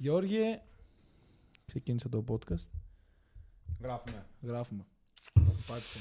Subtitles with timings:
[0.00, 0.60] Γιώργη,
[1.64, 2.68] ξεκίνησα το podcast.
[3.80, 4.26] Γράφουμε.
[4.42, 4.86] Γράφουμε.
[5.66, 5.98] Πάτησε.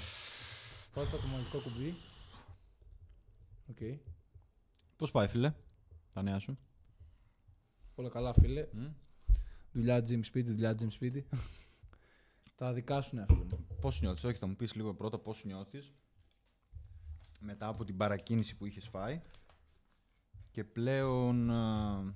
[0.93, 1.93] Πάτησα το μαγικό κουμπί.
[3.69, 3.99] Οκ.
[4.95, 5.53] Πώς πάει, φίλε,
[6.13, 6.57] τα νέα σου;
[7.95, 8.67] Όλα καλά, φίλε.
[8.73, 8.85] Μμ.
[9.71, 11.27] Δουλειά gym σπίτι, δουλειά gym σπίτι.
[12.55, 13.67] Τα δικά σου, ναι, φίλε μου.
[13.81, 15.93] Πώς νιώθεις, Όχι, θα μου πεις λίγο πρώτα πώς νιώθεις
[17.39, 19.21] μετά από την παρακίνηση που είχες φάει
[20.51, 22.13] και πλέον α,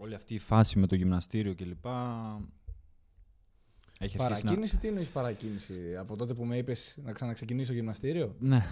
[0.00, 1.86] όλη αυτή η φάση με το γυμναστήριο κλπ.
[3.98, 8.56] Έχει αρχίσει Παρακίνηση, τι εννοείς παρακίνηση; Από τότε που με είπες να ξαναξεκινήσω γυμναστήριο; να...
[8.56, 8.66] Ναι.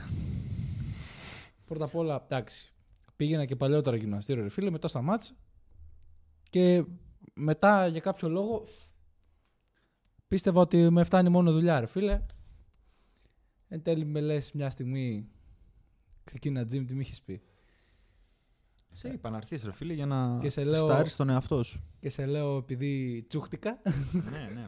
[1.65, 2.73] Πρώτα απ' όλα, εντάξει.
[3.17, 5.35] Πήγαινα και παλιότερα γυμναστήριο, ρε φίλε, μετά σταμάτησα.
[6.51, 6.85] Και
[7.35, 8.65] μετά για κάποιο λόγο
[10.29, 12.23] πίστευα ότι με φτάνει μόνο δουλειά, ρε φίλε.
[13.69, 15.29] Εν τέλει με λες μια στιγμή
[16.25, 17.43] ξεκίνα gym, τι μου είχες πει;
[18.99, 21.83] Σε είπα να έρθεις, ρε φίλε, για να Και σε λέω- στάρεις τον εαυτό σου.
[22.01, 23.79] Και σε λέω επειδή τσούχτηκα,
[24.13, 24.67] ναι, ναι.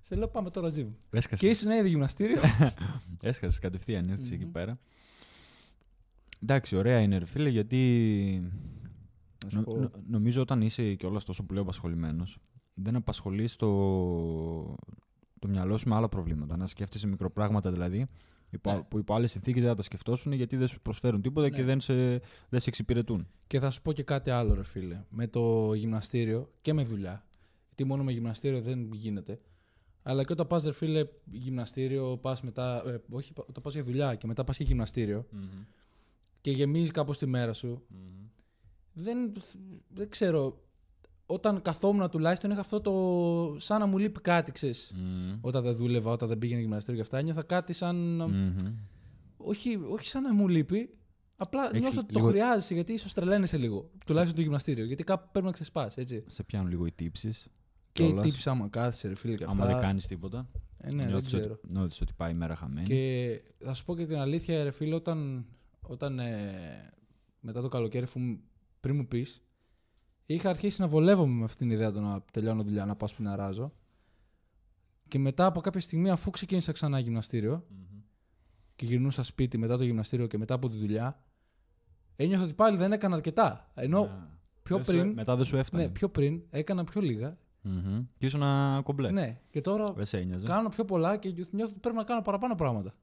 [0.00, 0.86] σε λέω πάμε τώρα gym.
[1.10, 1.40] Έσκασες.
[1.40, 2.40] Και ήσουν ήδη γυμναστήριο.
[3.22, 4.52] Έσκασες κατευθείαν, ήρθες εκεί Μμμ.
[4.52, 4.78] πέρα.
[6.42, 7.80] Εντάξει, ωραία είναι, ρε φίλε, γιατί
[9.44, 9.76] Να σου νο- πω.
[9.76, 12.38] νο- νομίζω όταν είσαι κιόλας τόσο πολύ απασχολημένος,
[12.74, 13.68] δεν απασχολείς το,
[15.38, 16.56] το μυαλό σου με άλλα προβλήματα.
[16.56, 18.06] Να σκέφτεσαι μικροπράγματα δηλαδή,
[18.50, 18.82] υπό, Ναι.
[18.82, 21.56] που υπό άλλες συνθήκες δεν θα τα σκεφτόσουν γιατί δεν σου προσφέρουν τίποτα Ναι.
[21.56, 21.94] και δεν σε,
[22.48, 23.28] δεν σε εξυπηρετούν.
[23.46, 25.04] Και θα σου πω και κάτι άλλο, ρε φίλε.
[25.10, 27.26] Με το γυμναστήριο και με δουλειά.
[27.66, 29.40] Γιατί μόνο με γυμναστήριο δεν γίνεται.
[30.02, 32.82] Αλλά και όταν πας, ρε φίλε, γυμναστήριο, πας μετά.
[32.86, 35.26] Ε, όχι, όταν πας για δουλειά και μετά πας για γυμναστήριο
[36.40, 37.86] και γεμίζεις κάπως τη μέρα σου.
[38.92, 39.32] Δεν,
[39.88, 40.62] δεν ξέρω.
[41.30, 43.56] Όταν καθόμουν τουλάχιστον είχα αυτό το.
[43.60, 44.94] σαν να μου λείπει κάτι, ξέρεις.
[45.40, 47.96] Όταν δεν δούλευα, όταν δεν πήγαινε γυμναστήριο και αυτά, ένιωθα κάτι σαν.
[48.16, 48.54] Μμμ.
[49.36, 50.90] Όχι, όχι σαν να μου λείπει.
[51.36, 53.90] Απλά Έχεις νιώθω ότι λίγο- το χρειάζεσαι γιατί ίσως τρελαίνεσαι λίγο.
[54.06, 54.84] Τουλάχιστον το γυμναστήριο.
[54.84, 56.24] Γιατί κάπου πρέπει να ξεσπάσει, έτσι.
[56.28, 57.48] Σε πιάνουν λίγο οι τύψεις.
[57.92, 59.56] Και οι τύψεις άμα κάθεσαι, ρε φίλε και αυτά.
[59.56, 60.48] Άμα δεν κάνεις τίποτα.
[60.78, 61.52] Ε, ναι, δεν νιώθεις ξέρω.
[61.52, 62.86] Ότι, νιώθεις ότι πάει η μέρα χαμένη.
[62.86, 65.46] Και θα σου πω και την αλήθεια, ρε φίλε, όταν,
[65.80, 66.92] όταν ε,
[67.40, 68.40] μετά το καλοκαίρι, αφού μου-
[68.80, 69.42] πριν μου πεις,
[70.34, 73.36] είχα αρχίσει να βολεύομαι με αυτήν την ιδέα το να τελειώνω δουλειά, να πάω να
[73.36, 73.72] ράζω.
[75.08, 78.00] Και μετά από κάποια στιγμή, αφού ξεκίνησα ξανά γυμναστήριο Μμμ.
[78.76, 81.22] και γυρνούσα σπίτι μετά το γυμναστήριο και μετά από τη δουλειά,
[82.16, 83.70] ένιωθα ότι πάλι δεν έκανα αρκετά.
[83.74, 84.10] Ενώ Ναι.
[84.62, 85.82] πιο Δεν σου- πριν, μετά δεν σου έφτανε.
[85.82, 87.38] ναι, πιο πριν έκανα πιο λίγα.
[87.62, 88.04] Μμμ.
[88.18, 89.10] Και ήσουν ένα κομπλέ.
[89.10, 90.46] Ναι, και τώρα Δεν σε ένοιαζε.
[90.46, 92.94] κάνω πιο πολλά και νιώθω ότι πρέπει να κάνω παραπάνω πράγματα.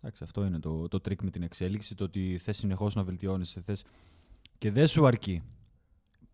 [0.00, 3.60] Εντάξει, αυτό είναι το, το τρικ με την εξέλιξη, το ότι θες συνεχώς να βελτιώνεσαι,
[3.60, 3.84] θες...
[4.58, 5.42] και δεν σου αρκεί.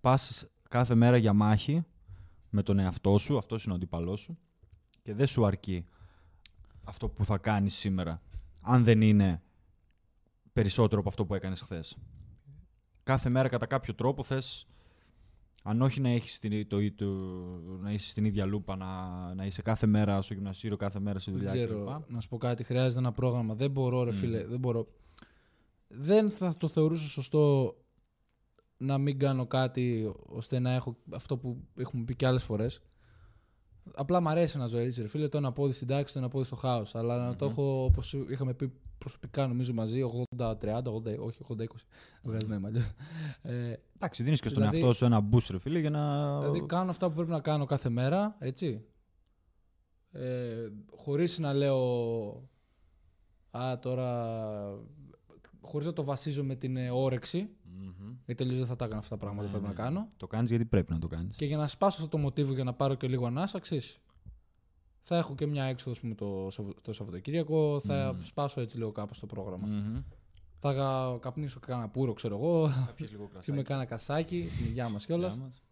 [0.05, 1.85] Πας κάθε μέρα για μάχη
[2.51, 4.39] με τον εαυτό σου, αυτός είναι ο αντίπαλός σου,
[5.03, 5.87] και δεν σου αρκεί
[6.85, 8.23] αυτό που θα κάνεις σήμερα,
[8.61, 9.43] αν δεν είναι
[10.53, 11.97] περισσότερο από αυτό που έκανες χθες.
[13.03, 14.67] Κάθε μέρα κατά κάποιο τρόπο θες,
[15.63, 17.05] αν όχι να, έχεις την, το, το,
[17.81, 21.31] να είσαι στην ίδια λούπα, να, να είσαι κάθε μέρα στο γυμναστήριο, κάθε μέρα στη
[21.31, 21.65] Δεν δουλειά κλπ.
[21.65, 22.65] ξέρω, να σου πω κάτι.
[22.65, 23.55] Χρειάζεται ένα πρόγραμμα.
[23.55, 24.19] Δεν μπορώ, ρε Μμμ.
[24.19, 24.45] φίλε.
[24.47, 24.87] Δεν μπορώ.
[25.89, 27.75] Δεν θα το θεωρούσα σωστό
[28.77, 32.81] να μην κάνω κάτι ώστε να έχω αυτό που έχουμε πει και άλλες φορές.
[33.95, 35.29] Απλά μου αρέσει να ζω έτσι, ρε φίλε.
[35.29, 36.95] Το ένα πόδι στην τάξη, το ένα πόδι στο χάος.
[36.95, 37.51] Αλλά να το Μμμ.
[37.53, 40.01] έχω, όπως είχαμε πει προσωπικά, νομίζω μαζί,
[40.37, 41.57] 80-30, 80, όχι 80-20.
[41.57, 41.67] Δεν
[42.23, 42.91] βγάζει νόημα αλλιώς.
[43.43, 46.39] Ε, Εντάξει, δίνεις και στον Δηλαδή- εαυτό σου ένα boost, ρε φίλε, για να.
[46.39, 48.85] Δηλαδή κάνω αυτά που πρέπει να κάνω κάθε μέρα, έτσι.
[50.13, 51.79] Ε, χωρίς να λέω
[53.51, 54.79] «Α, τώρα...»
[55.67, 57.49] Χωρίς να το βασίζω με την ε, όρεξη,
[57.85, 58.15] Μμμ.
[58.27, 59.89] γιατί τελείως δεν θα τα έκανα αυτά τα πράγματα που Ναι, πρέπει να ναι.
[59.91, 60.09] κάνω.
[60.17, 61.37] Το κάνεις γιατί πρέπει να το κάνεις.
[61.37, 63.99] Και για να σπάσω αυτό το μοτίβο για να πάρω και λίγο ανάσα, ξέρεις,
[65.01, 68.23] θα έχω και μια έξοδο ας πούμε, το, Σαββα- το Σαββατοκύριακο, θα Μμμ.
[68.23, 69.69] σπάσω έτσι λίγο κάπως το πρόγραμμα.
[70.59, 73.53] Θα γα- καπνίσω και κάνα πουρο, ξέρω εγώ, Θα πιεις λίγο κρασάκι.
[73.53, 75.35] με κάνα κασάκι στην υγειά μας κιόλας.
[75.35, 75.63] Γεια μας.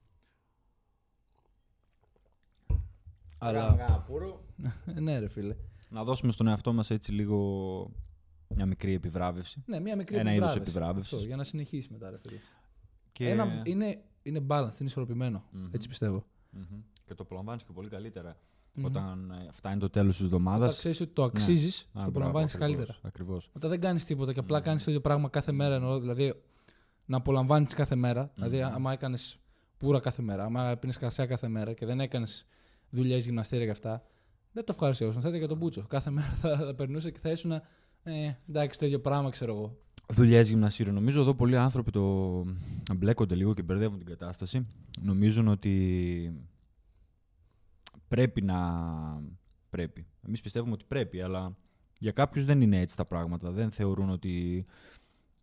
[3.39, 4.45] Αλλά, Κάνα πουρο.
[5.01, 5.57] ναι ρε φίλε.
[5.89, 7.91] Να δώσουμε στον εαυτό μας έτσι λίγο
[8.55, 9.63] μια μικρή επιβράβευση.
[9.67, 10.71] Ναι, μια μικρή Ένα είδος επιβράβευση.
[10.71, 11.13] επιβράβευσης.
[11.13, 12.37] Αυτό, για να συνεχίσει μετά, ρε φίλε.
[13.13, 13.29] Και...
[13.29, 15.45] Ένα, είναι, είναι balance, είναι ισορροπημένο.
[15.51, 15.69] Μμμ.
[15.73, 16.25] Έτσι πιστεύω.
[16.51, 16.81] Μμμ.
[17.07, 18.37] και το απολαμβάνει και πολύ καλύτερα
[18.73, 18.85] Μμμ.
[18.85, 20.67] όταν ε, φτάνει το τέλος της εβδομάδας.
[20.67, 22.97] Όταν ξέρεις ότι το αξίζεις, το απολαμβάνει καλύτερα.
[23.03, 23.51] Ακριβώς.
[23.53, 24.65] Όταν δεν κάνεις τίποτα και απλά Μμμ.
[24.65, 26.43] κάνεις το ίδιο πράγμα κάθε μέρα, εννοώ, δηλαδή
[27.05, 28.31] να απολαμβάνεις κάθε μέρα.
[28.35, 28.75] Δηλαδή, Μμμ.
[28.75, 29.39] άμα έκανες
[29.79, 32.47] πουρα κάθε μέρα, άμα πίνεις κρασιά κάθε μέρα και δεν έκανες
[32.91, 34.03] δουλειές, γυμναστήρια και αυτά,
[34.53, 35.13] δεν το ευχαριστώ.
[35.21, 35.87] Θα για τον Μπούτσο.
[35.89, 37.63] Κάθε μέρα θα, θα περνούσε και θα ήσουν.
[38.03, 39.77] Ε, εντάξει, το ίδιο πράγμα ξέρω εγώ.
[40.13, 40.93] Δουλειές γυμναστήριο.
[40.93, 42.45] Νομίζω εδώ πολλοί άνθρωποι το
[42.97, 44.67] μπλέκονται λίγο και μπερδεύουν την κατάσταση.
[45.01, 46.45] Νομίζουν ότι
[48.09, 48.59] πρέπει να.
[49.71, 50.07] Πρέπει.
[50.27, 51.57] Εμείς πιστεύουμε ότι πρέπει, αλλά
[51.99, 53.51] για κάποιους δεν είναι έτσι τα πράγματα.
[53.51, 54.65] Δεν θεωρούν ότι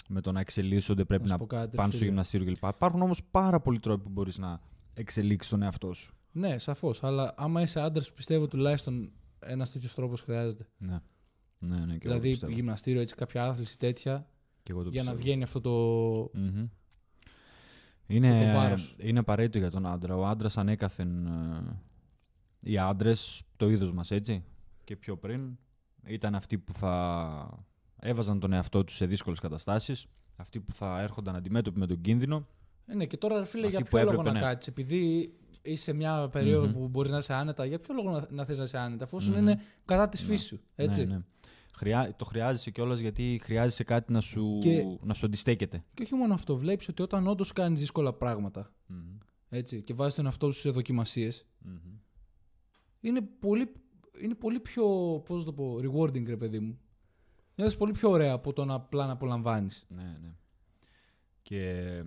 [0.08, 2.10] με το να εξελίσσονται πρέπει Να σου να πω κάτι, πάνε στο φίλε.
[2.10, 2.64] γυμναστήριο κλπ.
[2.70, 4.62] Υπάρχουν όμως πάρα πολλοί τρόποι που μπορείς να
[4.94, 6.14] εξελίξεις τον εαυτό σου.
[6.32, 7.04] Ναι, σαφώς.
[7.04, 10.68] Αλλά άμα είσαι άντρας, πιστεύω τουλάχιστον ένας τέτοιος τρόπος χρειάζεται.
[10.78, 11.00] Ναι.
[11.60, 12.52] Ναι, ναι, και εγώ το δηλαδή, πιστεύω.
[12.54, 14.28] γυμναστήριο, έτσι, κάποια άθληση τέτοια,
[14.64, 15.28] Και εγώ το για να πιστεύω.
[15.30, 16.40] βγαίνει αυτό το.
[16.40, 16.66] Μμμ.
[18.08, 18.96] το Είναι, βάρος.
[19.00, 20.16] είναι απαραίτητο για τον άντρα.
[20.16, 21.26] Ο άντρας ανέκαθεν.
[21.26, 21.82] ε,
[22.62, 24.44] οι άντρες, το είδος μας έτσι,
[24.84, 25.58] και πιο πριν,
[26.06, 27.64] ήταν αυτοί που θα
[28.00, 30.06] έβαζαν τον εαυτό τους σε δύσκολες καταστάσεις.
[30.36, 32.48] Αυτοί που θα έρχονταν αντιμέτωποι με τον κίνδυνο.
[32.86, 34.46] Ε, ναι, και τώρα, ρε φίλε, Αυτοί για που ποιο λόγο έπρεπε, να ναι.
[34.46, 36.74] κάτσεις; Επειδή είσαι σε μια περίοδο Μμμ.
[36.74, 39.32] που μπορείς να είσαι άνετα, για ποιο λόγο να, να θες να είσαι άνετα, αφόσον
[39.34, 39.40] Μμμ.
[39.42, 40.28] είναι κατά της Ναι.
[40.28, 40.60] φύσης σου.
[40.76, 41.06] Έτσι.
[41.06, 41.22] Ναι, ναι.
[41.80, 42.16] Χρειά...
[42.16, 45.84] Το χρειάζεσαι κιόλας γιατί χρειάζεσαι κάτι να σου, Και- να σου αντιστέκεται.
[45.94, 49.18] Και όχι μόνο αυτό, βλέπεις ότι όταν όντως κάνεις δύσκολα πράγματα Μμμ.
[49.50, 51.78] έτσι, και βάζεις τον εαυτό σου σε δοκιμασίες, Μμμ.
[53.00, 53.72] είναι πολύ,
[54.22, 54.86] είναι πολύ πιο,
[55.26, 56.80] πώς να το πω, rewarding, ρε παιδί μου.
[57.56, 59.86] Νιώθεις πολύ πιο ωραία από το να απλά να απολαμβάνεις.
[59.90, 60.36] Ναι, ναι.
[61.42, 62.04] Και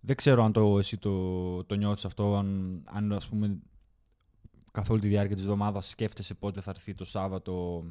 [0.00, 3.58] δεν ξέρω αν το, εσύ το, το νιώθεις αυτό, αν, αν ας πούμε
[4.70, 7.84] καθ' όλη τη διάρκεια της εβδομάδας σκέφτεσαι πότε θα έρθει το Σάββατο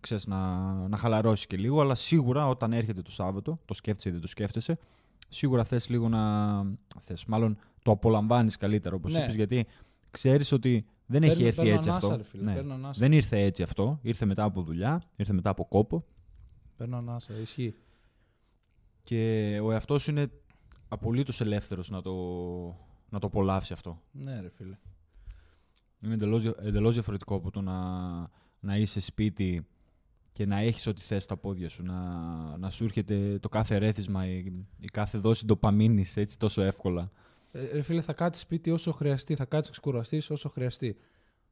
[0.00, 4.12] ξέρεις, να, να χαλαρώσει και λίγο, αλλά σίγουρα όταν έρχεται το Σάββατο, το σκέφτεσαι ή
[4.12, 4.78] δεν το σκέφτεσαι,
[5.28, 6.62] σίγουρα θες λίγο να...
[7.04, 9.18] Θες, μάλλον το απολαμβάνεις καλύτερα, όπως Ναι.
[9.22, 9.66] είπες, γιατί
[10.10, 12.16] ξέρεις ότι δεν έχει Παίρνω- έρθει παίρνω έτσι ανάσα, αυτό.
[12.18, 12.54] ρε φίλε, Ναι.
[12.54, 12.98] παίρνω ανάσα.
[13.00, 16.04] Δεν ήρθε έτσι αυτό, ήρθε μετά από δουλειά, ήρθε μετά από κόπο
[16.76, 17.74] Παίρνω ανάσα, ισχύει.
[19.02, 20.30] και ο εαυτός σου είναι
[20.88, 22.12] απολύτως ελεύθερος να το,
[23.08, 24.00] να το απολαύσει αυτό.
[24.12, 24.78] Ναι, ρε φίλε.
[26.00, 27.80] Είναι εντελώς, δια- εντελώς διαφορετικό από το να,
[28.60, 29.66] να είσαι σπίτι
[30.36, 31.98] και να έχεις ό,τι θες στα πόδια σου, να,
[32.56, 34.36] να σου έρχεται το κάθε ρέθισμα, η,
[34.80, 37.10] η κάθε δόση ντοπαμίνης έτσι τόσο εύκολα.
[37.52, 40.96] Ε, ρε φίλε, θα κάτσεις σπίτι όσο χρειαστεί, θα κάτσεις να ξεκουραστείς όσο χρειαστεί.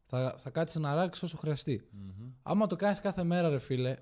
[0.07, 1.83] Θα, θα κάτσεις να ράξεις όσο χρειαστεί.
[2.43, 3.97] Άμα το κάνεις κάθε μέρα, ρε φίλε,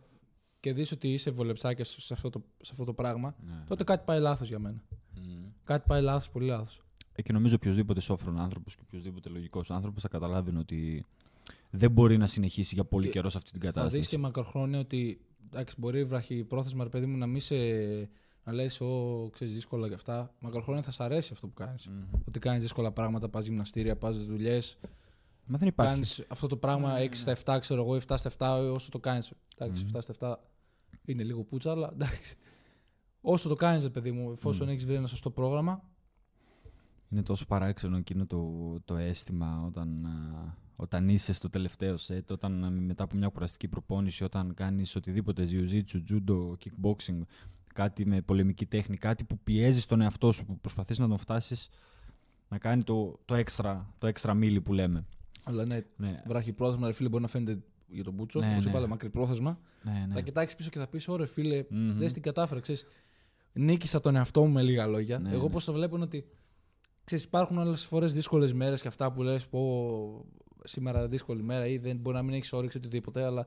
[0.61, 3.65] και δεις ότι είσαι βολεψάκια σε αυτό το, σε αυτό το πράγμα, Ναι.
[3.67, 4.83] τότε κάτι πάει λάθος για μένα.
[5.15, 5.45] Μμμ.
[5.65, 6.83] Κάτι πάει λάθος, πολύ λάθος.
[7.13, 11.07] Ε, και νομίζω οποιοδήποτε σόφρον άνθρωπος και οποιοδήποτε λογικός άνθρωπος θα καταλάβει ότι
[11.75, 14.09] δεν μπορεί να συνεχίσει για πολύ Και καιρό σε αυτή την Θα δεις κατάσταση.
[14.09, 17.55] και μακροχρόνια ότι εντάξει, μπορεί βραχει πρόθεσμα, ρε παιδί μου, να μην σε.
[18.45, 20.35] να λες, Ω, ξέρεις, δύσκολα και αυτά.
[20.41, 21.87] Μακροχρόνια θα σ' αρέσει αυτό που κάνεις.
[21.87, 22.03] Μμμ.
[22.29, 24.79] Ότι κάνεις δύσκολα πράγματα, πας γυμναστήρια, πας δουλειές,
[25.47, 25.93] Μα δεν υπάρχει.
[25.93, 28.99] κάνεις αυτό το πράγμα Ναι, 6 στα 7, ξέρω εγώ, 7 στα 7, όσο το
[28.99, 29.33] κάνεις.
[29.59, 29.91] Εντάξει, Μμμ.
[29.93, 30.37] 7 στα 7
[31.05, 32.37] είναι λίγο πουτσα, αλλά εντάξει.
[33.21, 34.73] Όσο το κάνεις, παιδί μου, εφόσον Μμμ.
[34.73, 35.83] έχεις βρει ένα σωστό πρόγραμμα.
[37.13, 42.65] Είναι τόσο παράξενο εκείνο το, το αίσθημα όταν, α, όταν είσαι στο τελευταίο σετ, όταν
[42.65, 47.21] α, μετά από μια κουραστική προπόνηση, όταν κάνεις οτιδήποτε, jiu-jitsu, judo, kickboxing,
[47.75, 51.69] κάτι με πολεμική τέχνη, κάτι που πιέζεις τον εαυτό σου, που προσπαθείς να τον φτάσεις
[52.49, 55.05] να κάνει το, το έξτρα το έξτρα μίλι που λέμε.
[55.45, 58.41] Αλλά ναι, Ναι, βράχει πρόθεσμα, ρε φίλε, μπορεί να φαίνεται για τον Μπούτσο.
[58.41, 58.71] Ναι, όπως ναι.
[58.71, 59.59] είπα, αλλά μακρύ πρόθεσμα.
[59.83, 60.15] ναι, ναι.
[60.15, 61.99] Θα κοιτάξεις πίσω και θα πεις: Ωραία, φίλε, Μμμ.
[61.99, 62.61] δεν την κατάφερα.
[62.61, 62.87] Ξέρεις,
[63.53, 65.19] νίκησα τον εαυτό μου με λίγα λόγια.
[65.19, 65.51] Ναι, Εγώ ναι.
[65.51, 66.27] πώς το βλέπω είναι ότι
[67.05, 70.25] ξέρεις, υπάρχουν άλλες φορές δύσκολες μέρες και αυτά που λες: Πω
[70.65, 73.25] σήμερα δύσκολη μέρα ή δεν μπορεί να μην έχεις όρεξη οτιδήποτε.
[73.25, 73.47] Αλλά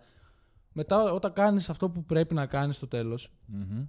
[0.74, 3.86] μετά όταν κάνεις αυτό που πρέπει να κάνεις στο τέλος, Μμμ.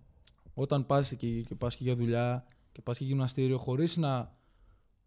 [0.54, 4.30] όταν πας και, και πας και για δουλειά και πας και γυμναστήριο, χωρίς να,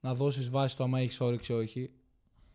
[0.02, 1.92] να δώσεις βάση στο άμα έχεις όρεξη ή όχι.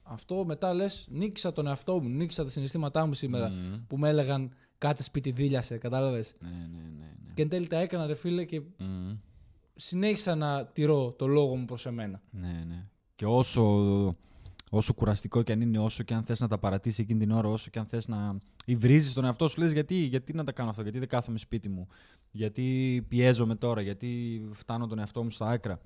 [0.02, 3.86] Αυτό μετά λες: Νίκησα τον εαυτό μου, νίκησα τα συναισθήματά μου σήμερα Μμμ.
[3.86, 7.04] που με έλεγαν κάτσε σπίτι δίλιασε, κατάλαβες; Ναι, ναι, ναι.
[7.26, 7.32] ναι.
[7.34, 9.16] Και εν τέλει τα έκανα, ρε φίλε, και Μμμ.
[9.74, 12.22] Συνέχισα να τηρώ το λόγο μου προς εμένα.
[12.30, 12.86] Ναι, ναι.
[13.14, 13.62] Και όσο,
[14.70, 17.48] όσο κουραστικό και αν είναι, όσο και αν θες να τα παρατήσεις εκείνη την ώρα,
[17.48, 20.70] όσο και αν θες να υβρίζεις τον εαυτό σου, λες γιατί, γιατί να τα κάνω
[20.70, 21.88] αυτό, γιατί δεν κάθομαι σπίτι μου,
[22.30, 25.80] γιατί πιέζομαι τώρα, γιατί φτάνω τον εαυτό μου στα άκρα.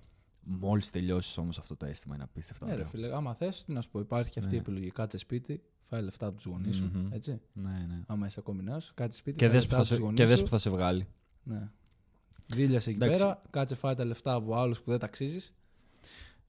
[0.50, 2.64] Μόλις τελειώσεις όμως αυτό το αίσθημα είναι απίστευτο.
[2.64, 2.88] Ναι, ρε ωραίο.
[2.90, 4.60] φίλε, άμα θες, τι να σου πω, υπάρχει και αυτή η Ναι.
[4.62, 4.90] επιλογή.
[4.90, 6.90] Κάτσε σπίτι, φάει λεφτά από τους γονείς σου.
[6.94, 7.12] Μμμ.
[7.12, 7.40] Έτσι.
[7.52, 8.02] Ναι, ναι.
[8.06, 9.36] Άμα είσαι ακόμη νέος, κάτσε σπίτι.
[9.36, 10.44] Και φάει δες, που λεφτά θα από τους σε, γονείς και δες σου.
[10.44, 11.06] που θα σε βγάλει.
[11.42, 11.68] Ναι.
[12.54, 13.18] Δίλιασε εκεί Εντάξει.
[13.18, 15.52] πέρα, κάτσε φάει τα λεφτά από άλλους που δεν τα αξίζει.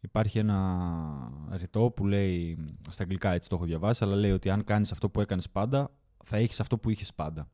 [0.01, 2.57] Υπάρχει ένα ρητό που λέει,
[2.89, 5.91] στα αγγλικά έτσι το έχω διαβάσει, αλλά λέει ότι αν κάνεις αυτό που έκανες πάντα,
[6.23, 7.49] θα έχεις αυτό που είχες πάντα.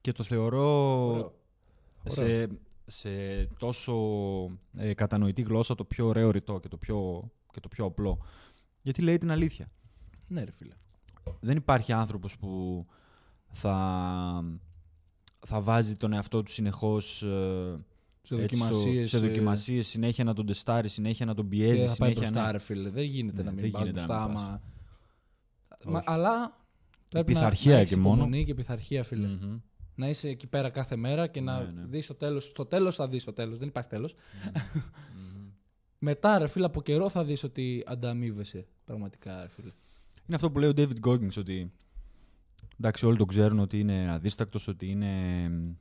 [0.00, 1.32] Και το θεωρώ Ωραίο.
[2.04, 2.48] σε,
[2.86, 3.94] σε τόσο
[4.76, 8.18] ε, κατανοητή γλώσσα το πιο ωραίο ρητό και το πιο, και το πιο απλό.
[8.82, 9.70] Γιατί λέει την αλήθεια.
[10.28, 10.74] Ναι, ρε φίλε.
[11.40, 12.86] Δεν υπάρχει άνθρωπος που
[13.52, 14.44] θα,
[15.46, 17.26] θα βάζει τον εαυτό του συνεχώς ε,
[18.22, 19.10] Σε έτσι στο- δοκιμασίες.
[19.10, 22.46] σε δοκιμασίες, συνέχεια να τον τεστάρει, συνέχεια να τον πιέζει, Και θα πάει συνέχεια μπροστά,
[22.46, 22.52] ναι.
[22.52, 22.88] ρε φίλε.
[22.90, 24.26] Δεν γίνεται Ναι, να μην δεν πας γίνεται να μπροστά.
[24.26, 24.44] μην πας.
[24.44, 24.60] Μα...
[25.78, 25.88] Όχι.
[25.88, 26.56] Μα, αλλά
[27.10, 28.14] πρέπει να, πειθαρχία να έχεις και μόνο.
[28.14, 29.26] υπομονή και πειθαρχία, φίλε.
[29.26, 29.58] Μμμ.
[29.94, 31.86] Να είσαι εκεί πέρα κάθε μέρα και να Ναι, ναι.
[31.86, 32.44] δεις το τέλος.
[32.44, 33.58] Στο τέλος θα δεις το τέλος.
[33.58, 34.14] Δεν υπάρχει τέλος.
[34.54, 35.46] Μμμ.
[35.98, 38.66] Μετά, ρε φίλε, από καιρό θα δεις ότι ανταμείβεσαι.
[38.84, 39.70] Πραγματικά, ρε φίλε.
[40.26, 41.72] Είναι αυτό που λέει ο David Goggins ότι
[42.80, 45.08] εντάξει όλοι το ξέρουν ότι είναι αδίστακτος, ότι είναι
[45.48, 45.72] μ,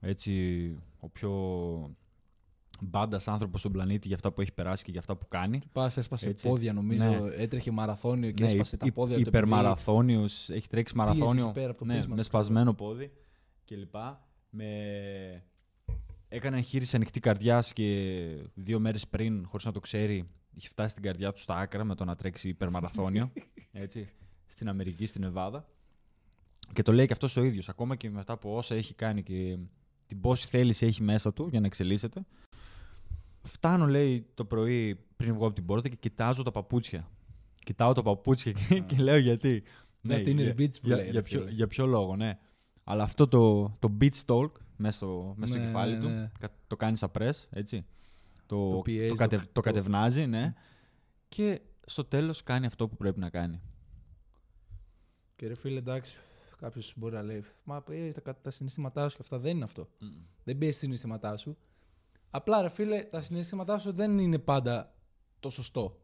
[0.00, 1.30] έτσι ο πιο
[2.80, 5.60] μπάντας άνθρωπος στον πλανήτη για αυτά που έχει περάσει και για αυτά που κάνει.
[5.72, 6.48] Πας, έσπασε Έτσι.
[6.48, 7.04] πόδια νομίζω.
[7.04, 7.34] Ναι.
[7.34, 9.20] Έτρεχε μαραθώνιο και Ναι, έσπασε τα υ- πόδια του.
[9.20, 12.74] επειδή Υπερμαραθώνιος, έχει τρέξει πίεζες μαραθώνιο εκεί πέρα από το ναι, πείσμα με του, σπασμένο
[12.74, 13.12] πόδι
[13.64, 13.94] κλπ.
[14.50, 14.66] Με...
[16.28, 18.14] Έκανε εγχείρηση ανοιχτή καρδιάς και
[18.54, 21.94] δύο μέρες πριν, χωρίς να το ξέρει, είχε φτάσει στην καρδιά του στα άκρα με
[21.94, 23.32] το να τρέξει υπερμαραθώνιο.
[23.72, 24.06] έτσι,
[24.46, 25.68] στην Αμερική, στην Εβάδα.
[26.72, 27.68] Και το λέει και αυτός ο ίδιος.
[27.68, 29.58] Ακόμα και μετά από όσα έχει κάνει και
[30.06, 32.26] την πόση θέληση έχει μέσα του για να εξελίσσεται.
[33.42, 37.08] Φτάνω, λέει, το πρωί πριν βγω από την πόρτα και κοιτάζω τα παπούτσια.
[37.58, 39.62] Κοιτάω τα παπούτσια και, και λέω γιατί.
[40.00, 41.50] Ναι, την για, beach που για, λέει, ρε για, ποιο, φίλε.
[41.50, 42.38] για ποιο λόγο, ναι.
[42.84, 46.30] Αλλά αυτό το, το beach talk μέσα στο, μέσα στο Ναι, κεφάλι ναι, του ναι.
[46.40, 47.84] κα- το κάνεις σαν press, έτσι.
[48.46, 50.54] Το, Το πιέζεις, το, το- κατευ- το το- κατευνάζει, ναι.
[51.28, 53.60] Και στο τέλος κάνει αυτό που πρέπει να κάνει.
[55.36, 56.16] Και ρε φίλε, εντάξει,
[56.56, 59.38] κάποιος μπορεί να λέει Μα πιέζει τα, τα συναισθήματά σου και αυτά.
[59.38, 59.88] Δεν είναι αυτό.
[60.44, 61.56] Δεν πιέζει τα συναισθήματά σου.
[62.30, 64.94] Απλά ρε φίλε, τα συναισθήματά σου δεν είναι πάντα
[65.40, 66.00] το σωστό.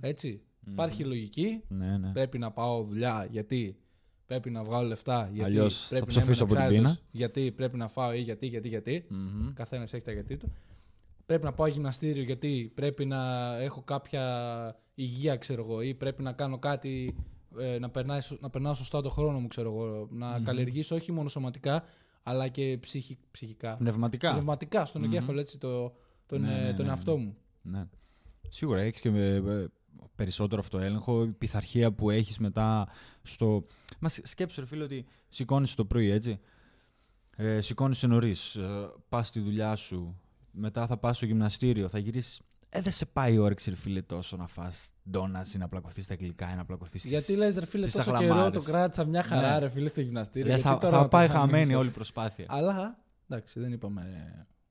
[0.00, 0.42] Έτσι.
[0.66, 1.62] Υπάρχει λογική.
[1.68, 2.12] Ναι, ναι.
[2.12, 3.76] Πρέπει να πάω δουλειά γιατί;
[4.26, 5.30] Πρέπει να βγάλω λεφτά.
[5.32, 7.08] Γιατί Αλλιώς θα πρέπει να ψοφήσω είμαι από την ανεξάρτητος, πείνα.
[7.10, 9.04] Γιατί πρέπει να φάω ή γιατί, γιατί, γιατί.
[9.08, 9.52] Μμμ.
[9.52, 10.52] Καθένας έχει τα γιατί του.
[11.26, 16.32] Πρέπει να πάω γυμναστήριο γιατί πρέπει να έχω κάποια υγεία, ξέρω εγώ, ή πρέπει να
[16.32, 17.14] κάνω κάτι
[17.58, 20.08] ε, να, περνάει, σω- να περνάω σωστά το χρόνο μου, ξέρω εγώ.
[20.10, 20.44] Να Μμμ.
[20.44, 21.84] καλλιεργήσω όχι μόνο σωματικά,
[22.22, 23.76] αλλά και ψυχι, ψυχικά.
[23.76, 24.30] Πνευματικά.
[24.32, 25.12] Πνευματικά, στον Μμμ.
[25.12, 25.92] εγκέφαλο, έτσι, το,
[26.26, 27.22] τον, Ναι, ε, ναι, τον ναι, εαυτό ναι.
[27.22, 27.36] μου.
[27.62, 27.84] Ναι.
[28.48, 29.66] Σίγουρα έχεις και ε, ε,
[30.16, 32.88] περισσότερο αυτοέλεγχο, η πειθαρχία που έχεις μετά
[33.22, 33.64] στο...
[33.98, 36.38] Μα σκ- σκέψου ρε φίλε ότι σηκώνεις το πρωί έτσι,
[37.36, 42.40] ε, σηκώνεις νωρίς, ε, πας στη δουλειά σου, μετά θα πας στο γυμναστήριο, θα γυρίσεις...
[42.74, 46.04] Ε, δεν σε πάει η όρεξη ρε φίλε τόσο να φας ντόνατς ή να πλακωθείς
[46.04, 47.12] στα γλυκά ή να πλακωθείς στις...
[47.12, 48.64] Γιατί λες ρε φίλε, στις τόσο καιρό το αχλαμάρες.
[48.64, 49.58] κράτησα μια χαρά Ναι.
[49.58, 50.52] ρε φίλε στο γυμναστήριο.
[50.52, 51.78] Λες, γιατί θα, τώρα θα να πάει το χαμένη χαμίσω.
[51.78, 52.44] όλη η προσπάθεια.
[52.48, 52.98] Αλλά
[53.28, 54.02] εντάξει, δεν είπαμε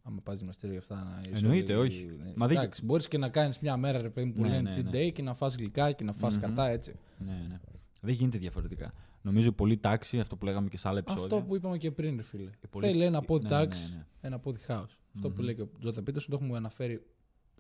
[0.04, 1.44] άμα πας γυμναστήριο για αυτά να είσαι.
[1.46, 2.16] Εννοείται, όλοι- όχι.
[2.24, 2.32] Ναι.
[2.36, 4.76] Μα δεν- Εντάξει, μπορείς και να κάνεις μια μέρα ρε παιδί που Ναι, λένε ναι,
[4.76, 5.00] cheat ναι.
[5.08, 6.42] day και να φας γλυκά και να φας Μμμ.
[6.42, 6.96] κατά έτσι.
[7.18, 7.60] Ναι, ναι.
[8.02, 8.92] Δεν γίνεται διαφορετικά.
[9.22, 11.24] Νομίζω πολύ τάξη, αυτό που λέγαμε και σε άλλα επεισόδια.
[11.26, 12.50] Αυτό που είπαμε και πριν, ρε φίλε.
[12.70, 14.06] πολύ- Θέλει ένα πόδι ναι, τάξη, ναι, ναι.
[14.22, 14.86] ένα πόδι χάο.
[15.16, 15.44] Αυτό που Μμμ.
[15.46, 17.06] λέει και ο Τζόταν Πίτερσον το έχουμε αναφέρει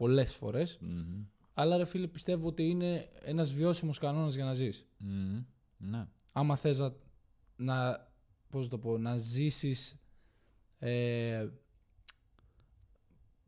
[0.02, 0.78] πολλές φορές.
[0.82, 1.24] Μμμ.
[1.54, 4.86] Αλλά ρε φίλε, πιστεύω ότι είναι ένας βιώσιμος κανόνας για να ζεις.
[4.98, 5.44] Μμμ.
[5.78, 6.08] Ναι.
[6.32, 6.94] Άμα θες να,
[7.56, 8.08] να,
[8.50, 10.00] πώς να το πω, να ζήσεις.
[10.80, 11.48] Ε,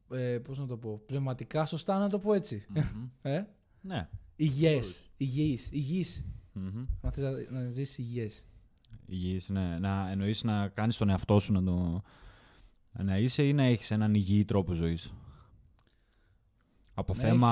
[0.10, 2.66] ε, πώς να το πω, πνευματικά σωστά να το πω έτσι.
[2.70, 3.10] Μμμ.
[3.22, 3.44] Ε;
[3.82, 4.10] Ναι.
[4.36, 6.26] Υγιές, υγιής, υγιής.
[6.54, 6.86] Μμμ.
[7.02, 8.46] Αν θες να, να ζήσεις υγιές.
[9.06, 9.80] Υγιής, ναι.
[9.80, 12.02] Να εννοείς να κάνεις τον εαυτό σου να το...
[12.92, 15.14] Να είσαι ή να έχεις έναν υγιή τρόπο ζωής.
[16.94, 17.50] Από να θέμα...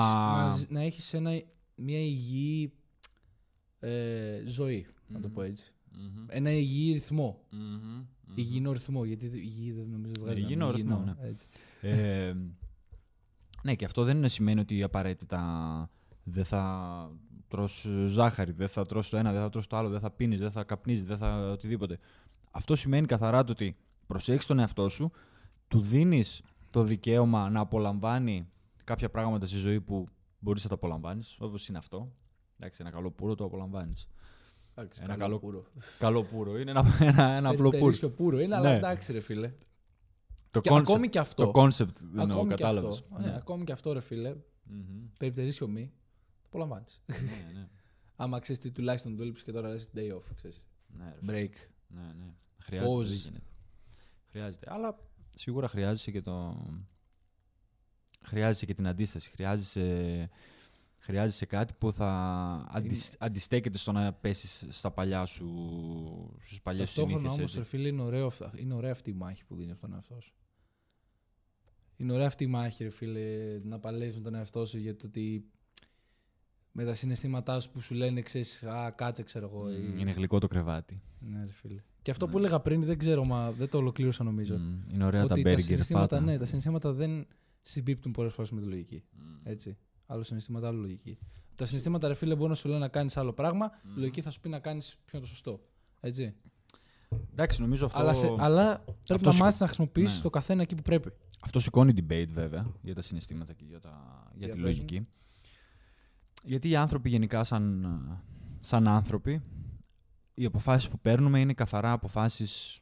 [0.48, 1.40] Έχεις, να, ζ- να έχεις ένα,
[1.74, 2.72] μια υγιή
[3.80, 5.34] ε, ζωή, να το Μμμ.
[5.34, 5.72] πω έτσι.
[5.92, 6.24] Μμμ.
[6.28, 7.40] Ένα υγιή ρυθμό.
[7.50, 7.60] Μμμ.
[7.62, 8.04] Μμμ.
[8.34, 11.28] Υγιεινό ρυθμό, γιατί δεν- υγιή δεν νομίζω βγάζει ένα Υγιεινό ρυθμό, ναι.
[11.28, 11.46] έτσι.
[11.80, 12.34] Ε,
[13.62, 15.90] ναι, και αυτό δεν είναι σημαίνει ότι απαραίτητα
[16.22, 17.10] δεν θα
[17.48, 20.40] τρως ζάχαρη, δεν θα τρως το ένα, δεν θα τρως το άλλο, δεν θα πίνεις,
[20.40, 21.98] δεν θα καπνίζεις, δεν θα οτιδήποτε.
[22.50, 25.10] Αυτό σημαίνει καθαρά το ότι προσέχεις τον εαυτό σου,
[25.68, 28.48] του δίνεις το δικαίωμα να απολαμβάνει
[28.84, 30.08] κάποια πράγματα στη ζωή που
[30.38, 32.12] μπορείς να τα απολαμβάνεις, όπως είναι αυτό.
[32.58, 34.08] Εντάξει, ένα καλό πουρο το απολαμβάνεις.
[34.74, 35.64] Εντάξει, Ένα καλό- πουρο.
[35.98, 37.84] Καλό πουρο, είναι ένα, ένα, ένα απλό πουρο.
[37.84, 38.76] Περίσκιο πουρο είναι, αλλά Ναι.
[38.76, 39.52] εντάξει ρε φίλε.
[40.50, 41.50] Το Και concept, ακόμη και αυτό.
[41.50, 42.90] το concept εννοώ, ακόμη και κατάλαβες.
[42.98, 43.18] αυτό.
[43.18, 44.34] Ναι, ακόμη και αυτό ρε φίλε,
[44.64, 45.06] Μμμ.
[45.18, 45.92] περιπτερίσιο μη,
[46.40, 47.00] το απολαμβάνεις.
[47.06, 47.16] Ναι,
[47.54, 47.68] ναι.
[48.16, 50.66] Άμα ξέρεις τι τουλάχιστον δούλεψες και τώρα λες day off, ξέρεις.
[50.86, 51.52] Ναι, ρε Break.
[51.86, 52.34] Ναι, ναι.
[52.58, 52.92] Χρειάζεται.
[52.94, 53.02] Pause.
[53.04, 53.50] δεν γίνεται.
[54.30, 54.66] Χρειάζεται.
[54.72, 54.98] Αλλά
[55.34, 56.56] σίγουρα χρειάζεσαι και το.
[58.24, 59.30] Χρειάζεσαι και την αντίσταση.
[59.30, 60.28] Χρειάζεσαι,
[60.98, 62.08] χρειάζεσαι κάτι που θα
[62.70, 65.46] αντισ- αντιστέκεται στο να πέσεις στα παλιά σου.
[66.44, 67.56] Στις παλιές σου Ταυτόχρονα συνήθειες.
[67.56, 69.92] όμως, ρε φίλε, είναι, ωραίο, αυτά- είναι ωραία αυτή η μάχη που δίνει από τον
[69.94, 70.32] εαυτό σου.
[71.96, 75.06] Είναι ωραία αυτή η μάχη, ρε φίλε, να παλεύεις με τον εαυτό σου για το
[75.06, 75.44] ότι
[76.72, 79.70] με τα συναισθήματά σου που σου λένε, ξέρεις, α, κάτσε, ξέρω εγώ.
[79.72, 81.02] ή- Είναι γλυκό το κρεβάτι.
[81.20, 81.82] Ναι, ρε φίλε.
[82.02, 82.32] Και αυτό Ναι.
[82.32, 84.56] που έλεγα πριν, δεν ξέρω, μα δεν το ολοκλήρωσα νομίζω.
[84.58, 85.64] Μμ, Είναι ωραία τα ότι τα μπέργκερ.
[85.64, 86.30] συναισθήματα, φάτα.
[86.30, 87.26] ναι, τα συναισθήματα δεν
[87.62, 89.04] συμπίπτουν πολλές φορές με τη λογική.
[89.12, 89.22] Μμ.
[89.42, 89.76] Έτσι.
[90.06, 91.18] Άλλο συναισθήματα, άλλο λογική.
[91.54, 93.70] Τα συναισθήματα, ρε φίλε, μπορεί να σου λένε να κάνεις άλλο πράγμα.
[93.82, 93.96] Μμ.
[93.96, 95.60] Η λογική θα σου πει να κάνεις ποιο είναι το σωστό.
[96.00, 96.34] Έτσι.
[97.32, 97.98] Εντάξει, νομίζω αυτό.
[97.98, 100.22] Αλλά, σε, αλλά πρέπει αυτό να σηκω- μάθεις να χρησιμοποιήσεις Ναι.
[100.22, 101.10] το καθένα εκεί που πρέπει.
[101.44, 104.64] Αυτό σηκώνει debate βέβαια για τα συναισθήματα και για, τα, για Για τη πες μου.
[104.64, 105.06] λογική.
[106.44, 107.86] Γιατί οι άνθρωποι γενικά σαν,
[108.60, 109.42] σαν άνθρωποι,
[110.34, 112.80] οι αποφάσεις που παίρνουμε είναι καθαρά αποφάσεις...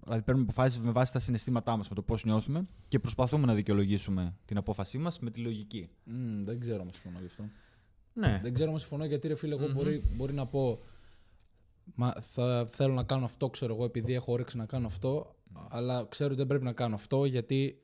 [0.00, 3.46] μ, Δηλαδή παίρνουμε αποφάσεις με βάση τα συναισθήματά μας, με το πώς νιώθουμε και προσπαθούμε
[3.46, 5.88] να δικαιολογήσουμε την απόφασή μας με τη λογική.
[6.06, 6.10] Mm,
[6.42, 7.44] δεν ξέρω αν συμφωνώ γι' αυτό.
[8.12, 8.40] Ναι.
[8.42, 9.72] Δεν ξέρω αν συμφωνώ γιατί ρε φίλε, εγώ Μμμ.
[9.72, 10.82] μπορεί, μπορεί να πω.
[11.94, 15.34] Μα θα θέλω να κάνω αυτό, ξέρω εγώ, επειδή έχω όρεξη να κάνω αυτό.
[15.68, 17.82] Αλλά ξέρω ότι δεν πρέπει να κάνω αυτό γιατί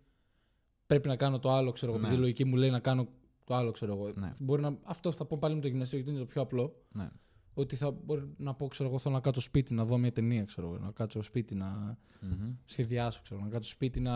[0.86, 2.00] πρέπει να κάνω το άλλο, ξέρω εγώ.
[2.00, 2.06] Ναι.
[2.06, 3.08] Επειδή η λογική μου λέει να κάνω
[3.44, 4.12] το άλλο, ξέρω εγώ.
[4.14, 4.32] Ναι.
[4.40, 6.84] Μπορεί να, αυτό θα πω πάλι με το γυμναστήριο γιατί είναι το πιο απλό.
[6.92, 7.08] Ναι.
[7.58, 10.44] Ότι θα μπορεί να πω, ξέρω εγώ, θέλω να κάτσω σπίτι να δω μια ταινία,
[10.44, 10.78] ξέρω εγώ.
[10.78, 12.54] Να κάτσω σπίτι να Μμμ.
[12.64, 14.14] σχεδιάσω, ξέρω να κάτσω σπίτι να,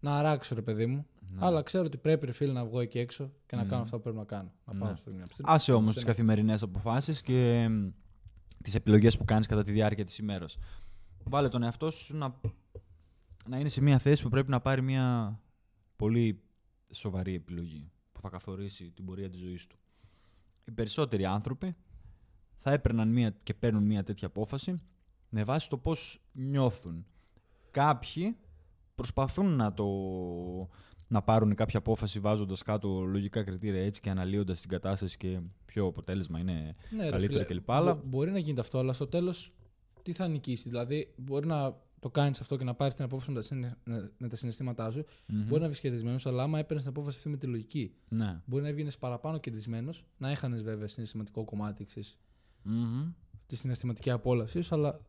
[0.00, 1.06] να αράξω, ρε παιδί μου.
[1.32, 1.38] Ναι.
[1.46, 3.68] Αλλά ξέρω ότι πρέπει, ρε φίλε, να βγω εκεί έξω και να Μμμ.
[3.70, 4.52] κάνω αυτό που πρέπει να κάνω.
[4.64, 4.96] Να πάω Ναι.
[4.96, 5.52] στο γυμναστήριο.
[5.52, 6.16] Άσε όμως τις Στενά.
[6.16, 7.68] καθημερινές αποφάσεις και
[8.62, 10.56] τις επιλογές που κάνεις κατά τη διάρκεια της ημέρας.
[11.24, 12.40] Βάλε τον εαυτό σου να,
[13.48, 15.38] να είναι σε μια θέση που πρέπει να πάρει μια
[15.96, 16.42] πολύ
[16.92, 19.76] σοβαρή επιλογή που θα καθορίσει την πορεία της ζωής του.
[20.64, 21.76] Οι περισσότεροι άνθρωποι
[22.62, 24.74] θα έπαιρναν μια και παίρνουν μια τέτοια απόφαση
[25.28, 27.06] με βάση το πώς νιώθουν.
[27.70, 28.36] Κάποιοι
[28.94, 29.86] προσπαθούν να το
[31.08, 35.86] να πάρουν κάποια απόφαση βάζοντας κάτω λογικά κριτήρια έτσι και αναλύοντας την κατάσταση και ποιο
[35.86, 37.70] αποτέλεσμα είναι Ναι, ρε καλύτερο φίλε, κλπ.
[37.70, 39.52] Αλλά μπο- Μπορεί να γίνεται αυτό, αλλά στο τέλος
[40.02, 43.36] τι θα νικήσεις; Δηλαδή, μπορεί να το κάνεις αυτό και να πάρεις την απόφαση με
[43.36, 43.76] τα, συναι-
[44.18, 45.04] με τα συναισθήματά σου.
[45.26, 45.44] Μμμ.
[45.46, 48.40] Μπορεί να βγεις κερδισμένος, αλλά άμα έπαιρνες την απόφαση αυτή με τη λογική, Ναι.
[48.44, 52.18] μπορεί να έβγαινες παραπάνω κερδισμένος, να έχανες βέβαια συναισθηματικό κομμάτι, ξέρεις,
[52.62, 53.12] Μμμ.
[53.46, 55.00] τη συναισθηματική απόλαυσης, σου, αλλά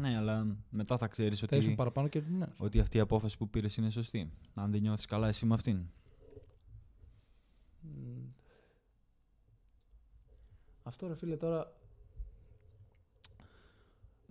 [0.00, 2.52] Ναι, αλλά μετά θα ξέρεις θα ήσουν ότι, παραπάνω κερδισμένο.
[2.58, 4.32] ότι αυτή η απόφαση που πήρες είναι σωστή.
[4.54, 5.86] Αν δεν νιώθεις καλά εσύ με αυτήν.
[10.82, 11.72] Αυτό ρε φίλε τώρα.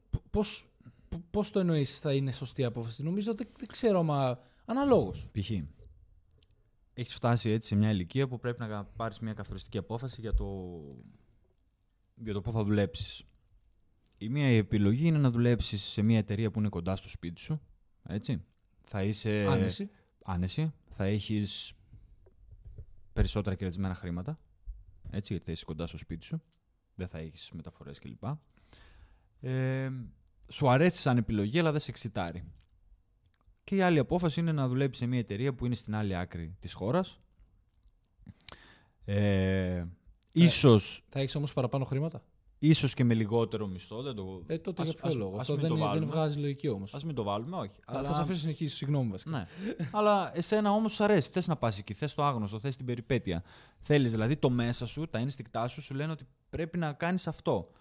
[0.09, 0.65] π- Πώς,
[1.09, 5.27] π- πώς το εννοείς θα είναι σωστή απόφαση; Νομίζω δεν, δεν ξέρω, μα αναλόγως.
[5.31, 5.51] Π.χ.
[6.93, 10.45] Έχεις φτάσει έτσι σε μια ηλικία που πρέπει να πάρεις μια καθοριστική απόφαση για το,
[12.24, 13.24] για το πού θα δουλέψεις.
[14.17, 17.62] Η μία επιλογή είναι να δουλέψεις σε μια εταιρεία που είναι κοντά στο σπίτι σου.
[18.03, 18.43] Έτσι.
[18.83, 19.89] Θα είσαι Άνεση.
[20.24, 20.74] άνεση.
[20.89, 21.74] Θα έχεις
[23.13, 24.39] περισσότερα κερδισμένα χρήματα.
[25.09, 26.41] Έτσι, γιατί θα είσαι κοντά στο σπίτι σου.
[26.95, 28.24] Δεν θα έχεις μεταφορές κλπ.
[29.41, 29.89] Ε,
[30.47, 32.43] σου αρέσει σαν επιλογή, αλλά δεν σε εξητάρει.
[33.63, 36.55] Και η άλλη απόφαση είναι να δουλέψεις σε μια εταιρεία που είναι στην άλλη άκρη
[36.59, 37.19] της χώρας.
[39.05, 39.86] Ε,
[40.44, 42.22] ίσως, Θα έχεις όμως παραπάνω χρήματα.
[42.59, 44.01] ίσως και με λιγότερο μισθό.
[44.01, 44.44] Δεν το...
[44.48, 46.05] Ε, τότε ας- για ποιο ας- λόγο; ας Αυτό μην δεν, το δεν βάλουμε.
[46.11, 46.94] βγάζει λογική όμως.
[46.94, 47.75] Ας μην το βάλουμε, όχι.
[47.85, 48.00] Αλλά...
[48.03, 49.29] Θα σε αφήσω να συνεχίσεις, συγγνώμη βασικά.
[49.29, 49.46] Ναι.
[49.92, 51.29] Αλλά εσένα όμως σου αρέσει.
[51.31, 53.44] Θες να πας εκεί, θες το άγνωστο, θες την περιπέτεια.
[53.81, 57.72] Θέλεις δηλαδή το μέσα σου, τα ένστικτά σου σου λένε ότι πρέπει να κάνεις αυτό.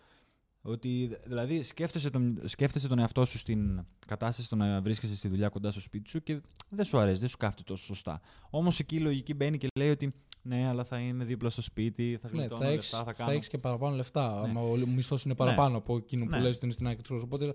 [0.68, 5.48] Ότι δηλαδή σκέφτεσαι τον, σκέφτεσαι τον εαυτό σου στην κατάσταση το να βρίσκεσαι στη δουλειά
[5.48, 8.20] κοντά στο σπίτι σου και δεν σου αρέσει, δεν σου κάθεται τόσο σωστά.
[8.50, 10.14] Όμως εκεί η λογική μπαίνει και λέει ότι
[10.46, 13.30] ναι, αλλά θα είμαι δίπλα στο σπίτι, θα Ναι, γλιτώνω θα λεφτά, έχει θα κάνω.
[13.30, 14.40] έχεις και παραπάνω λεφτά.
[14.40, 14.48] Ναι.
[14.48, 16.40] Άμα ο μισθός είναι παραπάνω από εκείνο που Ναι.
[16.40, 17.20] λες ότι είναι στην άκρη του.
[17.22, 17.52] Οπότε να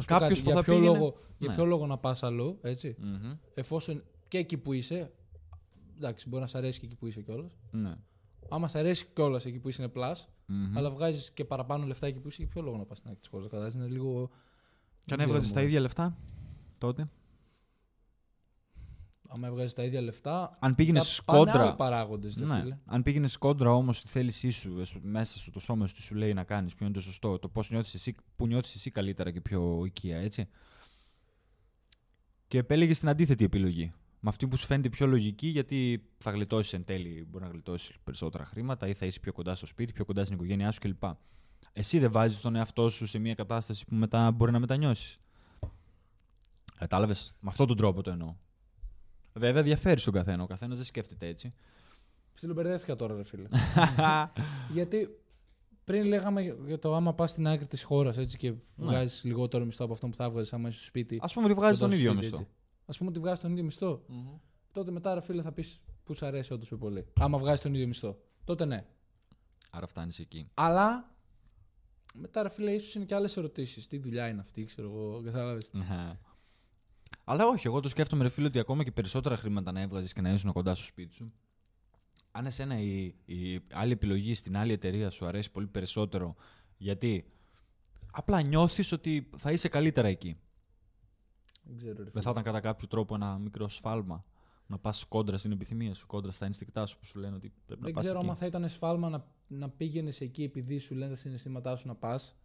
[0.00, 1.54] σου πω Κάποιος κάτι, που για, θα ποιο πήγαινε- λόγο, για Ναι.
[1.54, 2.96] ποιο λόγο να πας αλλού, έτσι.
[2.98, 3.32] Μμμ.
[3.54, 5.12] Εφόσον και εκεί που είσαι.
[5.96, 7.56] Εντάξει, μπορεί να σ' αρέσει και εκεί που είσαι κιόλας.
[7.70, 7.94] Ναι.
[8.48, 10.14] Άμα σ' αρέσει κιόλας εκεί που είσαι είναι plus,
[10.46, 10.76] Μμμ.
[10.78, 13.20] αλλά βγάζεις και παραπάνω λεφτά εκεί που είσαι, για ποιο λόγο να πας στην άκρη
[13.22, 13.42] τη χώρα.
[13.44, 14.30] Κατάλαβες, είναι λίγο.
[15.04, 15.66] Και αν δεν έβγαζε ξέρω, τα μου.
[15.66, 16.16] ίδια λεφτά,
[16.78, 17.08] τότε;
[19.30, 20.56] Άμα έβγαζες τα ίδια λεφτά.
[20.60, 21.62] Αν πήγαινες θα πάνε κόντρα.
[21.62, 22.60] άλλοι παράγοντες, Ναι.
[22.60, 22.78] φίλε.
[22.84, 26.14] Αν πήγαινες κόντρα όμως τη θέλησή σου, εσ- μέσα σου, το σώμα σου τι σου
[26.14, 29.30] λέει να κάνεις, ποιο είναι το σωστό, το πώς νιώθεις εσύ, που νιώθεις εσύ καλύτερα
[29.30, 30.48] και πιο οικία, έτσι.
[32.48, 33.92] Και επέλεγες την αντίθετη επιλογή.
[34.20, 37.96] Με αυτή που σου φαίνεται πιο λογική, γιατί θα γλιτώσεις εν τέλει, μπορεί να γλιτώσεις
[38.04, 41.02] περισσότερα χρήματα ή θα είσαι πιο κοντά στο σπίτι, πιο κοντά στην οικογένειά σου κλπ.
[41.72, 45.18] Εσύ δεν βάζεις τον εαυτό σου σε μια κατάσταση που μετά μπορεί να μετανιώσεις.
[46.78, 48.34] Κατάλαβες; Με αυτόν τον τρόπο το εννοώ.
[49.38, 50.42] Βέβαια, διαφέρει στον καθένα.
[50.42, 51.54] Ο καθένας δεν σκέφτεται έτσι.
[52.34, 53.48] Ψιλομπερδεύτηκα τώρα, ρε φίλε.
[54.74, 55.20] Γιατί
[55.84, 59.92] πριν λέγαμε για το άμα πας στην άκρη της χώρας και βγάζεις λιγότερο μισθό από
[59.92, 61.18] αυτό που θα βγάζεις άμα είσαι στο σπίτι.
[61.22, 62.42] Α πούμε ότι βγάζεις τον κοντά στο ίδιο σπίτι, μισθό.
[62.42, 62.56] έτσι.
[62.86, 64.04] Α πούμε ότι βγάζεις τον ίδιο μισθό.
[64.72, 67.04] Τότε μετά, ρε φίλε, θα πεις που σου αρέσει όντως πιο πολύ.
[67.20, 68.18] Άμα βγάζεις τον ίδιο μισθό.
[68.44, 68.86] Τότε ναι.
[69.70, 70.50] Άρα φτάνεις εκεί.
[70.54, 71.14] Αλλά
[72.14, 73.86] μετά, ρε φίλε, ίσως είναι και άλλες ερωτήσεις.
[73.86, 75.22] Τι δουλειά είναι αυτή, ξέρω εγώ.
[75.22, 75.70] Κατάλαβες.
[77.30, 80.20] Αλλά όχι, εγώ το σκέφτομαι, ρε φίλε, ότι ακόμα και περισσότερα χρήματα να έβγαζες και
[80.20, 81.32] να ήσουν κοντά στο σπίτι σου.
[82.30, 86.34] Αν εσένα η, η άλλη επιλογή στην άλλη εταιρεία σου αρέσει πολύ περισσότερο,
[86.76, 87.32] γιατί
[88.12, 90.36] απλά νιώθεις ότι θα είσαι καλύτερα εκεί.
[91.62, 92.22] Δεν ξέρω, ρε Δεν φίλε.
[92.22, 94.24] θα ήταν κατά κάποιο τρόπο ένα μικρό σφάλμα
[94.66, 97.80] να πας κόντρα στην επιθυμία σου, κόντρα στα ενστικτά σου που σου λένε ότι πρέπει
[97.80, 98.04] Δεν να πας.
[98.04, 101.86] ξέρω άμα θα ήταν σφάλμα να, να πήγαινες εκεί επειδή σου λένε τα συναισθήματά σου
[101.86, 102.36] να πας.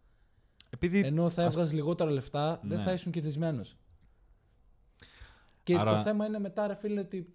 [0.70, 0.98] Επειδή.
[0.98, 2.84] Ενώ θα ας- έβγαζες λιγότερα λεφτά, δεν Ναι.
[2.84, 3.76] θα ήσουν κερδισμένος.
[5.64, 7.32] Και Άρα- το θέμα είναι μετά, ρε φίλε, ότι.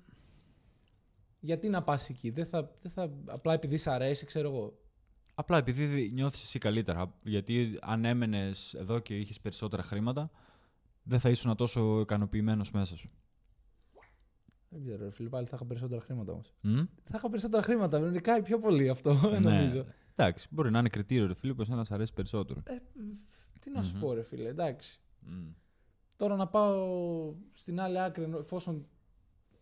[1.39, 4.79] Γιατί να πας εκεί, δεν θα, δεν θα, απλά επειδή σ' αρέσει, ξέρω εγώ.
[5.35, 7.13] Απλά επειδή νιώθεις εσύ καλύτερα.
[7.23, 10.31] Γιατί αν έμενες εδώ και είχες περισσότερα χρήματα,
[11.03, 13.09] δεν θα ήσουν τόσο ικανοποιημένος μέσα σου.
[14.69, 16.53] Δεν ξέρω, ρε φίλε, πάλι θα είχα περισσότερα χρήματα όμως.
[16.61, 19.39] Μμ; Θα είχα περισσότερα χρήματα, με νικάει πιο πολύ αυτό, Ναι.
[19.49, 19.85] νομίζω.
[20.15, 22.61] Εντάξει, μπορεί να είναι κριτήριο, ρε φίλε, που εσένα σ' αρέσει περισσότερο.
[22.65, 22.75] Ε,
[23.59, 23.99] τι να σου Μμμ.
[24.01, 25.01] πω, ρε φίλε, εντάξει.
[25.19, 25.47] Μμ.
[26.19, 28.87] Τώρα να πάω στην άλλη άκρη, ενώ- εφόσον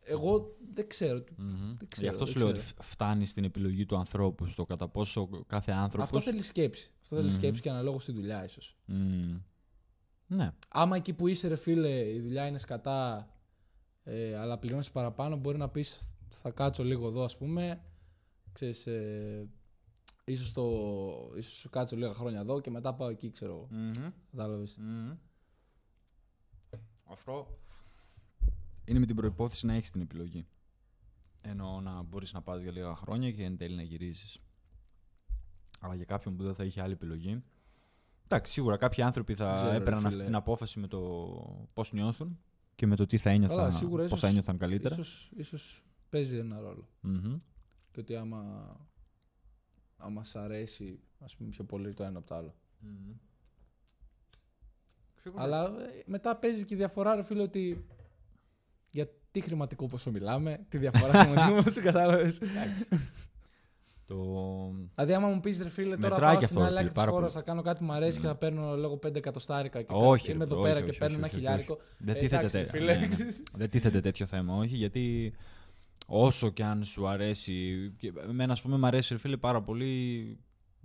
[0.04, 1.24] Εγώ δεν ξέρω.
[1.38, 1.76] Μμμ.
[1.78, 2.68] Δεν ξέρω, Γι' αυτό δεν σου λέω ξέρω.
[2.78, 6.04] ότι φτάνει στην επιλογή του ανθρώπου, στο κατά πόσο κάθε άνθρωπο.
[6.04, 6.92] Αυτό θέλει σκέψη.
[7.02, 7.34] Αυτό θέλει Μμμ.
[7.36, 8.78] σκέψη και αναλόγως στη δουλειά, ίσως.
[10.28, 10.52] Ναι.
[10.70, 13.30] Άμα εκεί που είσαι, ρε φίλε, η δουλειά είναι σκατά,
[14.04, 17.82] ε, αλλά πληρώνεις παραπάνω, μπορεί να πεις θα κάτσω λίγο εδώ, ας πούμε.
[18.52, 19.48] Ξέρεις, ε,
[20.26, 20.64] ίσως, το,
[21.38, 23.68] ίσως σου κάτσω λίγα χρόνια εδώ και μετά πάω εκεί, ξέρω εγώ.
[23.72, 25.12] Μμμ.
[27.08, 27.08] Κατάλαβες.
[27.08, 27.14] Μμμ.
[27.14, 27.58] Αυτό
[28.86, 30.46] είναι με την προπόθεση να έχεις την επιλογή.
[31.44, 34.40] Εννοώ να μπορείς να πας για λίγα χρόνια και εν τέλει να γυρίσει.
[35.80, 37.44] Αλλά για κάποιον που δεν θα είχε άλλη επιλογή.
[38.24, 40.24] Εντάξει, σίγουρα κάποιοι άνθρωποι θα Δεν ξέρω, ρε έπαιρναν αυτή φίλε.
[40.26, 41.00] την απόφαση με το
[41.74, 42.40] πώς νιώθουν
[42.76, 44.94] και με το τι θα ένιωθαν, Καλά, σίγουρα πώς ίσως- θα ένιωθαν καλύτερα.
[44.96, 46.88] Ίσως, ίσως παίζει ένα ρόλο.
[47.02, 47.38] Μμμ.
[47.92, 48.76] Και ότι άμα,
[49.98, 52.56] άμα σ' αρέσει, ας πούμε, πιο πολύ το ένα από το άλλο.
[55.36, 57.86] Αλλά ε, μετά παίζει και η διαφορά, ρε φίλε, ότι
[58.90, 62.40] για τι χρηματικό ποσό μιλάμε, τη διαφορά χρηματικού ποσού, κατάλαβες.
[64.06, 64.16] Το...
[64.96, 66.88] Δηλαδή, άμα μου πεις ρε φίλε, τώρα Μετράει πάω και στην αυτό, άλλη φίλε, άκρη
[66.94, 67.44] της πάρα χώρας, πολύ.
[67.46, 69.82] θα κάνω κάτι που μου αρέσει και θα παίρνω λόγω 5 εκατοστάρικα.
[69.82, 71.78] Και Όχι, κάτι- είμαι ρε, εδώ όχι, πέρα όχι, και παίρνω όχι, ένα όχι, χιλιάρικο.
[71.98, 72.94] Δεν Ε, τίθεται, εντάξει, τε- φίλε.
[72.96, 73.08] ναι, ναι.
[73.52, 75.34] Δεν τίθεται τέτοιο θέμα, όχι, γιατί
[76.08, 77.94] όσο και αν σου αρέσει.
[77.98, 80.38] και Εμένα, ας πούμε, μου αρέσει ρε φίλε πάρα πολύ.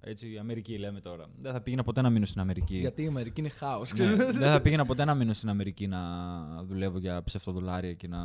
[0.05, 1.27] Έτσι, η Αμερική λέμε τώρα.
[1.41, 2.79] Δεν θα πήγαινα ποτέ να μείνω στην Αμερική.
[2.79, 3.93] Γιατί η Αμερική είναι χάος.
[3.93, 8.19] Ναι, δεν θα πήγαινα ποτέ να μείνω στην Αμερική να δουλεύω για ψευτοδολάρια και να,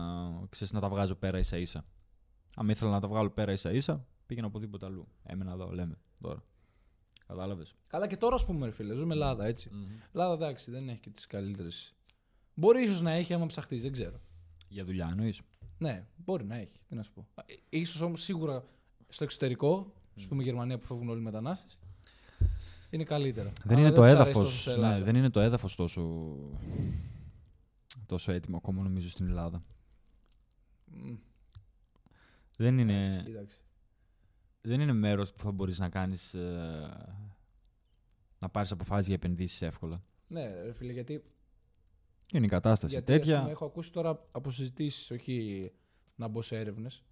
[0.50, 1.86] ξέρεις, να τα βγάζω πέρα ίσα ίσα.
[2.56, 5.08] Αν ήθελα να τα βγάλω πέρα ίσα ίσα, πήγαινα οπουδήποτε αλλού.
[5.24, 6.44] Έμενα εδώ, λέμε τώρα.
[7.28, 9.70] Κατάλαβες; Καλά, και τώρα ας πούμε, ρε φίλε, ζούμε Ελλάδα έτσι.
[10.13, 11.96] Ελλάδα εντάξει, δεν έχει και τις καλύτερες.
[12.54, 14.22] Μπορεί ίσως να έχει άμα ψαχτείς, δεν ξέρω.
[14.70, 15.42] Για δουλειά εννοείς;
[15.78, 16.80] Ναι, μπορεί να έχει.
[16.88, 17.28] Τι να σου πω.
[17.86, 18.63] σω όμως σίγουρα
[19.08, 21.80] στο εξωτερικό, ας πούμε Γερμανία που φεύγουν όλοι οι μετανάστες,
[22.90, 23.52] είναι καλύτερα.
[23.66, 24.44] Δεν Αλλά είναι το τους αρέσει έδαφος.
[24.44, 24.98] τόσο σε Ελλάδα.
[24.98, 26.36] Ναι, δεν είναι το έδαφος τόσο.
[28.06, 29.64] τόσο έτοιμο ακόμα νομίζω στην Ελλάδα.
[30.86, 31.16] Μμ,
[32.58, 33.60] Δεν εντάξει, είναι, κοίταξε.
[34.62, 36.34] δεν είναι μέρος που θα μπορείς να κάνεις.
[38.40, 40.04] να πάρεις αποφάσεις για επενδύσεις εύκολα.
[40.28, 41.24] Ναι, ρε φίλε, γιατί
[42.34, 43.40] Είναι η κατάσταση Γιατί ας τέτοια.
[43.40, 45.72] πούμε, έχω ακούσει τώρα από συζητήσεις, όχι
[46.16, 47.04] να μπω σε έρευνες.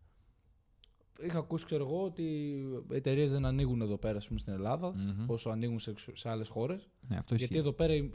[1.23, 2.21] Είχα ακούσει, ξέρω εγώ, ότι
[2.89, 5.23] οι εταιρείες δεν ανοίγουν εδώ πέρα ας πούμε, στην Ελλάδα Μμμ.
[5.27, 6.89] όσο ανοίγουν σε, εξ- σε άλλες χώρες.
[7.07, 7.47] Ναι, αυτό ισχύει.
[7.47, 8.09] Γιατί εδώ πέρα οι,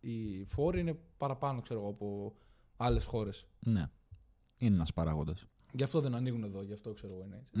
[0.00, 2.34] οι, οι φόροι είναι παραπάνω, ξέρω εγώ, από
[2.76, 3.46] άλλες χώρες.
[3.60, 3.90] Ναι.
[4.58, 5.44] Είναι ένας παράγοντας.
[5.72, 7.52] Γι' αυτό δεν ανοίγουν εδώ, γι' αυτό ξέρω εγώ είναι έτσι.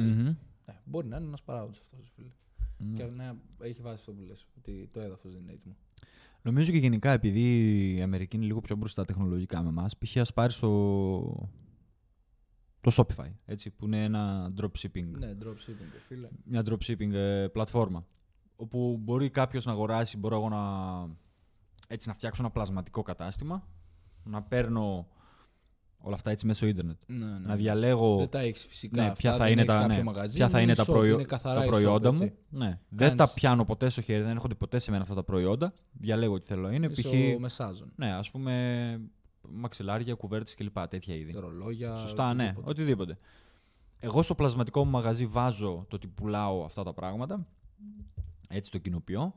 [0.64, 2.30] Ε, μπορεί να είναι ένας παράγοντας αυτός, φίλε.
[2.96, 5.76] Και ναι, έχει βάσει αυτό που λες, ότι το έδαφος δεν είναι έτοιμο.
[6.42, 7.40] Νομίζω και γενικά επειδή
[7.96, 10.16] η Αμερική είναι λίγο πιο μπροστά τεχνολογικά με εμάς, π.χ.
[10.16, 10.68] ας πάρεις το.
[12.90, 16.28] Το Shopify, έτσι, που είναι ένα dropshipping Ναι, dropshipping, ρε φίλε.
[16.44, 18.06] μια dropshipping ε, πλατφόρμα.
[18.56, 20.62] Όπου μπορεί κάποιος να αγοράσει, μπορώ εγώ να,
[21.88, 23.68] έτσι, να φτιάξω ένα πλασματικό κατάστημα,
[24.24, 25.08] να παίρνω
[26.00, 26.96] όλα αυτά έτσι μέσω ίντερνετ.
[27.06, 27.38] Ναι, ναι.
[27.38, 29.02] Να διαλέγω Δεν τα έχεις φυσικά.
[29.02, 30.82] ναι, αυτά, ποια θα δεν είναι, έχεις τα, κάποιο ναι, μαγαζί, ποια θα είναι τα,
[30.82, 32.22] shop, προϊό- είναι καθαρά τα e-shop, προϊόντα έτσι.
[32.24, 32.58] μου.
[32.58, 32.80] Ναι.
[32.88, 35.72] Δεν Κάνεις- τα πιάνω ποτέ στο χέρι, δεν έρχονται ποτέ σε μένα αυτά τα προϊόντα.
[35.92, 36.86] Διαλέγω τι θέλω να είναι.
[36.86, 37.36] Είσαι Π.χ.
[37.36, 37.92] ο μεσάζων.
[37.96, 39.00] Ναι, ας πούμε
[39.52, 40.78] μαξιλάρια, κουβέρτες κλπ.
[40.88, 41.32] Τέτοια είδη.
[41.32, 41.96] Ρολόγια.
[41.96, 42.70] Σωστά, ναι, οτιδήποτε.
[42.70, 43.18] οτιδήποτε.
[44.00, 47.46] Εγώ στο πλασματικό μου μαγαζί βάζω το ότι πουλάω αυτά τα πράγματα.
[48.48, 49.34] Έτσι το κοινοποιώ.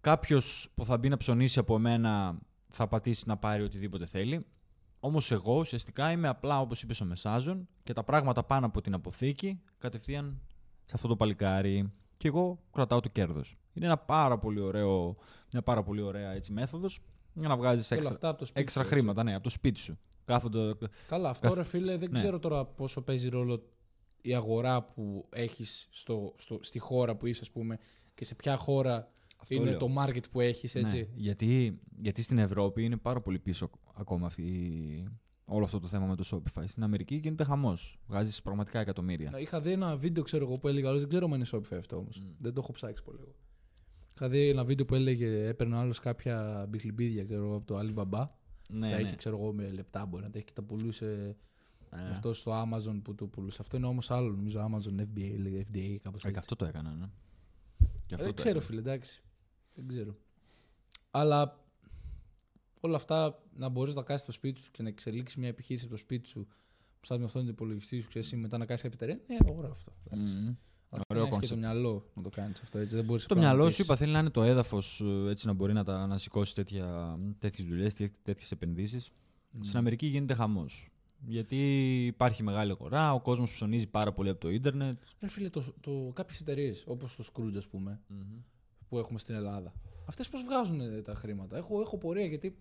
[0.00, 2.38] Κάποιος που θα μπει να ψωνίσει από εμένα
[2.68, 4.46] θα πατήσει να πάρει οτιδήποτε θέλει.
[5.00, 8.94] Όμως εγώ ουσιαστικά είμαι απλά όπως είπες ο Μεσάζων και τα πράγματα πάνω από την
[8.94, 10.40] αποθήκη κατευθείαν
[10.84, 11.92] σε αυτό το παλικάρι.
[12.16, 13.56] Και εγώ κρατάω το κέρδος.
[13.72, 15.16] Είναι ένα πάρα πολύ ωραίο,
[15.52, 17.00] μια πάρα πολύ ωραία έτσι, μέθοδος
[17.34, 18.60] για να βγάζεις Όλα έξτρα, αυτά από το σπίτι.
[18.60, 19.00] έξτρα σου, έτσι.
[19.00, 19.98] χρήματα ναι, από το σπίτι σου.
[20.24, 20.74] Κάθονται,
[21.08, 22.18] Καλά, αυτό Καθ- ρε φίλε, δεν Ναι.
[22.18, 23.62] ξέρω τώρα πόσο παίζει ρόλο
[24.22, 27.78] η αγορά που έχεις στο, στο, στη χώρα που είσαι, ας πούμε,
[28.14, 29.78] και σε ποια χώρα Αυτό είναι λέω.
[29.78, 30.96] το market που έχεις, έτσι.
[30.96, 35.08] Ναι, γιατί, γιατί στην Ευρώπη είναι πάρα πολύ πίσω ακόμα αυτή, η-
[35.44, 36.64] όλο αυτό το θέμα με το Shopify.
[36.66, 37.98] Στην Αμερική γίνεται χαμός.
[38.06, 39.30] Βγάζεις πραγματικά εκατομμύρια.
[39.32, 41.76] Να, Είχα δει ένα βίντεο, ξέρω εγώ, που έλεγε, αλλά δεν ξέρω αν είναι Shopify
[41.78, 42.18] αυτό όμως.
[42.18, 42.26] Μμ.
[42.38, 43.18] Δεν το έχω ψάξει πολύ.
[43.20, 43.34] εγώ.
[44.14, 48.28] Είχα δει ένα βίντεο που έλεγε, έπαιρνε άλλος κάποια μπιχλιμπίδια, ξέρω εγώ, από το Alibaba.
[48.68, 49.02] Ναι, τα ναι.
[49.02, 51.36] είχε, ξέρω εγώ, με λεπτά μπορεί να τα έχει και τα πουλούσε
[51.90, 53.58] Ε, αυτός στο Amazon που το πουλούσε.
[53.60, 56.38] Αυτό είναι όμως άλλο, νομίζω, Amazon FBA, λέγεται FDA, κάπως ε, και έτσι.
[56.38, 57.06] αυτό το έκανα, ναι.
[58.06, 58.64] Και αυτό Δεν το ξέρω, έκανα.
[58.64, 59.22] φίλε, εντάξει.
[59.74, 60.16] Δεν ξέρω.
[61.10, 61.60] Αλλά
[62.80, 65.84] όλα αυτά να μπορείς να τα κάνεις στο σπίτι σου και να εξελίξεις μια επιχείρηση
[65.84, 66.46] από το σπίτι σου,
[67.00, 69.24] σαν με αυτόν τον υπολογιστή σου, ξέρεις, μετά να κάνεις κάποια εταιρεία.
[69.28, 69.92] Ναι, ωραίο αυτό.
[70.10, 70.58] εντάξει.
[70.92, 71.00] Μμμ.
[71.00, 71.58] Αλλά Ωραίο πρέπει να έχεις και το concept.
[71.58, 72.78] μυαλό να το κάνεις αυτό.
[72.78, 72.94] Έτσι.
[72.94, 75.46] Δεν μπορείς Το απλά να μυαλό πεις, σου είπα θέλει να είναι το έδαφος έτσι
[75.46, 76.54] να μπορεί να, τα, να σηκώσει
[77.38, 79.12] τέτοιες δουλειές, τέτοιες επενδύσεις.
[79.50, 80.86] «Μμ, Στην Αμερική γίνεται χαμός.
[81.26, 81.56] Γιατί
[82.06, 85.02] υπάρχει μεγάλη αγορά, ο κόσμος ψωνίζει πάρα πολύ από το ίντερνετ.
[85.20, 88.00] Ρε φίλε, το, το, κάποιες εταιρείες όπως το Scrooge, ας πούμε,
[88.88, 89.72] που έχουμε στην Ελλάδα.
[90.08, 92.56] Αυτές πώς βγάζουν ε, τα χρήματα; Έχω, έχω πορεία γιατί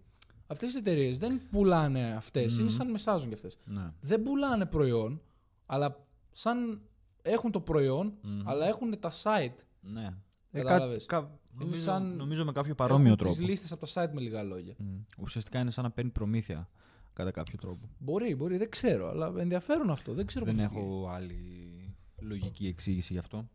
[0.47, 2.53] Αυτές οι εταιρείες δεν πουλάνε αυτές.
[2.53, 2.61] Μμμ.
[2.61, 3.57] Είναι σαν μεσάζουν κι αυτές.
[3.65, 3.93] Ναι.
[4.01, 5.21] Δεν πουλάνε προϊόν,
[5.65, 6.81] αλλά σαν
[7.21, 8.41] έχουν το προϊόν, Μμμ.
[8.49, 9.55] αλλά έχουν τα site.
[9.81, 10.13] Ναι.
[10.51, 11.05] Ε, Κατάλαβες.
[11.05, 13.35] κα- κα- νομίζω, σαν- νομίζω με κάποιο παρόμοιο τρόπο.
[13.35, 14.75] Τι λίστες από τα site με λίγα λόγια.
[14.77, 14.97] Μμ.
[15.19, 16.69] Ουσιαστικά είναι σαν να παίρνει προμήθεια
[17.13, 17.89] κατά κάποιο τρόπο.
[17.97, 20.13] Μπορεί, μπορεί, δεν ξέρω, αλλά ενδιαφέρον αυτό.
[20.13, 23.47] Δεν ξέρω Δεν πώς έχω άλλη λογική εξήγηση γι' αυτό.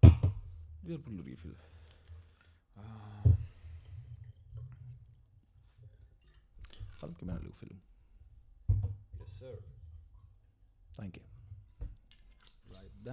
[0.00, 0.10] Δεν
[0.84, 1.52] ξέρω πώς λειτουργεί, φίλε.
[7.00, 7.82] Πάρε και εμένα λίγο, φίλε μου.
[10.96, 11.37] Thank you.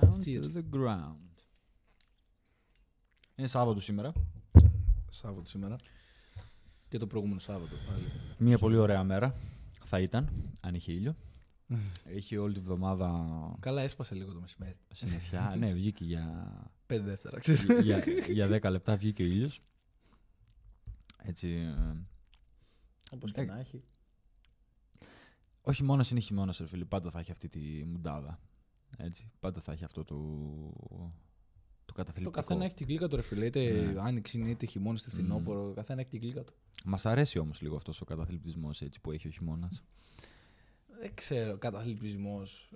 [0.01, 0.41] Down Cheers.
[0.41, 1.15] to the ground.
[3.35, 4.11] Είναι Σάββατο σήμερα.
[5.09, 5.75] Σάββατο σήμερα.
[6.87, 8.03] Και το προηγούμενο Σάββατο πάλι.
[8.37, 9.35] Μια πολύ ωραία μέρα
[9.85, 10.29] θα ήταν,
[10.61, 11.15] αν είχε ήλιο.
[12.17, 13.25] Έχει όλη τη βδομάδα
[13.59, 14.77] Καλά, έσπασε λίγο το μεσημέρι.
[14.93, 15.55] συννεφιά.
[15.59, 16.47] ναι, βγήκε για,
[16.85, 17.65] Πέντε δεύτερα, ξέρεις.
[17.85, 19.61] για, για 10 λεπτά βγήκε ο ήλιος.
[21.17, 21.95] Έτσι, ε,
[23.11, 23.83] Όπως και Ε, να έχει.
[25.61, 26.85] ο χειμώνα είναι χειμώνας, ρε φίλε.
[26.85, 28.39] Πάντα θα έχει αυτή τη μουντάδα.
[28.97, 29.31] Έτσι.
[29.39, 31.13] Πάντα θα έχει αυτό το, το
[31.85, 32.31] Το καταθλιπτικό.
[32.39, 33.45] καθένα έχει την κλίκα του, ρε φίλε.
[33.45, 34.01] Είτε Ναι.
[34.01, 35.69] άνοιξη είναι, είτε χειμώνα, είτε φθινόπωρο.
[35.69, 36.53] Ο καθένα έχει την κλίκα του.
[36.85, 39.83] Μας αρέσει όμως λίγο αυτός ο καταθλιπτισμός έτσι, που έχει ο χειμώνας.
[40.99, 42.69] Δεν ξέρω, καταθλιπτισμός.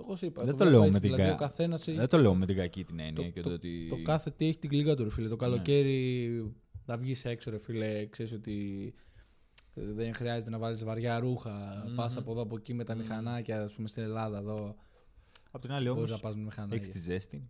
[0.00, 0.44] εγώ σου είπα.
[0.44, 2.34] Δεν το βλέπω λέω έτσι, με την δηλαδή, κα- ο καθένας έχει- Δεν το λέω
[2.34, 3.86] με την κακή την έννοια το, και το, το, ότι...
[3.88, 5.24] το κάθε τι έχει την κλίκα του, ρε φίλε.
[5.24, 5.30] Ναι.
[5.30, 8.06] Το καλοκαίρι θα βγεις έξω, ρε φίλε.
[8.06, 8.54] Ξέρεις ότι
[8.96, 9.00] ε,
[9.78, 11.84] δεν χρειάζεται να βάλεις βαριά ρούχα.
[11.88, 11.94] Μμμ.
[11.94, 13.00] Πας από εδώ από εκεί με τα Μμμ.
[13.02, 14.76] μηχανάκια, ας πούμε στην Ελλάδα εδώ.
[15.50, 16.76] Απ' την άλλη Μπορείς όμως να πας με μηχανάκια.
[16.76, 17.48] έχεις τη ζέστη.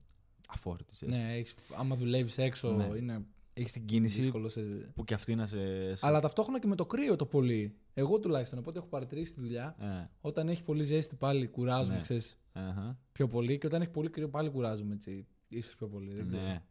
[0.49, 1.23] Αφόρητη ζέστη.
[1.23, 2.85] Ναι, έχεις, άμα δουλεύεις έξω, Ναι.
[2.97, 3.25] είναι
[3.59, 4.49] Έχεις την κίνηση δύσκολο.
[4.49, 4.61] Σε...
[4.95, 5.95] που κι αυτή να σε...
[5.95, 7.77] σε- Αλλά ταυτόχρονα και με το κρύο το πολύ.
[7.95, 11.95] Εγώ τουλάχιστον από ό,τι έχω παρατηρήσει τη δουλειά, Ε, όταν έχει πολύ ζέστη πάλι κουράζουμε,
[11.97, 12.01] Ναι.
[12.03, 13.59] ξέρεις, αχα, πιο πολύ.
[13.59, 15.27] Και όταν έχει πολύ κρύο πάλι κουράζουμε έτσι.
[15.49, 16.15] Ίσως πιο πολύ.
[16.15, 16.43] Δεν ξέρω.
[16.43, 16.63] ναι.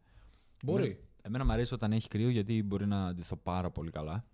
[0.62, 1.00] Μπορεί.
[1.22, 4.24] Εμένα μου αρέσει όταν έχει κρύο γιατί μπορεί να αντιθώ πάρα πολύ καλά.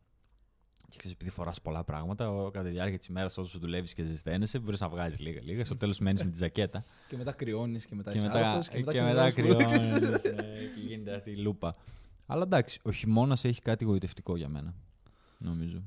[0.93, 4.03] Και ξέρεις, επειδή φοράς πολλά πράγματα, ο- κατά τη διάρκεια της ημέρας, όσο δουλεύεις και
[4.03, 5.65] ζεσταίνεσαι, μπορείς να βγάζεις λίγα-λίγα.
[5.65, 6.85] Στο τέλος μένεις με τη ζακέτα.
[7.09, 9.65] Και μετά κρυώνεις και μετά και είσαι μετά, άρρωστος και μετά, και μετά ξενερώνεις πολύ,
[9.65, 10.23] κρυώνεις, ξέρεις.
[10.35, 11.77] ναι, και γίνεται αυτή η λούπα.
[12.27, 14.75] Αλλά εντάξει, ο χειμώνας έχει κάτι γοητευτικό για μένα.
[15.39, 15.83] Νομίζω.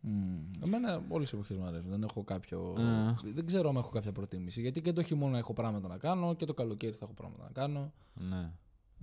[0.00, 0.38] Μμμ.
[0.64, 1.90] Εμένα όλες οι εποχές μου αρέσουν.
[1.90, 2.74] Δεν έχω κάποιο.
[2.78, 3.14] Α.
[3.34, 4.60] Δεν ξέρω αν έχω κάποια προτίμηση.
[4.60, 7.50] Γιατί και το χειμώνα έχω πράγματα να κάνω και το καλοκαίρι θα έχω πράγματα να
[7.50, 7.92] κάνω.
[8.14, 8.50] Ναι.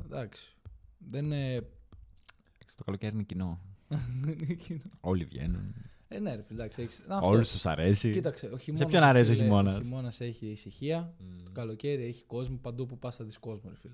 [0.05, 0.55] Εντάξει.
[0.97, 1.62] Δεν είναι.
[2.77, 3.59] Το καλοκαίρι είναι κοινό.
[4.99, 5.75] Όλοι βγαίνουν.
[6.08, 6.82] ε, ναι, ρε, φίλε, εντάξει.
[6.82, 7.04] Έχεις...
[7.08, 7.28] Αυτό.
[7.28, 8.12] Όλου τους αρέσει.
[8.12, 11.13] Κοίταξε, ο χειμώνας, ποιον αρέσει ο φίλε, χειμώνας; Ο χειμώνας; έχει ησυχία.
[11.19, 11.43] Μμ.
[11.43, 12.58] Το καλοκαίρι έχει κόσμο.
[12.58, 13.93] Παντού που πας θα δεις κόσμο, ρε φίλε.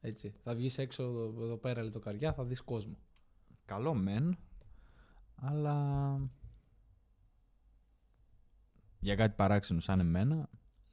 [0.00, 0.34] Έτσι.
[0.42, 2.96] Θα βγεις έξω εδώ εδώ πέρα λιτοκαριά, θα δεις κόσμο.
[3.64, 4.36] Καλό μεν,
[5.34, 6.18] αλλά
[9.00, 10.48] για κάτι παράξενο σαν εμένα.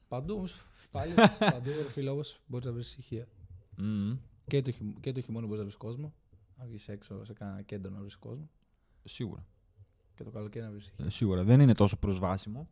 [0.08, 0.66] Παντού όμως.
[0.92, 3.28] Πάλι παντού, ρε φίλε, όμω μπορείς να βρεις ησυχία.
[3.78, 4.12] μμ,
[4.48, 4.94] Και το, χειμ...
[5.00, 6.14] και το χειμώνα μπορείς να βρεις κόσμο.
[6.64, 8.50] Να βγεις έξω σε κανένα κέντρο να βρεις κόσμο.
[9.04, 9.46] σίγουρα.
[10.16, 11.06] Και το καλοκαίρι να βρεις ησυχία.
[11.06, 12.68] Ε, Σίγουρα δεν είναι τόσο προσβάσιμο,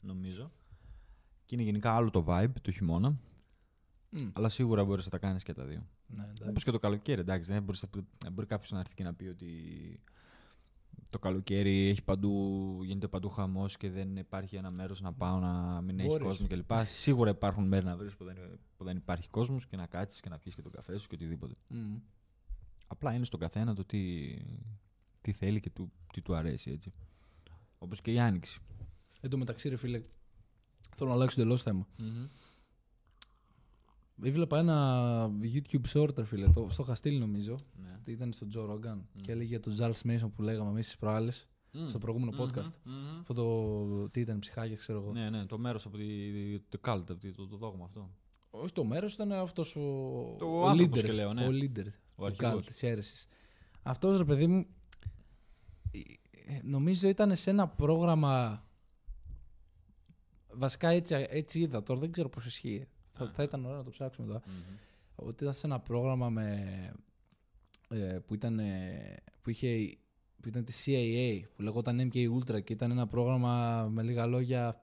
[0.00, 0.50] νομίζω.
[1.46, 3.16] Και είναι γενικά άλλο το vibe του χειμώνα.
[4.10, 4.28] Μμ.
[4.32, 5.86] Αλλά σίγουρα μπορείς να τα κάνεις και τα δύο.
[6.06, 6.42] Ναι, εντάξει.
[6.48, 7.52] Όπως και το καλοκαίρι, εντάξει.
[7.52, 7.84] Δεν μπορείς,
[8.18, 9.50] δεν μπορεί κάποιος να έρθει και να πει ότι
[11.10, 15.80] το καλοκαίρι έχει παντού, γίνεται παντού χαμός και δεν υπάρχει ένα μέρος να πάω να
[15.80, 16.26] μην έχει Μπορείς.
[16.26, 16.70] κόσμο κλπ.
[16.84, 20.28] Σίγουρα υπάρχουν μέρη να βρεις που, δεν- που δεν υπάρχει κόσμος και να κάτσεις και
[20.28, 21.54] να πιεις και τον καφέ σου και οτιδήποτε.
[21.68, 21.94] Μμ.
[22.92, 24.30] Απλά είναι στον καθένα το τι,
[25.20, 26.92] τι θέλει και του, τι του αρέσει έτσι.
[27.78, 28.60] Όπως και η άνοιξη.
[29.20, 30.02] Εν τω μεταξύ, ρε φίλε,
[30.94, 31.86] θέλω να αλλάξω τελώ θέμα.
[34.22, 37.54] Έβλεπα ένα YouTube short, ρε φίλε, το, στο Χαστήλ νομίζω.
[37.82, 38.12] Ναι.
[38.12, 41.48] Ήταν στο Joe Rogan και έλεγε για τον Giles Mason που λέγαμε εμείς τι προάλλες.
[41.88, 42.72] Στο προηγούμενο podcast.
[43.20, 44.08] Αυτό το.
[44.10, 45.12] Τι ήταν, ψυχάκια, ξέρω εγώ.
[45.12, 46.04] Ναι, ναι, το μέρος από τη,
[46.60, 48.10] το cult, από τη- το, το δόγμα αυτό.
[48.50, 49.80] Όχι το μέρος, ήταν αυτός ο.
[50.38, 51.46] Το ο άνθρωπος leader, και λέω, ναι.
[51.46, 52.54] Ο leader Ο του αρχηγός.
[52.54, 53.28] cult της αίρεσης.
[53.82, 54.66] Αυτός ρε παιδί μου.
[55.92, 58.64] ε, Νομίζω ήταν σε ένα πρόγραμμα.
[60.54, 62.88] Βασικά έτσι, έτσι είδα τώρα, δεν ξέρω πώς ισχύει.
[63.10, 64.42] Θα, θα ήταν ωραίο να το ψάξουμε τώρα.
[65.14, 66.66] Ότι ήταν σε ένα πρόγραμμα με,
[67.88, 69.96] ε, που, ήταν, ε, που, είχε,
[70.42, 74.82] που ήταν τη CIA, που λεγόταν MK Ultra και ήταν ένα πρόγραμμα με λίγα λόγια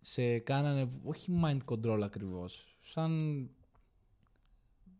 [0.00, 3.50] σε κάνανε, όχι mind control ακριβώς, σαν,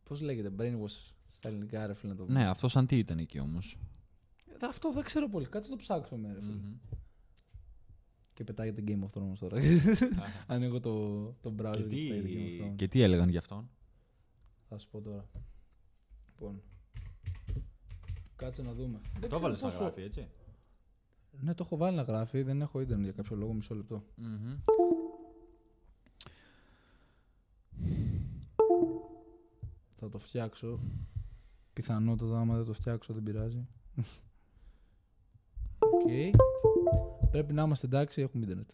[0.04, 1.10] πώς λέγεται, brainwash
[1.42, 3.78] στα ελληνικά ρε φίλε να το Ναι, αυτός σαν τι ήταν εκεί όμως.
[4.60, 6.60] Ε, Αυτό δεν ξέρω πολύ, κάτσε να το ψάξουμε ρε φίλε.
[8.34, 9.60] Και πετάγεται Game of Thrones τώρα.
[10.46, 12.76] Ανοίγω το, το browser και, και, τι, πετάγεται Game of Thrones.
[12.76, 13.70] και τι έλεγαν γι' αυτόν;
[14.68, 15.28] Θα σου πω τώρα.
[16.28, 16.62] Λοιπόν.
[18.36, 19.00] Κάτσε να δούμε.
[19.02, 20.28] Δεν Το ξέρω έβαλες να πόσο- γράφει, έτσι;
[21.40, 22.42] Ναι, το έχω βάλει να γράφει.
[22.42, 23.52] Δεν έχω ίντερνετ για κάποιο λόγο.
[23.52, 24.04] Μισό λεπτό.
[29.96, 30.80] Θα το φτιάξω.
[31.72, 33.66] Πιθανότατα, άμα δεν το φτιάξω, δεν πειράζει.
[35.78, 36.10] Οκ.
[37.30, 38.70] Πρέπει να είμαστε εντάξει, έχουμε ίντερνετ.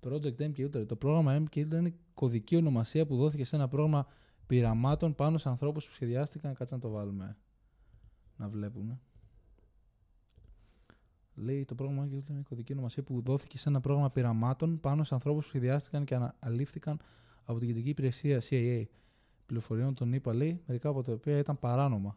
[0.00, 0.86] Project MK Ultra.
[0.86, 4.06] Το πρόγραμμα MK Ultra είναι κωδική ονομασία που δόθηκε σε ένα πρόγραμμα
[4.46, 6.54] πειραμάτων πάνω σε ανθρώπους που σχεδιάστηκαν.
[6.54, 7.36] Κάτσε να το βάλουμε.
[8.36, 9.00] Να βλέπουμε.
[11.34, 15.04] Λέει το πρόγραμμα MK Ultra είναι κωδική ονομασία που δόθηκε σε ένα πρόγραμμα πειραμάτων πάνω
[15.04, 17.00] σε ανθρώπους που σχεδιάστηκαν και αναλήφθηκαν
[17.44, 18.84] από την κεντρική υπηρεσία CIA
[19.46, 22.16] πληροφοριών των ΗΠΑ, λέει, μερικά από τα οποία ήταν παράνομα.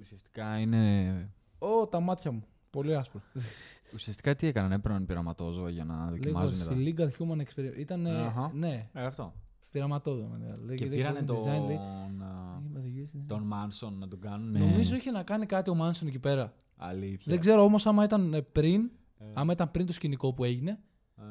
[0.00, 1.30] Ουσιαστικά είναι.
[1.58, 2.42] Ω, τα μάτια μου.
[2.70, 3.20] Πολύ άσπρο.
[3.94, 6.74] Ουσιαστικά τι έκαναν, έπαιρναν πειραματόζωα για να δοκιμάζουν τα.
[6.76, 7.76] Illegal Human Experiment.
[7.78, 8.06] Ήταν.
[8.06, 8.50] Αχα.
[8.54, 9.34] Ναι, Ε, αυτό.
[9.70, 10.36] πειραματόζωα.
[10.38, 10.52] ναι.
[10.64, 11.76] Λέει, Και λέει, πήρανε coding τον, design, λέει.
[11.76, 13.24] α, Ναι.
[13.26, 14.52] τον Μάνσον να τον κάνουν.
[14.58, 16.54] Νομίζω είχε να κάνει κάτι ο Μάνσον εκεί πέρα.
[16.76, 17.24] Αλήθεια.
[17.26, 20.78] Δεν ξέρω όμως άμα ήταν ε, πριν, Ε, άμα ήταν πριν το σκηνικό που έγινε
[21.16, 21.22] ε.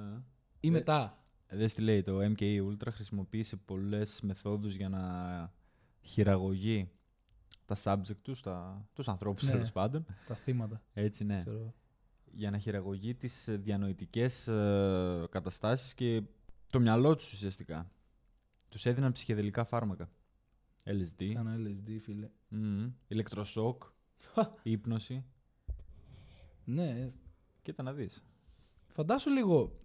[0.59, 1.24] ή Ε, μετά.
[1.49, 5.53] Δες τι λέει, το MKE Ultra χρησιμοποίησε πολλές μεθόδους για να
[6.01, 6.89] χειραγωγεί
[7.65, 9.51] τα subject τους, τα, τους ανθρώπους Ναι.
[9.51, 10.05] τέλος πάντων.
[10.27, 10.81] Τα θύματα.
[10.93, 11.39] Έτσι ναι.
[11.39, 11.73] Ξέρω.
[12.31, 16.21] Για να χειραγωγεί τις ε, διανοητικές ε, καταστάσεις και
[16.71, 17.91] το μυαλό τους ουσιαστικά.
[18.69, 20.09] Τους έδιναν ψυχεδελικά φάρμακα.
[20.83, 22.29] LSD, Κάνα LSD, φίλε.
[22.47, 23.83] μμμ, ηλεκτροσόκ,
[24.63, 25.23] ύπνωση.
[26.65, 27.11] Ναι,
[27.61, 28.23] Κοίτα να δεις.
[28.87, 29.79] φαντάσου λίγο.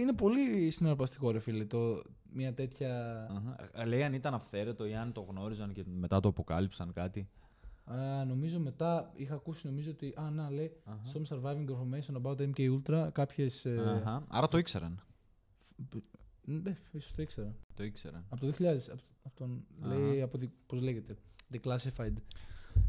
[0.00, 3.22] Είναι πολύ συναρπαστικό, ρε φίλε, το, μια τέτοια.
[3.30, 3.86] Αχα.
[3.86, 7.28] Λέει αν ήταν αυθαίρετο ή αν το γνώριζαν και μετά το αποκάλυψαν κάτι.
[7.84, 10.14] Α, νομίζω μετά είχα ακούσει νομίζω ότι.
[10.20, 10.72] Α, να λέει.
[10.84, 11.02] Αχα.
[11.12, 13.08] Some surviving information about MK Ultra.
[13.12, 13.66] Κάποιες.
[13.66, 14.24] Αχα.
[14.28, 15.02] Άρα το ήξεραν.
[16.44, 17.54] Ναι, ίσως το ήξερα.
[17.74, 18.24] Το ήξεραν.
[18.28, 18.52] Από το 2000.
[18.92, 19.64] Από, από τον.
[19.82, 19.94] Αχα.
[19.94, 20.22] Λέει.
[20.22, 21.16] Από, δι- πώς λέγεται.
[21.52, 22.12] Declassified.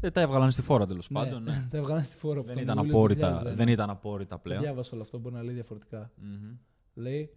[0.00, 1.42] Ε, τα έβγαλαν στη φόρα τέλος Ναι, πάντων.
[1.42, 1.66] ναι.
[1.70, 3.56] τα έβγαλαν στη φόρα από δεν, τον ήταν Ιούλιο του απόρριτα, 2001.
[3.56, 4.60] δεν ήταν απόρριτα Το πλέον.
[4.60, 6.10] Διάβασα όλο αυτό, μπορεί να λέει διαφορετικά.
[6.16, 6.56] Μμμ.
[6.94, 7.30] Λέει.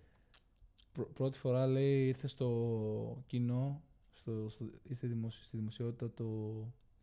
[0.91, 3.81] πρω- πρώτη φορά λέει ήρθε στο κοινό.
[4.13, 6.25] Στο, στο, ήρθε δημοσι- στη δημοσιότητα το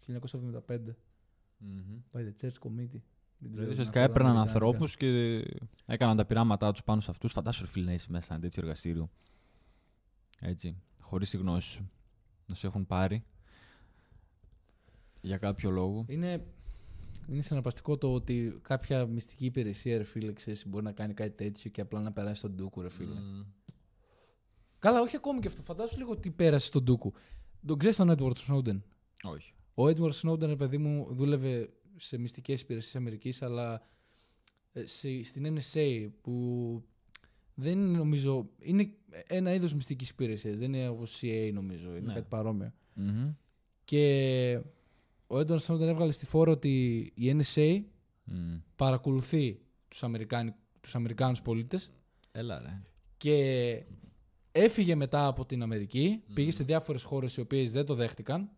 [0.06, 0.96] 1975.
[1.58, 2.00] Μμμ.
[2.12, 3.00] By the Church Committee.
[3.38, 4.66] Δεν ξέρω, Δηλαδή είναι ουσιαστικά αυτά τα έπαιρναν αμερικάνικα.
[4.66, 5.42] ανθρώπους και
[5.86, 7.32] έκαναν τα πειράματά τους πάνω σε αυτούς.
[7.32, 9.10] Φαντάσου, ρε φίλε, να είσαι μέσα σε ένα τέτοιο εργαστήριο.
[10.40, 10.76] Έτσι.
[11.00, 11.90] Χωρίς τη γνώση σου.
[12.46, 13.24] Να σε έχουν πάρει.
[15.20, 16.04] Για κάποιο λόγο.
[16.08, 16.46] Είναι,
[17.28, 21.70] είναι συναρπαστικό το ότι κάποια μυστική υπηρεσία, ρε φίλε, ξέρεις, μπορεί να κάνει κάτι τέτοιο
[21.70, 23.14] και απλά να περάσει τον ντούκου, ρε φίλε.
[23.14, 23.42] Μμμ.
[24.78, 25.62] Καλά, όχι ακόμη και αυτό.
[25.62, 27.12] Φαντάσου λίγο τι πέρασε στον ντούκου.
[27.66, 28.80] Τον ξέρεις τον Edward Snowden;
[29.22, 29.54] Όχι.
[29.74, 33.82] Ο Edward Snowden, ρε παιδί μου, δούλευε σε μυστικές υπηρεσίες Αμερικής, αλλά
[34.72, 36.84] ε, σε, στην NSA που
[37.54, 38.50] δεν είναι νομίζω.
[38.58, 38.94] Είναι
[39.26, 40.56] ένα είδος μυστικής υπηρεσίας.
[40.58, 41.88] Δεν είναι όπως CIA νομίζω.
[41.90, 42.12] Είναι Ναι.
[42.14, 42.72] κάτι παρόμοιο.
[42.94, 43.32] Μμμ.
[43.84, 44.60] Και
[45.32, 47.82] ο Edward Snowden έβγαλε στη φόρα ότι η NSA
[48.24, 48.56] Μμ.
[48.76, 51.92] παρακολουθεί τους, Αμερικάνοι, τους Αμερικάνους πολίτες
[52.32, 52.80] Έλα, ρε.
[53.16, 53.84] και
[54.52, 58.50] έφυγε μετά από την Αμερική, πήγε σε διάφορες χώρες οι οποίες δεν το δέχτηκαν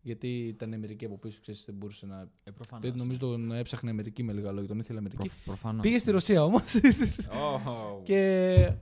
[0.00, 2.28] γιατί ήταν η Αμερική από πίσω, ξέρεις, δεν μπορούσε να...
[2.44, 2.84] Ε, προφανώς.
[2.84, 5.22] Γιατί νομίζω τον έψαχνε η Αμερική με λίγα λόγια, τον ήθελε η Αμερική.
[5.28, 5.82] Προφ- προφανώς.
[5.82, 8.72] Πήγε στη Ρωσία όμως Ω, και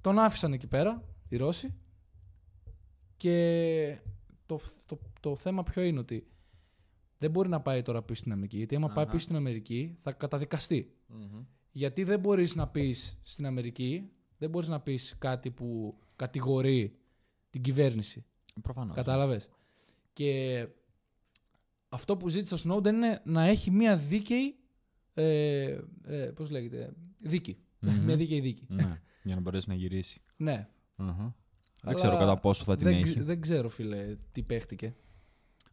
[0.00, 1.74] τον άφησαν εκεί πέρα οι Ρώσοι
[3.16, 3.98] και
[4.46, 6.26] το, το, το θέμα ποιο είναι ότι
[7.20, 9.12] δεν μπορεί να πάει τώρα πίσω στην Αμερική γιατί άμα πάει Αχα.
[9.12, 10.92] πίσω στην Αμερική θα καταδικαστεί.
[11.06, 11.44] μμμ.
[11.72, 16.96] Γιατί δεν μπορείς να πεις στην Αμερική, δεν μπορείς να πεις κάτι που κατηγορεί
[17.50, 18.24] την κυβέρνηση.
[18.62, 18.94] Προφανώς.
[18.96, 19.48] Κατάλαβες;
[20.12, 20.66] Και
[21.88, 24.56] αυτό που ζήτησε ο Σνόντεν είναι να έχει μια δίκαιη,
[25.14, 27.56] ε, ε, πώς λέγεται, δίκη.
[27.78, 27.98] Μμμ.
[28.04, 28.64] μια δίκαιη δίκη.
[28.68, 30.20] Ναι, για να μπορέσει να γυρίσει.
[30.36, 30.68] ναι.
[30.96, 31.12] Αχα.
[31.82, 33.02] Αλλά Δεν ξέρω κατά πόσο θα την δεν, έχει.
[33.02, 34.94] ξε- δεν ξέρω, φίλε, τι παίχτηκε.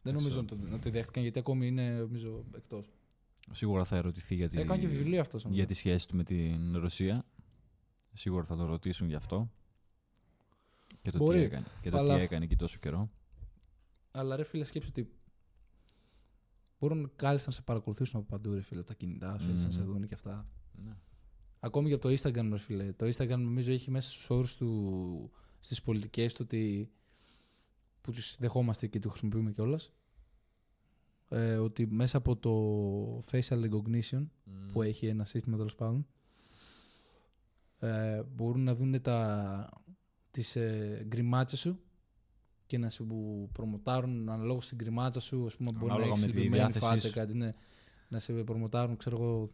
[0.08, 0.60] Δεν νομίζω ξέρω.
[0.62, 2.92] να, το, να τη δέχτηκαν γιατί ακόμη είναι νομίζω, εκτός.
[3.52, 4.60] Σίγουρα θα ερωτηθεί για, τη...
[4.60, 5.44] Έκανε και βιβλίο αυτός.
[5.44, 5.62] νομίζω.
[5.62, 7.26] για τη σχέση του με την Ρωσία.
[8.14, 9.52] Σίγουρα θα το ρωτήσουν γι' αυτό.
[11.02, 11.38] Και το, Μπορεί.
[11.38, 13.12] τι έκανε, και το Αλλά- τι έκανε εκεί τόσο καιρό.
[14.12, 15.12] Αλλά ρε φίλε, σκέψου ότι
[16.80, 19.72] μπορούν κάλλιστα να σε παρακολουθήσουν από παντού, ρε φίλε, από τα κινητά σου, έτσι, να
[19.72, 19.86] σε Μμμ.
[19.92, 20.48] δουν και αυτά.
[20.84, 20.92] Ναι.
[21.60, 22.94] Ακόμη και από το Instagram, ρε φίλε.
[22.94, 26.92] Το Instagram νομίζω έχει μέσα στους όρους του, στις πολιτικές του ότι
[28.02, 29.92] που τους δεχόμαστε και το χρησιμοποιούμε κιόλας.
[31.30, 34.28] Ε, ότι μέσα από το facial recognition
[34.72, 36.08] που έχει ένα σύστημα τέλος πάντων
[37.80, 39.70] ε, μπορούν να δουν τα,
[40.32, 41.80] τις ε, γκριμάτσες σου
[42.66, 43.08] και να σου
[43.54, 46.86] προμοτάρουν αναλόγως στην γκριμάτσα σου ας πούμε μπορεί να Ανάλογα έχεις με τη λυπημένη διάθεσή
[46.86, 47.14] φάτσα σου.
[47.14, 47.54] κάτι ναι,
[48.08, 49.50] να σε προμοτάρουν ξέρω εγώ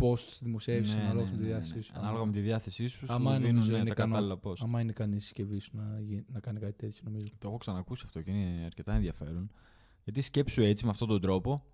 [0.00, 1.82] posts δημοσιεύσεις Ναι, αναλόγως ναι, με τη ναι, διάθεσή ναι.
[1.82, 4.10] σου Ανάλογα με τη διάθεσή σου, σου Άμα δίνουν νομίζω ναι, είναι τα ικανό.
[4.12, 4.52] κατάλληλα πώ.
[4.58, 7.56] άμα είναι ικανή η συσκευής σου να, γι- να κάνει κάτι τέτοιο νομίζω Το έχω
[7.56, 9.50] ξανακούσει αυτό και είναι αρκετά ενδιαφέρον.
[10.04, 11.64] Γιατί σκέψου έτσι με αυτόν τον τρόπο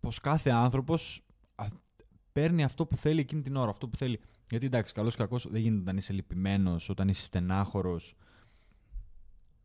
[0.00, 1.66] πως κάθε άνθρωπος α,
[2.32, 4.20] παίρνει αυτό που θέλει εκείνη την ώρα, αυτό που θέλει.
[4.50, 8.14] Γιατί εντάξει, καλός ή κακός δεν γίνεται όταν είσαι λυπημένος, όταν είσαι στενάχωρος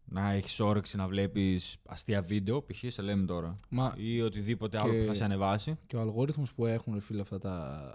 [0.05, 2.83] να έχεις όρεξη να βλέπεις αστεία βίντεο, π.χ.
[2.87, 3.59] σε λέμε τώρα.
[3.69, 5.75] Μα Ή οτιδήποτε Και- άλλο που θα σε ανεβάσει.
[5.87, 7.93] και ο αλγόριθμος που έχουν, ρε φίλε, αυτά τα...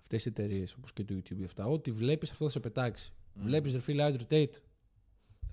[0.00, 3.12] Αυτές οι εταιρείες όπως και το YouTube και αυτά, ό,τι βλέπεις αυτό θα σε πετάξει.
[3.34, 4.52] Βλέπεις, ρε φίλε, Andrew Tate,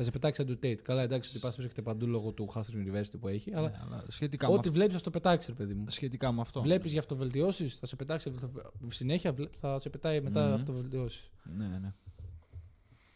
[0.03, 0.75] θα σε πετάξει Andrew Tate.
[0.83, 4.03] Καλά, εντάξει, ότι πας βρίσκεται παντού λόγω του Hustler University που έχει, αλλά Ναι, αλλά
[4.07, 5.85] σχετικά, με ό,τι αυτό, βλέπεις θα στο πετάξεις, ρε παιδί μου.
[5.89, 6.61] σχετικά με αυτό.
[6.61, 8.29] Βλέπεις για αυτοβελτιώσεις, θα σε πετάξει.
[8.29, 8.51] αυτο-
[8.87, 10.53] Συνέχεια βλέ- θα σε πετάει μετά Μμμ.
[10.53, 11.29] αυτοβελτιώσεις.
[11.57, 11.93] Ναι, ναι.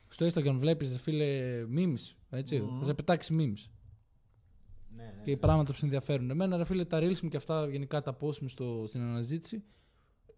[0.07, 2.15] Στο Instagram βλέπεις, φίλε, memes.
[2.29, 2.79] Έτσι, Μμμ.
[2.79, 3.69] Θα σε πετάξεις memes.
[4.95, 6.29] ναι, ναι, Και οι πράγματα που σε ενδιαφέρουν.
[6.29, 9.63] Εμένα, ρε φίλε, τα reels μου και αυτά γενικά τα post μου στο, στην αναζήτηση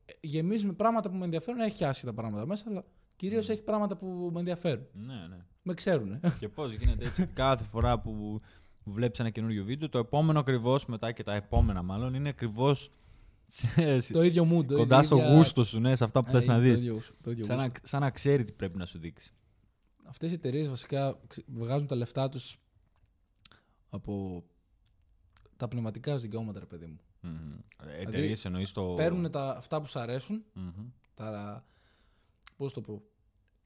[0.05, 1.59] ε, γεμίζουν με πράγματα που με ενδιαφέρουν.
[1.59, 2.85] Έχει άσχετα πράγματα μέσα, αλλά
[3.15, 3.51] κυρίως Μμ.
[3.51, 4.85] έχει πράγματα που με ενδιαφέρουν.
[4.93, 5.37] Ναι, ναι.
[5.63, 6.19] Με ξέρουν.
[6.39, 8.41] Και πώς γίνεται έτσι, ότι κάθε φορά που
[8.83, 12.91] βλέπεις ένα καινούριο βίντεο, το επόμενο ακριβώς μετά και τα επόμενα μάλλον είναι ακριβώς
[14.11, 14.65] το ίδιο mood.
[14.67, 16.61] το κοντά ίδιο- στο ίδια- γούστο σου, ναι, σε αυτά που Ε, θες να το
[16.61, 16.73] δεις.
[16.73, 17.71] ίδιο- το ίδιο Σαν, γούστο.
[17.73, 19.31] να- σαν να ξέρει τι πρέπει να σου δείξει.
[20.03, 22.57] Αυτές οι εταιρείες βασικά ξε- βγάζουν τα λεφτά τους
[23.89, 24.43] από
[25.57, 26.97] τα πνευματικά δικαιώματα, ρε παιδί μου.
[27.99, 28.81] Εταιρείες εννοείς το.
[28.81, 31.63] Δηλαδή, Παίρνουν τα, αυτά που σου αρέσουν, Μμμ, τα,
[32.55, 33.01] πώς το πω,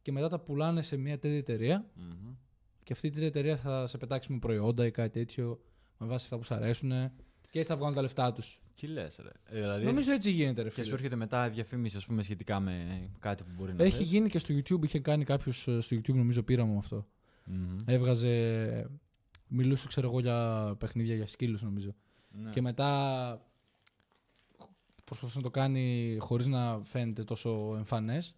[0.01, 2.33] και μετά τα πουλάνε σε μια τέτοια εταιρεία μμμ.
[2.83, 5.61] και αυτή η τέτοια εταιρεία θα σε πετάξει με προϊόντα ή κάτι τέτοιο
[5.97, 6.89] με βάση αυτά που σου αρέσουν
[7.51, 8.61] και έτσι θα βγάλουν τα λεφτά τους.
[8.75, 9.29] Τι λες, ρε.
[9.57, 10.93] Ε, δηλαδή, Νομίζω έτσι γίνεται, ρε και σου φίλε.
[10.95, 14.05] έρχεται μετά διαφήμιση ας πούμε, σχετικά με κάτι που μπορεί να Έχει θες.
[14.07, 17.07] γίνει και στο YouTube, είχε κάνει κάποιος στο YouTube νομίζω πείραμα με αυτό.
[17.45, 17.77] Μμμ.
[17.85, 18.89] Έβγαζε,
[19.47, 21.95] μιλούσε ξέρω εγώ για παιχνίδια για σκύλους νομίζω.
[22.31, 22.49] Ναι.
[22.49, 23.41] Και μετά
[25.03, 28.35] προσπαθούσε να το κάνει χωρίς να φαίνεται τόσο εμφανές.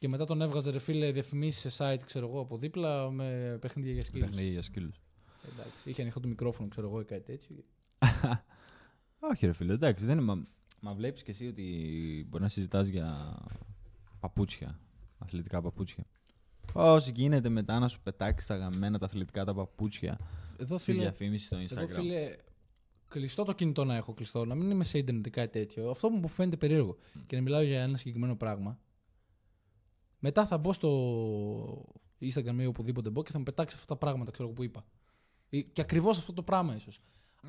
[0.00, 3.92] Και μετά τον έβγαζε ρε φίλε διαφημίσεις σε site ξέρω εγώ από δίπλα με παιχνίδια
[3.92, 4.28] για σκύλους.
[4.28, 5.00] Παιχνίδι για σκύλους.
[5.52, 7.56] Εντάξει, είχε ανοιχτό το μικρόφωνο ξέρω εγώ ή κάτι τέτοιο.
[9.32, 10.04] Όχι, ρε φίλε, εντάξει.
[10.04, 10.46] Δεν είναι, μα,
[10.80, 13.36] μα βλέπεις και εσύ ότι μπορεί να συζητάς για
[14.20, 14.78] παπούτσια.
[15.18, 16.04] Αθλητικά παπούτσια.
[16.72, 20.18] Πώ γίνεται μετά να σου πετάξεις τα γαμμένα τα αθλητικά τα παπούτσια
[20.58, 21.82] Εδώ στη φίλε, διαφήμιση στο Instagram.
[21.82, 22.36] εδώ φίλε
[23.08, 25.90] κλειστό το κινητό να έχω κλειστό, να μην είμαι σε ίντερνετ ή κάτι τέτοιο.
[25.90, 26.96] Αυτό μου φαίνεται περίεργο.
[27.26, 28.78] Και να μιλάω για ένα συγκεκριμένο πράγμα.
[30.20, 30.90] Μετά θα μπω στο
[32.20, 34.84] Instagram ή οπουδήποτε μπω και θα μου πετάξει αυτά τα πράγματα ξέρω εγώ, που είπα.
[35.48, 37.00] Ή- Και ακριβώς αυτό το πράγμα ίσως.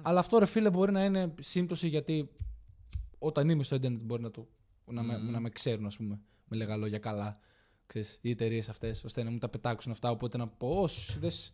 [0.01, 2.29] Αλλά αυτό ρε φίλε μπορεί να είναι σύμπτωση γιατί
[3.19, 4.47] όταν είμαι στο Ιντερνετ μπορεί να, το,
[4.85, 5.31] να, με, Μμμ.
[5.31, 7.39] να με ξέρουν, ας πούμε, με λίγα λόγια καλά.
[7.85, 10.09] Ξέρεις, οι εταιρείες αυτές, ώστε να μου τα πετάξουν αυτά.
[10.09, 11.53] Οπότε να πω, όσοι δες,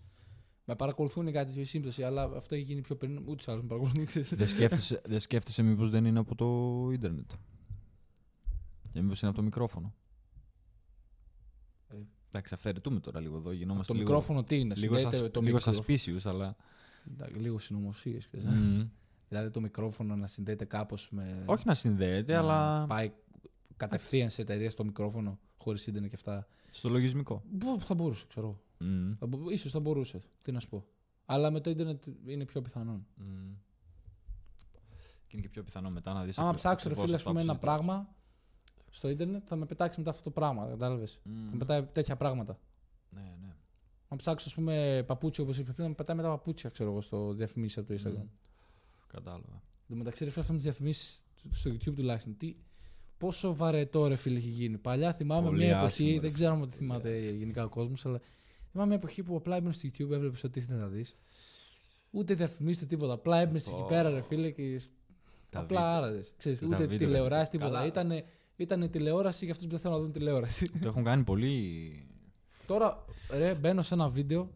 [0.65, 3.21] με παρακολουθούν ή κάτι τέτοιο η σύμπτωση, αλλά αυτό έχει γίνει πιο πριν.
[3.25, 4.33] Ούτε άλλου με παρακολουθούν, ξέρεις.
[4.35, 7.31] δεν σκέφτεσαι, δεν σκέφτεσαι μήπως δεν είναι από το ίντερνετ;
[8.91, 9.93] Και μήπως είναι από το μικρόφωνο;
[12.37, 12.39] Ε.
[12.39, 13.51] Εντάξει, αυθαιρετούμε τώρα λίγο εδώ.
[13.51, 15.85] Γινόμαστε το λίγο, μικρόφωνο τι είναι, λίγο, συνδέεται σας, το λίγο μικρόφωνο.
[15.87, 16.55] suspicious, αλλά...
[17.13, 18.29] Εντάξει, Λίγο συνωμοσίες.
[18.31, 18.87] Μμμ.
[19.29, 21.43] Δηλαδή το μικρόφωνο να συνδέεται κάπως με.
[21.45, 23.11] Όχι να συνδέεται, να αλλά Πάει
[23.77, 26.47] κατευθείαν σε εταιρείε το μικρόφωνο χωρίς ίντερνετ και αυτά.
[26.69, 27.43] στο λογισμικό.
[27.51, 28.61] Μπο- Θα μπορούσε, ξέρω.
[28.79, 29.13] Μμμ.
[29.19, 30.29] Θα μπο- Ίσως θα μπορούσες.
[30.41, 30.85] Τι να σου πω.
[31.25, 33.05] Αλλά με το ίντερνετ είναι πιο πιθανόν.
[33.15, 33.53] Μμμ.
[35.27, 37.21] Και είναι και πιο πιθανό μετά να δεις Άμα ακρι- ψάξω, ρε ακριβώς φίλε, ας
[37.21, 37.75] αυτά πούμε, που ένα συζητάς.
[37.85, 38.15] πράγμα
[38.91, 40.67] στο ίντερνετ, θα με πετάξει μετά αυτό το πράγμα.
[40.67, 41.19] Κατάλαβες.
[41.23, 41.45] Μμμ.
[41.45, 42.59] Θα με πετάει τέτοια πράγματα.
[43.09, 43.53] Ναι, ναι.
[44.09, 47.01] Αν ψάξω, ας πούμε, παπούτσια όπως είπες πριν, θα με πετάει μετά παπούτσια, ξέρω εγώ,
[47.01, 48.13] στο διαφημίσει από το Instagram.
[48.15, 48.27] Μμμ.
[49.07, 49.61] Κατάλαβα.
[49.81, 52.37] Εν τω μεταξύ, ρε φίλε, αυτό με τις διαφημίσεις στο YouTube τουλάχιστον.
[52.37, 52.55] Τι,
[53.17, 54.77] πόσο βαρετό ρε φίλε έχει γίνει.
[54.77, 56.31] Παλιά θυμάμαι Πολύ μια άσχημο, εποχή, ρε δεν φίλε.
[56.33, 57.37] ξέρω αν το θυμάται Πολύ άσχημο.
[57.37, 58.19] γενικά ο κόσμος, αλλά
[58.71, 61.15] θυμάμαι μια εποχή που απλά έμπαινε στο YouTube, έβλεπες ό,τι ήθελες να δεις.
[62.11, 63.13] Ούτε διαφημίσεις τίποτα.
[63.13, 63.85] Απλά έμπαινες εκεί Πω.
[63.85, 64.81] πέρα, ρε φίλε, και
[65.49, 65.93] Τα απλά βίντεο.
[65.95, 66.35] άραζες.
[66.37, 67.57] Τα Ούτε βίντεο, τηλεοράση, ρε.
[67.57, 67.69] τίποτα.
[67.71, 67.85] Καλά.
[68.59, 70.69] Ήτανε, ήτανε τηλεόραση για αυτούς που δεν θέλουν να δουν τηλεόραση.
[70.81, 72.07] Το έχουν κάνει πολύ.
[72.67, 74.49] Τώρα, ρε, μπαίνω σε ένα βίντεο,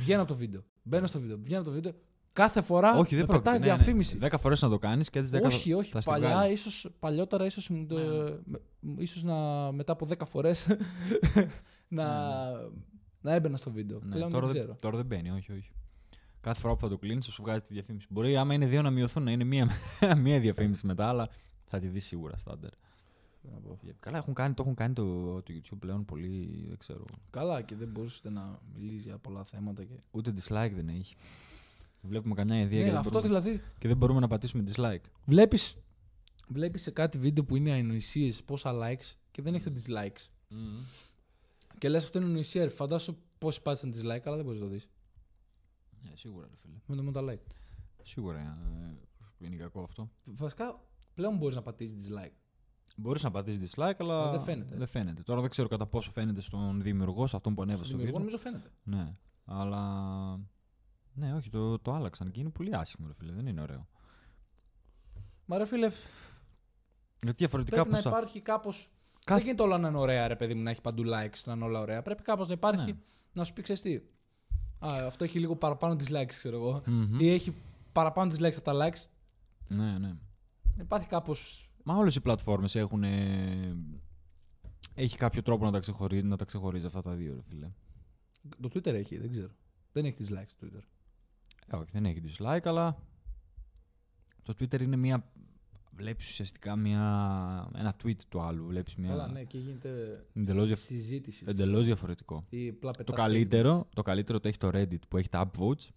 [0.00, 0.64] βγαίνω από το βίντεο.
[0.82, 1.92] Μπαίνω στο βίντεο, βγαίνω από το βίντεο.
[2.32, 3.58] Κάθε φορά όχι, δεν με πετάει πρόκειται.
[3.58, 3.74] Ναι, ναι.
[3.76, 4.18] διαφήμιση.
[4.18, 5.90] Δέκα φορές να το κάνεις και έτσι δέκα Όχι, όχι.
[5.90, 6.52] θα στη Παλιά, βγάλει.
[6.52, 8.30] ίσως, παλιότερα, ίσως, μου το- Ναι.
[8.44, 8.60] με-
[9.02, 9.34] ίσως να,
[9.72, 10.68] μετά από 10 φορές
[11.88, 12.06] να,
[13.20, 13.98] να έμπαινα στο βίντεο.
[14.04, 14.78] Ναι, Πλέον τώρα, δεν δεν, ξέρω.
[14.80, 15.70] τώρα δεν μπαίνει, όχι, όχι.
[16.40, 18.06] Κάθε φορά που θα το κλείνεις, θα σου βγάζει τη διαφήμιση.
[18.10, 19.68] Μπορεί άμα είναι δύο να μειωθούν, να είναι μία,
[20.24, 21.28] μία διαφήμιση μετά, αλλά
[21.64, 22.70] θα τη δεις σίγουρα στάντερ.
[23.42, 23.78] Να πω.
[24.00, 27.04] Καλά, έχουν κάνει, το έχουν κάνει το, το YouTube πλέον πολύ, δεν ξέρω.
[27.30, 29.84] Καλά και δεν μπορούσε να μιλήσεις για πολλά θέματα.
[29.84, 29.94] Και...
[30.10, 31.14] Ούτε dislike δεν έχει.
[32.02, 33.62] Βλέπουμε καμιά ιδέα Ναι, και, δεν αυτό μπορούμε, δηλαδή.
[33.78, 35.04] και δεν μπορούμε να πατήσουμε dislike.
[35.24, 35.76] Βλέπεις,
[36.48, 40.28] βλέπεις σε κάτι βίντεο που είναι ανοησίες πόσα likes και δεν έχετε dislikes.
[41.78, 42.64] Και λες αυτό είναι ανοησία.
[42.64, 42.70] ρε.
[42.70, 44.88] Φαντάσου πόσοι πάτησαν dislike, αλλά δεν μπορείς να το δεις.
[46.02, 46.74] Ναι, σίγουρα, ρε φίλε.
[46.86, 47.52] Με το μόνο τα like.
[48.02, 50.10] Σίγουρα ε, είναι κακό αυτό.
[50.24, 50.80] Βασικά
[51.14, 52.32] πλέον μπορείς να πατήσεις dislike.
[53.00, 54.76] Μπορείς να πατήσεις dislike, αλλά Αλλά δεν φαίνεται.
[54.76, 55.22] δεν φαίνεται.
[55.22, 58.28] Τώρα δεν ξέρω κατά πόσο φαίνεται στον δημιουργό, σε αυτόν που ανέβασε Στον το δημιουργό
[58.28, 58.40] βίντεο.
[58.50, 59.04] νομίζω φαίνεται.
[59.04, 60.48] Ναι, αλλά.
[61.14, 63.32] Ναι, όχι, το, το άλλαξαν και είναι πολύ άσχημο, ρε φίλε.
[63.32, 63.86] Δεν είναι ωραίο.
[65.46, 65.86] Μα ρε φίλε,
[67.22, 68.90] Γιατί διαφορετικά πρέπει να πως θα- υπάρχει κάπως
[69.24, 71.52] Κάθε- Δεν γίνεται όλα να είναι ωραία, ρε παιδί μου, να έχει παντού likes, να
[71.52, 72.02] είναι όλα ωραία.
[72.02, 72.98] Πρέπει κάπως να υπάρχει Ναι.
[73.32, 73.94] να σου πει ξέρεις τι.
[74.86, 76.82] Α, αυτό έχει λίγο παραπάνω dislikes, ξέρω εγώ.
[76.86, 77.20] Μμμ.
[77.20, 77.54] Ή έχει
[77.92, 79.04] παραπάνω dislikes από τα likes.
[79.68, 80.12] Ναι, ναι.
[80.80, 81.34] Υπάρχει κάπω.
[81.90, 83.02] Μα όλες οι πλατφόρμες έχουν...
[83.04, 83.76] ε,
[84.94, 87.70] Έχει κάποιο τρόπο να τα, ξεχωρίζει, να τα ξεχωρίζει αυτά τα δύο, ρε φίλε.
[88.60, 89.50] Το Twitter έχει, δεν ξέρω.
[89.92, 90.82] Δεν έχει dislikes το Twitter.
[91.66, 92.96] Ε, όχι, δεν έχει dislike, αλλά
[94.42, 95.32] το Twitter είναι μια...
[95.96, 97.00] Βλέπεις ουσιαστικά μια...
[97.74, 98.66] ένα tweet του άλλου.
[98.66, 99.08] Βλέπεις μια...
[99.08, 100.80] Καλά, ναι, και γίνεται Εντελώς, διαφ...
[100.80, 101.44] συζήτηση.
[101.48, 102.44] εντελώς διαφορετικό.
[102.50, 105.62] Ή απλά Το πετάς καλύτερο, το καλύτερο το έχει το Reddit που έχει τα upvotes
[105.62, 105.88] statements.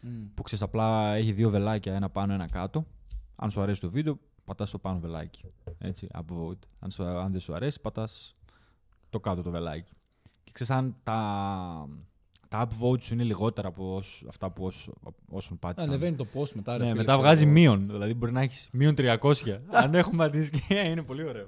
[0.00, 0.24] Μμ.
[0.34, 2.86] που ξέρεις απλά έχει δύο βελάκια, ένα πάνω, ένα κάτω.
[3.36, 5.44] Αν σου αρέσει το βίντεο, πατάς το πάνω βελάκι.
[5.78, 6.58] Έτσι, upvote.
[6.78, 8.36] Αν, σου, αν δεν σου αρέσει, πατάς
[9.10, 9.92] το κάτω το βελάκι.
[10.44, 11.88] Και ξέρεις αν τα,
[12.48, 14.88] τα upvotes σου είναι λιγότερα από όσ- αυτά που όσ,
[15.28, 15.90] όσων πάτησαν.
[15.90, 16.72] Ανεβαίνει το post μετά.
[16.76, 17.52] Ρε, ναι, φίλε, μετά ξέρω βγάζει εγώ.
[17.52, 17.86] μείον.
[17.86, 19.58] Δηλαδή μπορεί να έχεις μείον 300.
[19.82, 21.46] αν έχουμε πατήσει και είναι πολύ ωραίο.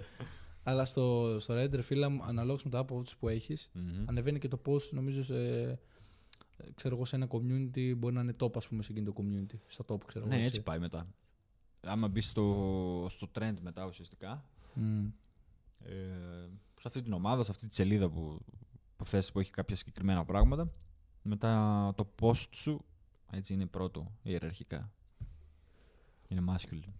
[0.62, 4.05] Αλλά στο, στο Reddit, ρε φίλε, μου, αναλόγως με τα upvotes που έχεις, Μμμ.
[4.07, 5.36] ανεβαίνει και το post, νομίζω, σε,
[6.57, 7.97] ε, ξέρω εγώ, σε ένα community.
[7.97, 9.55] Μπορεί να είναι top, ας πούμε, σε εκείνο το community.
[9.66, 10.44] Στα top, ξέρω Ναι, εγώ.
[10.44, 11.07] έτσι πάει μετά.
[11.87, 15.07] Άμα μπεις στο, στο trend μετά ουσιαστικά, Μμ.
[15.84, 16.49] ε,
[16.80, 18.41] σε αυτή την ομάδα, σε αυτή τη σελίδα που,
[18.97, 20.70] που θες που έχει κάποια συγκεκριμένα πράγματα,
[21.22, 22.84] μετά το post σου
[23.30, 24.91] έτσι είναι πρώτο ιεραρχικά.
[26.28, 26.95] Είναι masculine.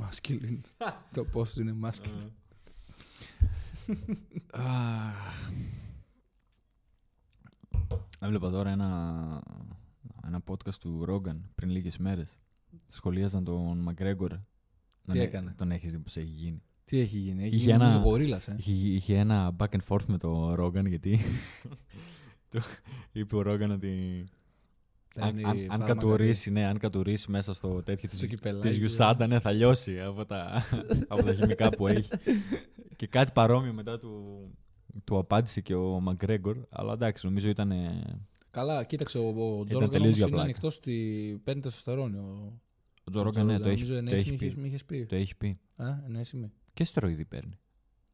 [0.00, 0.60] Masculine.
[1.14, 2.30] το post του είναι masculine.
[4.52, 5.50] Αχ.
[8.20, 9.42] Έβλεπα τώρα ένα,
[10.26, 12.38] ένα podcast του Rogan πριν λίγες μέρες.
[12.86, 14.30] Σχολίαζαν τον McGregor.
[15.06, 16.62] Τον έ- έκανε; Τον έχεις δει πως έχει γίνει.
[16.84, 18.54] Τι έχει γίνει, έχει Είχε γίνει ένα- νομίζω γορίλας, ε.
[18.58, 21.18] Είχε, είχε ένα back and forth με τον Rogan γιατί
[22.50, 22.60] του
[23.12, 24.24] είπε ο Rogan ότι
[25.14, 28.66] αν, Παίρνει αν, αν, φάρμακα κατουρίσει, ναι, αν κατουρίσει μέσα στο τέτοιο Στο της, κυπελάκι,
[28.66, 28.78] της ε.
[28.78, 30.62] Γιουσάντα, ναι, θα λιώσει από τα,
[31.08, 32.08] από τα χημικά που έχει.
[32.96, 34.40] και κάτι παρόμοιο μετά του,
[35.04, 37.72] του απάντησε και ο Μαγκρέγκορ, αλλά εντάξει, νομίζω ήταν...
[38.52, 40.42] ε, Καλά, κοίταξε, ο, ο Τζο Ήταν Ρόγκαν τελείως όμως για είναι πλάκα.
[40.42, 42.16] ανοιχτός ότι παίρνει τεστοστερόνη.
[42.16, 42.60] Ο,
[43.04, 44.60] Ο Τζο Ρόγκαν, ναι, το έχει, Νομίζω το ενέσιμη έχει είχες- πει.
[44.60, 45.06] μη είχες πει.
[45.06, 45.58] Το έχει πει.
[45.76, 46.52] Α, ενέσιμη.
[46.74, 47.58] Και στεροειδή παίρνει.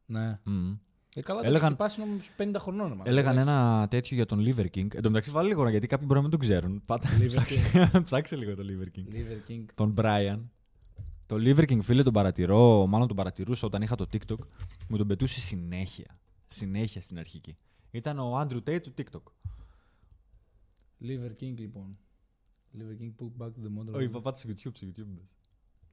[0.07, 0.39] Ναι.
[0.45, 0.77] Μμμ.
[1.15, 1.77] Ε, καλά, Έλεγαν- Έλεγαν...
[1.77, 2.89] πάσει όμως 50 χρονών.
[2.89, 3.51] μάλλον, Έλεγαν εντάξει.
[3.51, 4.95] ένα τέτοιο για τον Liver King.
[4.95, 6.83] Εν τω μεταξύ, βάλει λίγο γιατί κάποιοι μπορεί να μην τον ξέρουν.
[6.87, 7.61] Πάτε, Liver ψάξε,
[8.05, 9.15] ψάξε λίγο το Liver King.
[9.15, 9.65] Liver King.
[9.75, 10.39] Τον Brian.
[11.27, 14.39] Το Liver King, φίλε, τον παρατηρώ, μάλλον τον παρατηρούσα όταν είχα το TikTok.
[14.89, 16.19] Μου τον πετούσε συνέχεια.
[16.49, 17.57] Συνέχεια στην αρχική.
[17.91, 19.23] Ήταν ο Andrew Tate του TikTok.
[21.01, 21.99] Liver King, λοιπόν.
[22.79, 23.93] Liver King put back to the model.
[23.95, 25.19] Όχι, πάτε στο YouTube, στο YouTube.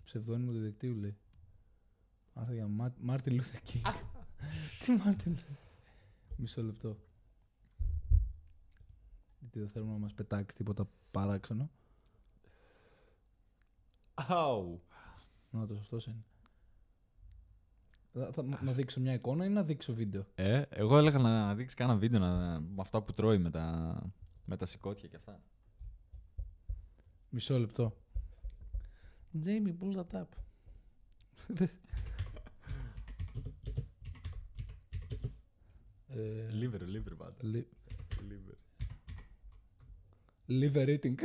[0.03, 1.17] Ψευδόνυμο διδεκτήου, λέει.
[2.33, 2.67] Άρθρο για
[3.01, 3.81] Μάρτιν Λούθερ King.
[4.85, 5.37] Τι Μάρτιν.
[6.37, 6.97] Μισό λεπτό.
[9.39, 11.69] Γιατί δεν θέλουμε να μας πετάξει τίποτα παράξενο.
[14.13, 14.81] Αου.
[15.51, 16.23] Να το αυτός είναι.
[18.13, 21.77] Θα, θα- να δείξω μια εικόνα ή να δείξω βίντεο; Ε, εγώ έλεγα να δείξεις
[21.77, 23.95] κάνα βίντεο να, με αυτά που τρώει με τα,
[24.45, 25.41] με τα σηκώτια και αυτά.
[27.29, 27.97] Μισό λεπτό.
[29.45, 30.27] Jamie, pull that up.
[36.07, 37.35] ε, Liver, liver πάντα.
[37.41, 37.67] li-
[38.29, 38.57] Liver.
[40.47, 41.15] liver eating.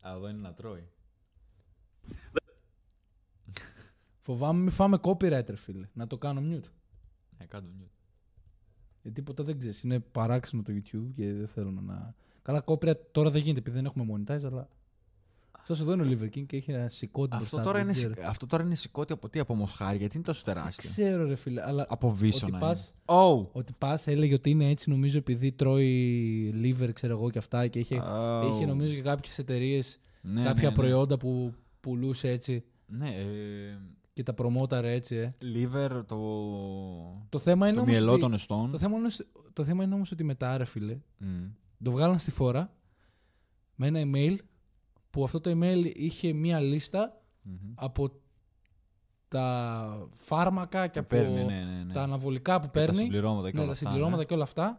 [0.00, 0.88] Α, εδώ είναι να τρώει.
[4.20, 5.88] Φοβάμαι μην φάμε copyright, ρε φίλε.
[5.92, 6.68] Να το κάνω mute.
[7.38, 8.01] Ε, κάτω mute.
[9.02, 9.82] Γιατί τίποτα δεν ξέρεις.
[9.82, 12.14] Είναι παράξενο το YouTube και δεν θέλω να.
[12.42, 14.68] Καλά, copyright τώρα δεν γίνεται επειδή δεν έχουμε monetize, αλλά.
[15.52, 17.92] Αυτός εδώ είναι ο Liver King και έχει ένα σηκώτη Αυτό μπροστά τώρα, του, είναι,
[17.92, 18.28] δεν σι- ξέρω.
[18.28, 21.34] αυτό τώρα είναι σηκώτη από τι, από μοσχάρι, γιατί είναι τόσο Δεν τεράστιο; ξέρω, ρε
[21.34, 21.62] φίλε.
[21.66, 22.56] Αλλά Από βίσωνα.
[22.56, 23.18] ότι πας- είναι.
[23.20, 23.46] Oh.
[23.52, 27.66] Ότι πας έλεγε ότι είναι έτσι νομίζω επειδή τρώει liver, ξέρω εγώ και αυτά.
[27.66, 28.50] Και είχε, Oh.
[28.54, 30.74] είχε νομίζω και κάποιες εταιρείες Ναι, κάποια ναι, ναι.
[30.74, 33.78] προϊόντα που πουλούσε έτσι Ναι, ε,
[34.12, 35.16] και τα προμόταρε έτσι.
[35.16, 35.34] Ε.
[35.40, 36.16] liver, το,
[37.28, 38.70] Το θέμα είναι το όμως μυελό ότι- των εστών.
[38.70, 39.08] Το θέμα, είναι,
[39.52, 41.44] το θέμα είναι όμως ότι μετά, ρε φίλε, Μμ.
[41.82, 42.72] το βγάλαν στη φόρα
[43.74, 44.36] με ένα email
[45.10, 47.56] που αυτό το email είχε μία λίστα Μμμ.
[47.74, 48.10] από
[49.28, 51.92] τα φάρμακα και Που από παίρνει, ναι, ναι, ναι.
[51.92, 52.96] τα αναβολικά που Και τα παίρνει.
[53.02, 54.24] συμπληρώματα και ναι, όλα τα αυτά, συμπληρώματα ναι.
[54.28, 54.78] και όλα αυτά.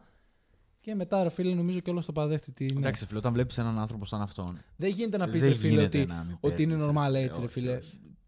[0.80, 2.52] Και μετά, ρε φίλε, νομίζω και όλος το παραδέχτη.
[2.52, 2.80] Τι είναι.
[2.80, 4.58] Εντάξει, φίλε, όταν βλέπεις έναν άνθρωπο σαν αυτόν.
[4.76, 7.12] Δεν γίνεται να πεις, δεν ρε φίλε, γίνεται ότι, να μην ότι είναι παίρνεις, normal
[7.12, 7.20] ρε.
[7.20, 7.80] έτσι, ρε Όχι, φίλε.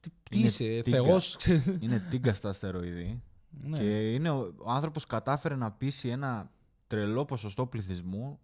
[0.10, 0.20] Όχι.
[0.24, 1.04] Τι, τι Είναι είσαι, τίγκα.
[1.04, 1.66] θεός, ξέρεις.
[1.80, 3.22] είναι τίγκα στα αστεροειδή.
[3.50, 3.78] ναι.
[3.78, 6.52] Και είναι ο, ο άνθρωπος κατάφερε να πείσει ένα
[6.88, 8.40] τρελό ποσοστό πληθυσμού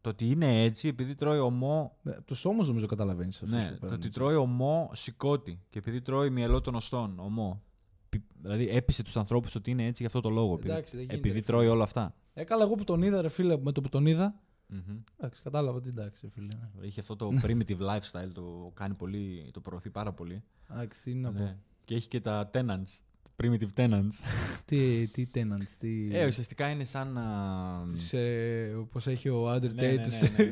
[0.00, 1.96] το ότι είναι έτσι επειδή τρώει ομό.
[2.02, 3.56] Ναι, Του ώμου νομίζω καταλαβαίνεις αυτό.
[3.56, 7.62] Ναι, το ότι τρώει ομό σηκώτη και επειδή τρώει μυελό των οστών, ομό.
[8.08, 10.54] Πι- Δηλαδή έπεισε τους ανθρώπους ότι είναι έτσι για αυτό το λόγο.
[10.54, 11.72] Επειδή, Εντάξει, δεν γίνεται, επειδή ρε τρώει φίλε.
[11.72, 12.14] όλα αυτά.
[12.34, 14.34] Έκαλα εγώ που τον είδα, ρε φίλε, με το που τον είδα.
[14.68, 14.98] Μμμ.
[15.16, 16.46] Εντάξει, κατάλαβα ότι εντάξει, ρε φίλε.
[16.80, 16.86] ναι.
[16.86, 20.42] Είχε αυτό το primitive lifestyle, το κάνει πολύ, το προωθεί πάρα πολύ.
[20.70, 21.38] Εντάξει, τι να πω.
[21.42, 21.56] Ναι.
[21.84, 22.98] Και έχει και τα tenants.
[23.42, 24.12] primitive tenants.
[24.64, 26.16] τι, τι tenants, τι...
[26.16, 27.84] ε, ουσιαστικά είναι σαν να...
[27.88, 30.06] Τις, ε, όπως έχει ο Άντρ Ναι, ναι, Τέιτ.
[30.06, 30.50] ναι, ναι, ναι.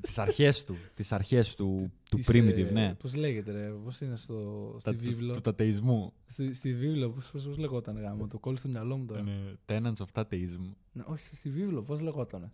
[0.00, 2.94] τις αρχές του, τις αρχές του, του primitive, ναι.
[2.94, 6.12] Πώς λέγεται ρε, πώς είναι στο, στη Τα- βίβλο; Του τατεϊσμού.
[6.26, 9.20] Στη, στη βίβλο, πώς, πώς, πώς λεγόταν γάμο, το κόλλει στο μυαλό μου τώρα.
[9.20, 10.72] Είναι tenants of tateism.
[10.92, 12.52] Ναι, όχι, στη βίβλο, πώς λεγόταν.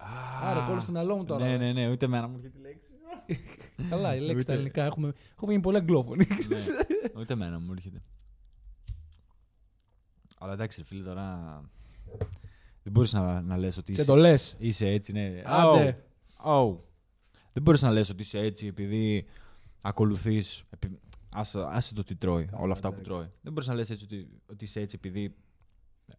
[0.00, 1.46] Α, Άρα, κόλλει στο μυαλό μου τώρα.
[1.46, 2.88] Ναι, ναι, ναι, ούτε εμένα μου έρχεται η λέξη.
[3.88, 6.26] Καλά, η λέξη Ούτε- στα ελληνικά έχουμε, έχουμε γίνει πολύ αγγλόφωνοι.
[6.48, 8.02] Ναι, Ούτε εμένα μου έρχεται.
[10.38, 11.60] Αλλά εντάξει, ρε φίλε, τώρα.
[12.82, 14.56] Δεν μπορείς να, να λες ότι Σε είσαι, το λες.
[14.58, 15.42] είσαι έτσι, ναι.
[15.44, 16.04] Άντε.
[16.44, 16.76] Oh, oh.
[17.52, 19.26] Δεν μπορείς να λες ότι είσαι έτσι επειδή
[19.80, 20.42] ακολουθεί.
[21.32, 23.10] Άσε, άσε το τι τρώει, Καλά, όλα αυτά που εντάξει.
[23.10, 23.30] τρώει.
[23.42, 25.34] Δεν μπορείς να λες έτσι ότι, ότι είσαι έτσι επειδή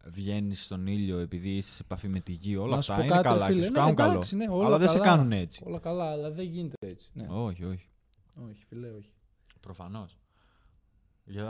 [0.04, 2.56] βγαίνεις στον ήλιο, επειδή είσαι σε επαφή με τη γη.
[2.56, 3.64] Όλα Να σου αυτά πω είναι κάτι, ρε καλά και φίλε.
[3.66, 4.10] σου Ναι, κάνουν καλό.
[4.10, 5.06] εντάξει, ναι, όλα αλλά δεν σε καλά.
[5.06, 5.62] κάνουν έτσι.
[5.66, 7.10] Όλα καλά, αλλά δεν γίνεται έτσι.
[7.12, 7.26] Ναι.
[7.30, 7.88] Όχι, όχι.
[8.48, 9.12] Όχι, φιλέ, όχι.
[9.60, 10.16] Προφανώς.
[11.24, 11.44] Για...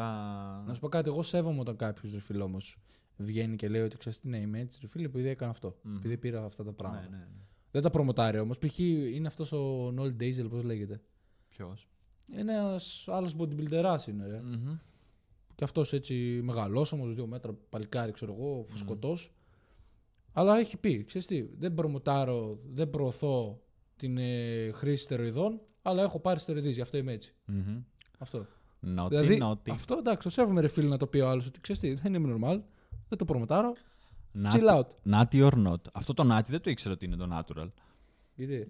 [0.66, 2.76] Να σου πω κάτι, εγώ σέβομαι όταν κάποιος ρε φίλε όμως
[3.16, 5.76] βγαίνει και λέει ότι ξέρεις τι, ναι, είμαι έτσι, ρε φίλε, επειδή έκανα αυτό.
[5.82, 5.96] Μμμ.
[5.96, 7.02] Επειδή πήρα αυτά τα πράγματα.
[7.10, 7.40] Ναι, ναι, ναι.
[7.70, 8.58] Δεν τα προμοτάρει όμως.
[8.58, 8.78] Π.χ.
[8.78, 11.00] είναι αυτός ο Νόλ Ντέιζελ, πώς λέγεται.
[11.48, 11.88] Ποιος;
[12.34, 14.40] Ένας άλλος bodybuilder είναι, ρε.
[15.62, 19.32] Και αυτός έτσι μεγαλόσωμο, δύο μέτρα παλικάρι, ξέρω εγώ, φουσκωτός.
[20.32, 23.62] Αλλά έχει πει, ξέρεις τι, δεν προμοτάρω, δεν προωθώ
[23.96, 27.34] την ε, χρήση στεροειδών, αλλά έχω πάρει στεροειδείς, γι' αυτό είμαι έτσι.
[28.18, 28.46] Αυτό.
[28.80, 29.70] Νότι, δηλαδή, νότι.
[29.70, 32.14] αυτό εντάξει, το σέβομαι ρε φίλε να το πει ο άλλος ότι ξέρεις τι, δεν
[32.14, 32.60] είμαι normal,
[33.08, 33.72] δεν το προμοτάρω.
[34.32, 34.86] Νάτι- Chill out.
[35.02, 35.80] Νάτι or not.
[35.92, 37.68] Αυτό το νάτι δεν το ήξερα ότι είναι το natural.
[38.34, 38.68] Γιατί;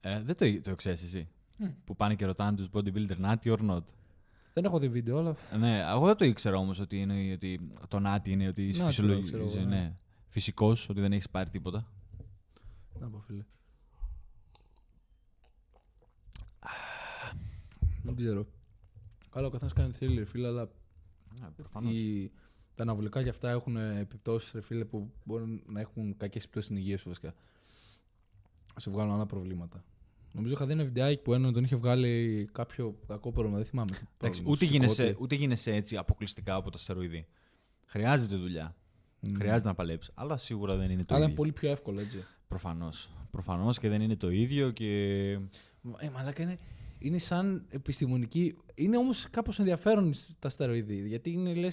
[0.00, 1.28] Ε, δεν το, το ξέρεις εσύ.
[1.84, 3.84] Που πάνε και ρωτάνε τους bodybuilder νάτι or not.
[4.52, 7.70] Δεν έχω δει βίντεο, αλλά Ε, Ναι, εγώ δεν το ήξερα όμως ότι, είναι, ότι
[7.88, 9.30] το νάτι είναι ότι είσαι Natural, φυσιολογικός.
[9.30, 9.64] ξέρω εγώ, ναι.
[9.76, 9.96] ναι.
[10.28, 11.86] Φυσικός, ότι δεν έχεις πάρει τίποτα.
[13.00, 13.44] να πω φίλε.
[18.02, 18.46] Δεν ξέρω.
[19.30, 20.68] Καλά, ο καθένας κάνει τι θέλει, ρε φίλε, αλλά
[21.40, 21.92] Ναι, προφανώς.
[21.92, 22.30] οι,
[22.74, 26.80] τα αναβολικά για αυτά έχουν επιπτώσεις, ρε φίλε, που μπορεί να έχουν κακές επιπτώσεις στην
[26.82, 27.34] υγεία σου βασικά.
[28.76, 29.84] Σε βγάλουν άλλα προβλήματα.
[30.32, 33.90] Νομίζω είχα δει ένα βιντεάκι που έναν τον είχε βγάλει κάποιο κακό πρόβλημα, δεν θυμάμαι.
[33.90, 34.78] τι Εντάξει, πρόβλημα, ούτε, σηκώτη.
[34.78, 37.26] γίνεσαι, ούτε γίνεσαι έτσι αποκλειστικά από τα στεροειδή.
[37.86, 38.76] Χρειάζεται δουλειά.
[39.20, 39.34] Μμ.
[39.34, 40.12] Χρειάζεται να παλέψεις.
[40.14, 41.36] Αλλά σίγουρα δεν είναι το Αλλά είναι ίδιο.
[41.36, 42.24] πολύ πιο εύκολο, έτσι.
[42.48, 43.10] Προφανώς.
[43.30, 44.86] Προφανώς και δεν είναι το ίδιο και.
[45.98, 46.58] Ε, μαλάκα είναι,
[46.98, 48.56] είναι σαν επιστημονική.
[48.74, 51.06] Είναι όμως κάπως ενδιαφέρον τα στεροειδή.
[51.08, 51.68] Γιατί είναι λε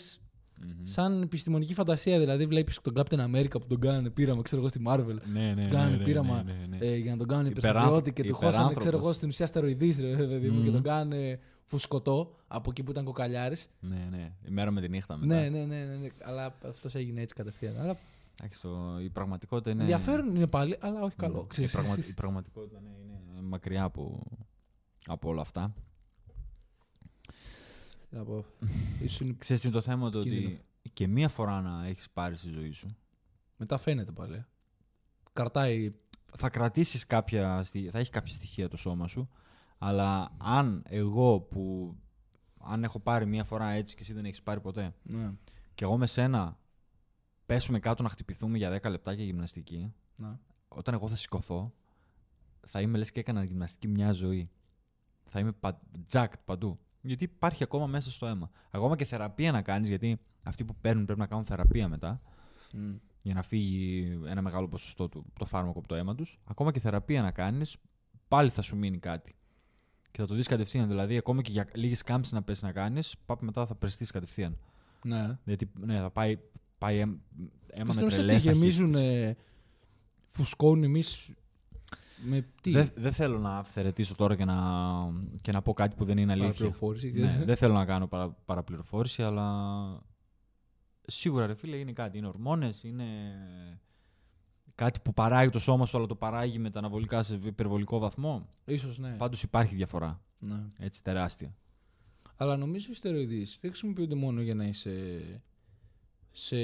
[0.61, 0.71] Μμμ.
[0.83, 2.19] σαν επιστημονική φαντασία.
[2.19, 5.15] Δηλαδή, βλέπεις τον Captain America που τον κάνανε πείραμα, ξέρω εγώ, στη Marvel.
[5.33, 6.85] Ναι, ναι, Του κάνανε ναι, ναι, πείραμα ναι, ναι, ναι.
[6.85, 8.83] ε, για να τον κάνουν Υπεράνθρω- υπερστρατιώτη και του χώσανε, υπεράνθρωπος.
[8.83, 10.73] ξέρω εγώ, στην ουσία στεροειδή, ρε παιδί μου, και Μμμ.
[10.73, 13.69] τον κάνανε φουσκωτό από εκεί που ήταν κοκαλιάρης.
[13.79, 14.31] Ναι, ναι.
[14.47, 15.35] Η μέρα με τη νύχτα μετά.
[15.41, 16.07] Ναι, ναι, ναι, ναι, ναι.
[16.23, 17.77] Αλλά αυτός έγινε έτσι κατευθείαν.
[17.79, 17.97] Αλλά
[18.41, 19.81] Εντάξει, το- η πραγματικότητα είναι.
[19.81, 21.21] ενδιαφέρον είναι πάλι, αλλά όχι Μμ.
[21.21, 21.39] καλό.
[21.39, 21.71] Η, ξέρεις.
[21.71, 21.95] πραγμα...
[22.09, 24.19] η πραγματικότητα ναι, είναι μακριά από,
[25.05, 25.73] από όλα αυτά.
[28.09, 28.45] Τι να πω.
[29.03, 30.47] Ίσως είναι- Ξέρεις τι είναι το θέμα το Κίνδυνο.
[30.47, 32.95] ότι και μία φορά να έχεις πάρει στη ζωή σου
[33.57, 34.45] Μετά φαίνεται πάλι.
[35.33, 35.93] Καρτάει.
[36.37, 39.29] θα κρατήσεις κάποια, στοι- θα έχεις κάποια στοιχεία το σώμα σου
[39.77, 41.95] αλλά αν εγώ που
[42.59, 45.31] αν έχω πάρει μία φορά έτσι και εσύ δεν έχεις πάρει ποτέ Ναι.
[45.75, 46.57] και εγώ με σένα
[47.45, 50.37] πέσουμε κάτω να χτυπηθούμε για 10 λεπτά για γυμναστική ναι.
[50.67, 51.73] όταν εγώ θα σηκωθώ
[52.67, 54.49] θα είμαι λες και έκανα γυμναστική μια ζωή.
[55.29, 55.79] Θα είμαι πα...
[56.11, 56.79] jacked παντού.
[57.01, 58.49] Γιατί υπάρχει ακόμα μέσα στο αίμα.
[58.69, 62.21] Ακόμα και θεραπεία να κάνεις, γιατί αυτοί που παίρνουν πρέπει να κάνουν θεραπεία μετά
[62.73, 62.95] Μμ.
[63.21, 66.39] για να φύγει ένα μεγάλο ποσοστό του το φάρμακο από το αίμα τους.
[66.45, 67.77] Ακόμα και θεραπεία να κάνεις,
[68.27, 69.33] πάλι θα σου μείνει κάτι.
[70.11, 70.87] Και θα το δεις κατευθείαν.
[70.87, 74.57] Δηλαδή, ακόμα και για λίγες κάμψεις να πες να κάνεις, πάπ μετά θα περιστείς κατευθείαν.
[75.03, 75.37] Ναι.
[75.45, 76.37] Γιατί ναι, θα πάει,
[76.77, 77.17] πάει αίμα,
[77.67, 79.23] Και αίμα στην με ουσία τι τρελές γεμίζουν, ταχύτητες.
[79.29, 79.37] ε,
[80.27, 81.31] φουσκώνουν εμείς.
[82.23, 84.55] Με τι; Δεν δεν θέλω να αυθαιρετήσω τώρα και να,
[85.41, 86.49] και να πω κάτι που δεν είναι αλήθεια.
[86.49, 87.11] Παραπληροφόρηση.
[87.11, 89.47] Ναι, δεν θέλω να κάνω παρα, παραπληροφόρηση, αλλά
[91.07, 92.17] σίγουρα ρε φίλε είναι κάτι.
[92.17, 93.05] Είναι ορμόνες, είναι
[94.75, 98.49] κάτι που παράγει το σώμα σου, αλλά το παράγει με τα αναβολικά σε υπερβολικό βαθμό.
[98.65, 99.15] Ίσως ναι.
[99.17, 100.63] Πάντως υπάρχει διαφορά, ναι.
[100.77, 101.55] έτσι τεράστια.
[102.35, 105.21] Αλλά νομίζω οι στεροειδείς δεν χρησιμοποιούνται μόνο για να είσαι
[106.31, 106.55] σε.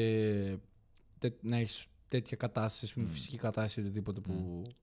[1.20, 3.02] τε- να έχεις τέτοια κατάσταση, mm.
[3.02, 3.08] Μμ.
[3.08, 4.62] φυσική κατάσταση ή οτιδήποτε που.
[4.64, 4.74] Για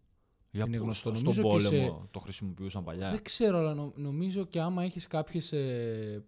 [0.53, 1.15] Είναι πού- γνωστό.
[1.15, 3.11] Στον Νομίζω και πόλεμο το χρησιμοποιούσαν παλιά.
[3.11, 6.25] Δεν ξέρω, αλλά νο- νομίζω και άμα έχεις κάποιες, ε,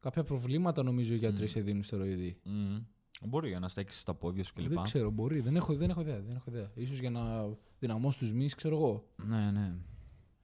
[0.00, 1.48] κάποια προβλήματα, νομίζω οι γιατροί Μμ.
[1.48, 2.36] σε δίνουν στεροειδή.
[2.44, 2.78] Μμμ.
[3.26, 4.68] Μπορεί για να στέξεις τα πόδια σου κλπ.
[4.68, 5.40] Δεν ξέρω, μπορεί.
[5.40, 6.20] Δεν έχω, δεν έχω ιδέα.
[6.20, 6.70] Δεν έχω ιδέα.
[6.74, 7.48] Ίσως για να
[7.78, 9.06] δυναμώσει τους μυς, ξέρω εγώ.
[9.26, 9.74] Ναι, ναι.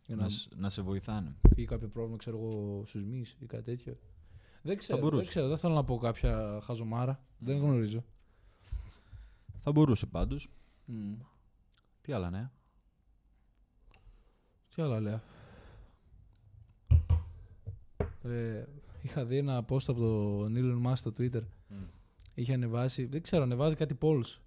[0.06, 1.36] Για Να, να σ- να σε βοηθάνε.
[1.54, 3.98] φύγει κάποιο πρόβλημα, ξέρω εγώ, στους μυς ή κάτι τέτοιο.
[4.62, 5.20] Δεν ξέρω, μπορούσε.
[5.22, 5.48] δεν ξέρω.
[5.48, 7.24] Δεν θέλω να πω κάποια χαζομάρα.
[7.38, 8.04] Δεν γνωρίζω.
[9.62, 10.48] Θα μπορούσε πάντως.
[10.84, 11.12] Μμ.
[12.00, 12.52] Τι άλλα νέα;
[14.74, 15.20] Τι άλλα λέω.
[18.22, 18.64] Ε,
[19.02, 21.42] είχα δει ένα post από τον Elon Musk στο Twitter.
[22.34, 24.38] Είχε ανεβάσει, δεν ξέρω, ανεβάζει κάτι polls.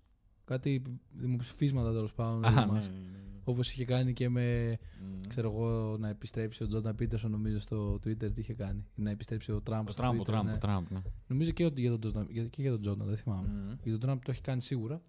[0.46, 2.44] Κάτι δημοψηφίσματα τέλος πάντων.
[2.44, 2.90] ο Α, Elon ναι, Musk.
[2.90, 3.20] ναι, ναι.
[3.44, 5.22] Όπως είχε κάνει και με, Μμ.
[5.28, 8.86] ξέρω εγώ, να επιστρέψει ο Τζόρνταν Πίτερσον, νομίζω στο Twitter τι είχε κάνει.
[8.96, 10.26] Ή να επιστρέψει ο Τραμπ Ο στο Τραμπ, ο Twitter.
[10.26, 10.54] Τραμπ, ναι.
[10.54, 11.02] ο Τραμπ, ναι.
[11.28, 13.48] Νομίζω και, ότι για τον Jordan- για- και για τον Τζόρνταν, δεν θυμάμαι.
[13.48, 13.72] Μμ.
[13.84, 15.02] Για τον Τραμπ το έχει κάνει σίγουρα.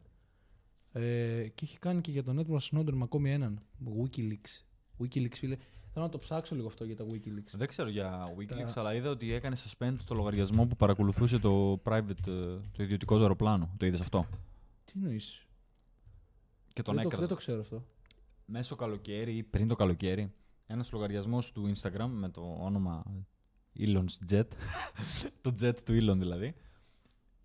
[0.92, 3.60] Ε, και έχει κάνει και για τον Edward Snowden με ακόμη έναν.
[3.84, 4.62] Wikileaks.
[5.02, 5.56] Wikileaks, φίλε.
[5.92, 7.52] Θέλω να το ψάξω λίγο αυτό για τα Wikileaks.
[7.52, 11.80] Δεν ξέρω για Wikileaks, Τα- αλλά είδα ότι έκανε suspend το λογαριασμό που παρακολουθούσε το
[11.84, 13.70] private, ε, το ιδιωτικό του αεροπλάνο.
[13.76, 14.26] Το είδες αυτό;
[14.84, 15.46] Τι εννοείς;
[16.72, 17.26] Και τον Δεν, το- έκραζε.
[17.26, 17.82] δεν το ξέρω αυτό.
[18.44, 20.32] Μέσω καλοκαίρι ή πριν το καλοκαίρι,
[20.66, 23.04] ένας λογαριασμός του Instagram με το όνομα
[23.78, 24.44] Elon's Jet,
[25.40, 26.54] το jet του Elon δηλαδή,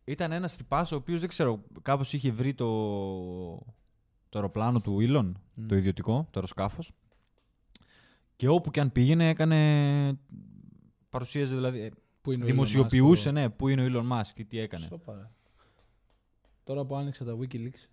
[0.03, 2.67] ήταν ένας τυπάς ο οποίος δεν ξέρω, κάπως είχε βρει το,
[4.29, 5.65] το αεροπλάνο του Elon, Μμ.
[5.67, 6.91] το ιδιωτικό, το αεροσκάφος.
[8.41, 10.19] Και όπου και αν πήγαινε, έκανε.
[11.09, 11.79] Παρουσίαζε δηλαδή.
[11.79, 11.89] ε,
[12.21, 14.61] Πού είναι ο Elon Δημοσιοποιούσε, Musk, ναι, πού είναι ο Elon Musk και τι ο-
[14.61, 14.85] έκανε.
[14.85, 15.29] Σοπα, ρε.
[16.63, 17.87] Τώρα που άνοιξα τα Wikileaks,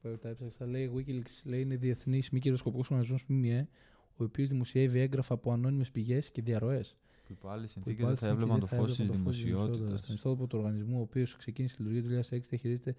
[0.00, 3.68] που τα έψαξα, λέει Wikileaks λέει είναι διεθνής μη κυριοσκοπικό οργανισμός ΜΜΕ,
[4.16, 6.96] ο οποίος δημοσιεύει έγγραφα από ανώνυμες πηγές και διαρροές.
[7.26, 9.12] Που υπό άλλες που συνθήκες υπό δεν θα άλλες έβλεπαν το συνθήκες φω δεν τη
[9.12, 10.00] θα έβλεπαν το φως της δημοσιότητας.
[10.00, 12.96] Στον ιστότοπο του οργανισμού, ο οποίος ξεκίνησε τη λειτουργία του 2006, διαχειρίζεται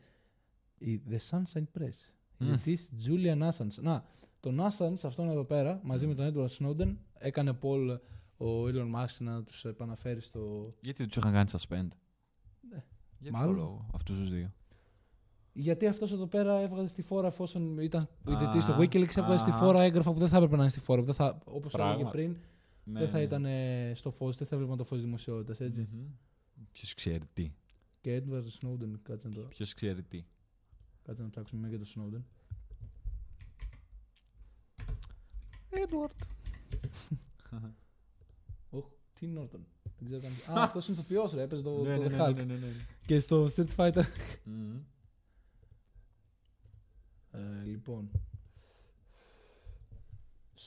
[0.77, 1.97] η The Sunshine Press.
[2.37, 2.47] Μμ.
[2.47, 3.81] Γιατί Julian Assange.
[3.81, 4.05] Να,
[4.39, 7.97] τον Assange, αυτόν εδώ πέρα, μαζί με τον Edward Snowden, έκανε Paul
[8.37, 10.73] ο Elon Musk να τους επαναφέρει στο.
[10.81, 11.87] Γιατί τους είχαν κάνει suspend;
[12.69, 12.83] Ναι.
[13.19, 13.55] Γιατί Μάλλον.
[13.55, 14.51] το λόγο αυτούς τους δύο.
[15.53, 19.49] Γιατί αυτός εδώ πέρα έβγαζε στη φόρα, εφόσον ήταν ιδιωτή στο Α, Wikileaks, έβγαζε στη
[19.49, 19.53] α.
[19.57, 21.01] φόρα έγγραφα που δεν θα έπρεπε να είναι στη φόρα.
[21.01, 22.09] Όπως έλεγε Πράγμα.
[22.09, 22.37] πριν,
[22.83, 25.59] Ναι, δεν θα ήταν ε, στο φως, δεν θα έβλεπαν το φως δημοσιότητας.
[25.59, 25.87] Έτσι.
[26.71, 27.51] Ποιος ξέρει τι.
[28.01, 30.23] Και Edward Snowden, κάτσε να, το, Ποιος ξέρει τι.
[31.01, 32.21] κάτσε να ψάξουμε για τον Snowden.
[35.71, 36.11] Edward.
[38.69, 38.85] Οχ,
[39.19, 39.65] τι Νόρτον.
[39.99, 40.57] Δεν ξέρω καν.
[40.57, 41.41] Α, αυτός είναι ηθοποιός, ρε.
[41.41, 42.35] Έπαιζε το, το The Hulk.
[42.35, 42.67] ναι, ναι.
[43.05, 44.03] Και στο Street Fighter.
[44.43, 44.77] Μμμ.
[47.31, 48.11] Ε, λοιπόν.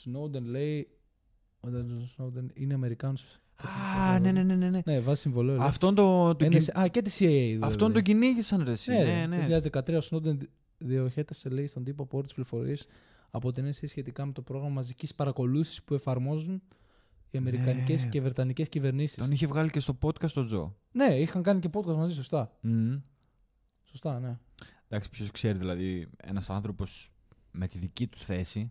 [0.05, 0.89] Snowden λέει.
[1.61, 3.27] Ο Edward Snowden είναι Αμερικάνος.
[4.11, 4.71] Α, ναι, ναι, ναι, ναι.
[4.71, 4.81] ναι.
[4.85, 5.57] Ναι, βάζει συμβολέο.
[5.57, 5.67] λέει.
[5.67, 7.19] Αυτόν το, το, NSA κυ- Α, και τη CIA.
[7.27, 7.59] δηλαδή.
[7.63, 8.91] αυτόν τον κυνήγησαν ρε εσύ.
[8.91, 9.61] Ναι, Ναι, ναι, ναι.
[9.61, 10.37] Το 2013 ο Snowden
[10.79, 12.87] διοχέτευσε λέει στον τύπο από τι πληροφορίες
[13.31, 16.63] από την NSA σχετικά με το πρόγραμμα μαζικής παρακολούθησης που εφαρμόζουν
[17.31, 18.09] οι Αμερικανικές Ναι.
[18.11, 19.17] και Βρετανικές κυβερνήσεις.
[19.17, 20.77] Τον είχε βγάλει και στο podcast ο Τζο.
[20.93, 22.57] Ναι, είχαν κάνει και podcast μαζί, σωστά.
[22.61, 23.01] Μμμ.
[23.85, 24.39] Σωστά, ναι.
[24.89, 27.11] Εντάξει, ποιος ξέρει, δηλαδή, ένας άνθρωπος
[27.53, 28.71] με τη δική του θέση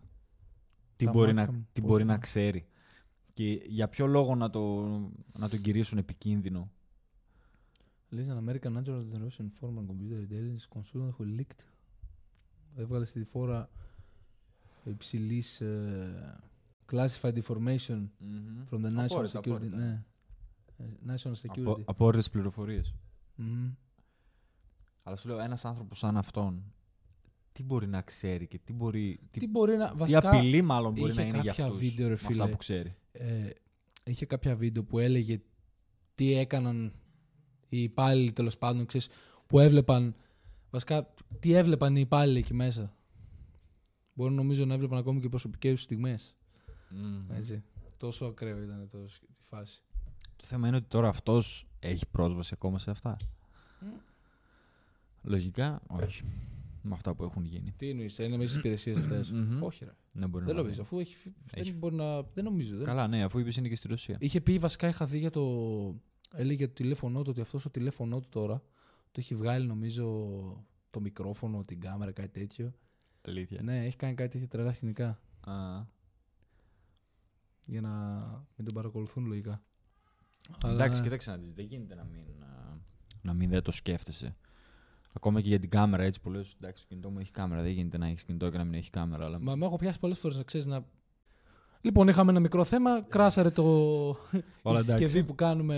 [0.96, 2.12] τι, Τα μπορεί, μάτια να, μου, τι πώς μπορεί είναι.
[2.12, 2.66] να ξέρει.
[3.34, 4.84] Και για ποιο λόγο να, το,
[5.38, 6.70] να τον κηρύσουν επικίνδυνο.
[8.08, 11.64] Λέει an American Natural Generation Former Computer Intelligence Consultant who leaked.
[12.76, 13.70] Έβγαλε στη φόρα
[14.84, 15.62] υψηλής
[16.92, 18.08] classified information
[18.70, 19.46] from the National Απόρριτα, Security.
[19.48, 19.76] απόρριτα.
[19.76, 20.04] Ναι.
[20.76, 21.60] Ε, National Security.
[21.60, 22.94] Από, απόρριτε πληροφορίες.
[23.34, 23.70] Μμμ.
[25.02, 26.72] Αλλά σου λέω, ένας άνθρωπος σαν αυτόν,
[27.52, 29.20] τι μπορεί να ξέρει και τι μπορεί.
[29.30, 29.90] Τι, Τι μπορεί να.
[29.90, 32.32] τι Βασικά, απειλή, μάλλον μπορεί είχε να είναι για κάποια αυτούς, βίντεο, ρε με αυτά
[32.32, 32.48] φίλε.
[32.48, 32.94] που ξέρει.
[33.12, 33.50] ε,
[34.04, 35.40] είχε κάποια βίντεο που έλεγε
[36.14, 36.92] τι έκαναν
[37.68, 39.08] οι υπάλληλοι τέλος πάντων, ξέρεις,
[39.46, 40.14] που έβλεπαν.
[40.70, 42.94] Βασικά, τι έβλεπαν οι υπάλληλοι εκεί μέσα.
[44.14, 46.34] Μπορεί νομίζω να έβλεπαν ακόμη και προσωπικές τους στιγμές.
[46.88, 47.30] Μμμ.
[47.36, 47.62] Έτσι.
[47.96, 49.82] Τόσο ακραίο ήταν το, σ- η φάση.
[50.36, 53.16] Το θέμα είναι ότι τώρα αυτός έχει πρόσβαση ακόμα σε αυτά.
[55.22, 56.24] Λογικά, όχι.
[56.82, 57.72] Με αυτά που έχουν γίνει.
[57.76, 59.62] Τι εννοείς, είναι μέσα στις υπηρεσίες αυτές; Μμμ.
[59.62, 59.90] Όχι, ρε.
[60.12, 60.82] Δεν μπορεί Δεν να νομίζω.
[60.82, 61.16] Αφού έχει.
[61.16, 62.22] φυ- Έχει- Δεν μπορεί να.
[62.22, 62.76] Δεν νομίζω.
[62.76, 62.84] Δεν...
[62.84, 64.16] Καλά, ναι, αφού είπες είναι και στη Ρωσία.
[64.20, 65.40] Είχε πει βασικά, είχα δει για το.
[66.34, 68.62] Έλεγε για το τηλέφωνό του ότι αυτός το τηλέφωνό του τώρα
[69.12, 70.06] το έχει βγάλει νομίζω
[70.90, 72.74] το μικρόφωνο, την κάμερα, κάτι τέτοιο.
[73.28, 73.62] Αλήθεια.
[73.62, 75.52] Ναι, έχει κάνει κάτι τέτοια τρελά σκηνικά Α,
[77.64, 77.90] για να
[78.56, 79.62] μην τον παρακολουθούν λογικά.
[80.64, 81.52] Εντάξει, Αλλά- κοίταξε να δεις.
[81.52, 82.78] Δεν γίνεται να μην, α,
[83.22, 84.36] να μην δεν το σκέφτεσαι.
[85.12, 87.62] Ακόμα και για την κάμερα, έτσι που λες, εντάξει, το κινητό μου έχει κάμερα.
[87.62, 89.24] Δεν γίνεται να έχεις κινητό και να μην έχει κάμερα.
[89.24, 89.38] Αλλά...
[89.38, 90.84] Μα με έχω πιάσει πολλές φορές να ξέρεις να.
[91.80, 93.02] Λοιπόν, είχαμε ένα μικρό θέμα.
[93.02, 93.62] Κράσαρε το.
[94.62, 95.24] Όλα η συσκευή εντάξει.
[95.24, 95.76] που κάνουμε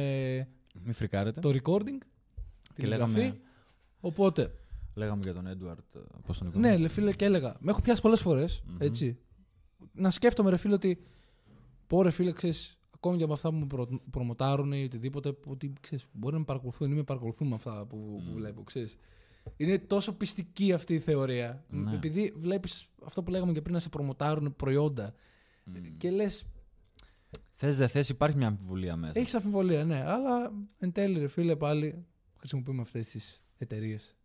[0.84, 1.40] Μην φρικάρετε.
[1.40, 1.99] το recording.
[2.74, 3.40] Την λέγαμε- εγγραφή.
[4.01, 4.55] Οπότε,
[4.95, 5.97] Λέγαμε για τον Έντουαρτ.
[6.26, 7.57] Πώς τον ναι, ρε φίλε, και έλεγα.
[7.61, 8.62] Με έχω πιάσει πολλές φορές.
[8.66, 8.76] Μμμ.
[8.78, 9.18] Έτσι.
[9.93, 11.03] Να σκέφτομαι, ρε φίλε, ότι.
[11.86, 15.72] Πω, ρε φίλε, ξέρεις, ακόμη και από αυτά που μου προ, προμοτάρουν ή οτιδήποτε, ότι
[15.80, 18.34] ξέρεις, μπορεί να με παρακολουθούν ή με παρακολουθούν με αυτά που, που Μμ.
[18.34, 18.62] βλέπω.
[18.62, 18.97] Ξέρεις.
[19.57, 21.64] Είναι τόσο πιστική αυτή η θεωρία.
[21.68, 21.95] Ναι.
[21.95, 25.14] Επειδή βλέπεις αυτό που λέγαμε και πριν να σε προμοτάρουν προϊόντα.
[25.99, 26.45] Και λες,
[27.55, 29.18] Θες δεν θες, υπάρχει μια αμφιβολία μέσα.
[29.18, 30.05] έχεις αμφιβολία, ναι.
[30.07, 32.05] Αλλά εν τέλει, ρε φίλε, πάλι
[32.36, 34.16] χρησιμοποιούμε αυτές τις εταιρείες.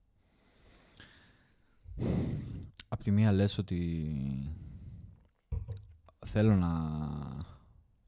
[2.87, 4.11] Απ' τη μία λες ότι
[6.25, 6.67] θέλω να,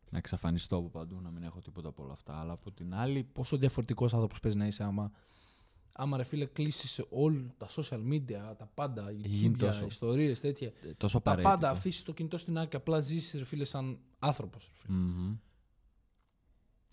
[0.10, 2.40] να εξαφανιστώ από παντού, να μην έχω τίποτα από όλα αυτά.
[2.40, 3.24] Αλλά από την άλλη.
[3.24, 5.12] Πόσο διαφορετικός άνθρωπος παίζει να είσαι άμα.
[5.94, 10.68] Άμα ρε φίλε κλείσεις όλα τα social media, τα πάντα, γίνει YouTube, τόσο- ιστορίες τέτοια.
[10.68, 11.54] ε, Τόσο Τα απαραίτητο.
[11.54, 14.72] πάντα αφήσεις το κινητό στην άκρη και απλά ζήσει ρε φίλε σαν άνθρωπος.
[14.88, 15.36] Μμμ.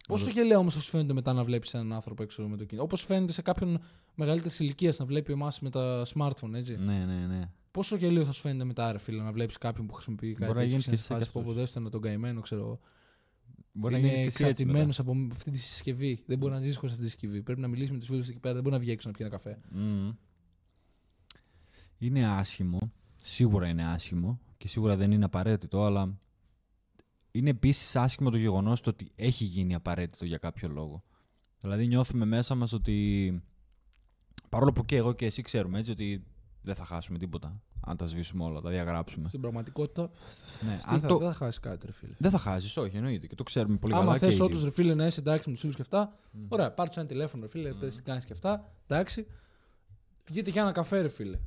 [0.07, 2.85] Πόσο γελαίο όμως θα σου φαίνεται μετά να βλέπεις έναν άνθρωπο έξω με το κινητό.
[2.85, 3.81] Όπως φαίνεται σε κάποιον
[4.15, 6.77] μεγαλύτερης ηλικίας να βλέπει εμάς με τα smartphone, έτσι.
[6.77, 7.51] Ναι, ναι, ναι.
[7.71, 10.55] Πόσο γελίο θα σου φαίνεται μετά, ρε φίλε, να βλέπεις κάποιον που χρησιμοποιεί κάτι Μπορεί
[10.55, 11.53] να τέτοιο γίνεις σε και εσύ φάση κι που αυτός.
[11.53, 12.81] αποδέστο να τον καημένο, ξέρω εγώ.
[13.73, 14.65] Μπορεί να είναι γίνεις και εσύ έτσι.
[14.65, 14.79] μετά.
[14.79, 16.23] εξαρτημένο από αυτή τη συσκευή.
[16.27, 17.43] Δεν μπορεί να ζήσει χωρίς αυτή τη συσκευή.
[17.43, 18.55] Πρέπει να μιλήσεις με τους φίλους εκεί πέρα.
[18.55, 19.59] Δεν μπορεί να βγει έξω να πιει ένα καφέ.
[19.71, 20.13] Μμμ.
[21.99, 22.93] Είναι άσχημο.
[23.17, 26.19] Σίγουρα είναι άσχημο και σίγουρα δεν είναι απαραίτητο, αλλά
[27.37, 31.03] είναι επίσης άσχημο το γεγονός ότι έχει γίνει απαραίτητο για κάποιο λόγο.
[31.61, 33.43] Δηλαδή νιώθουμε μέσα μας ότι.
[34.49, 36.25] Παρόλο που και εγώ και εσύ ξέρουμε έτσι ότι
[36.63, 39.29] δεν θα χάσουμε τίποτα αν τα σβήσουμε όλα, τα διαγράψουμε.
[39.29, 40.11] Στην πραγματικότητα,
[40.67, 41.19] Ναι, αυτή αν θα, το...
[41.19, 42.13] δεν θα χάσεις κάτι, ρε φίλε.
[42.19, 44.19] Δεν θα χάσεις, όχι, εννοείται και το ξέρουμε πολύ Άμα καλά.
[44.19, 44.65] θες και οι όντω, δύο.
[44.65, 46.47] ρε φίλε, να είσαι εντάξει με του φίλου και αυτά, Μμ.
[46.49, 47.79] ωραία, πάρ' τους ένα τηλέφωνο, ρε φίλε, Μμ.
[47.79, 48.73] πες τι κάνεις και αυτά.
[48.87, 49.27] Εντάξει.
[50.29, 51.39] Βγείτε για ένα καφέ, ρε φίλε.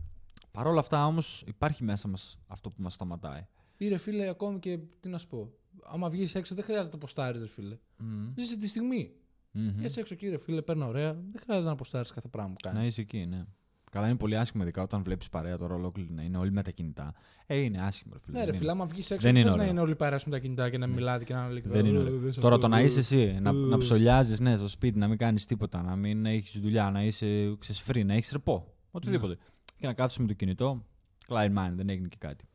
[0.52, 3.48] Παρ' όλα αυτά όμως υπάρχει μέσα μας αυτό που μας σταματάει.
[3.78, 5.52] Ή ρε φίλε, ακόμη και τι να σου πω.
[5.84, 7.78] Άμα βγεις έξω, δεν χρειάζεται να το ποστάρεις, ρε φίλε.
[7.98, 8.34] Μμμ.
[8.36, 9.12] Ζήσει τη στιγμή.
[9.52, 9.84] Μμμ.
[9.84, 11.14] Είσαι έξω, κύριε φίλε, παίρνω ωραία.
[11.14, 12.88] Δεν χρειάζεται να ποστάρεις κάθε πράγμα που Να κάνεις.
[12.88, 13.46] είσαι εκεί, ναι.
[13.92, 16.72] Καλά, είναι πολύ άσχημο ειδικά όταν βλέπεις παρέα τώρα ολόκληρη να είναι όλοι με τα
[16.72, 17.14] κινητά.
[17.46, 18.38] Ε, είναι άσχημο, ρε φίλε.
[18.38, 18.82] Ναι, ρε δεν φίλε, είναι.
[18.82, 19.72] άμα βγεις έξω, Δεν δεν είναι θες να ωραίο.
[19.74, 21.64] είναι όλοι παρέα με τα κινητά και να μιλάτε και να λέει.
[21.66, 22.34] Δεν είναι ωραίο.
[22.34, 25.82] Τώρα το να είσαι εσύ, να, να ψολιάζει ναι, στο σπίτι, να μην κάνεις τίποτα,
[25.82, 28.74] να μην έχεις δουλειά, να είσαι ξέρεις, free, να έχεις ρεπό.
[28.92, 29.38] Οτιδήποτε.
[29.78, 30.86] Και να κάθεσαι με το κινητό,
[31.28, 32.46] cloud mind, δεν έγινε και κάτι.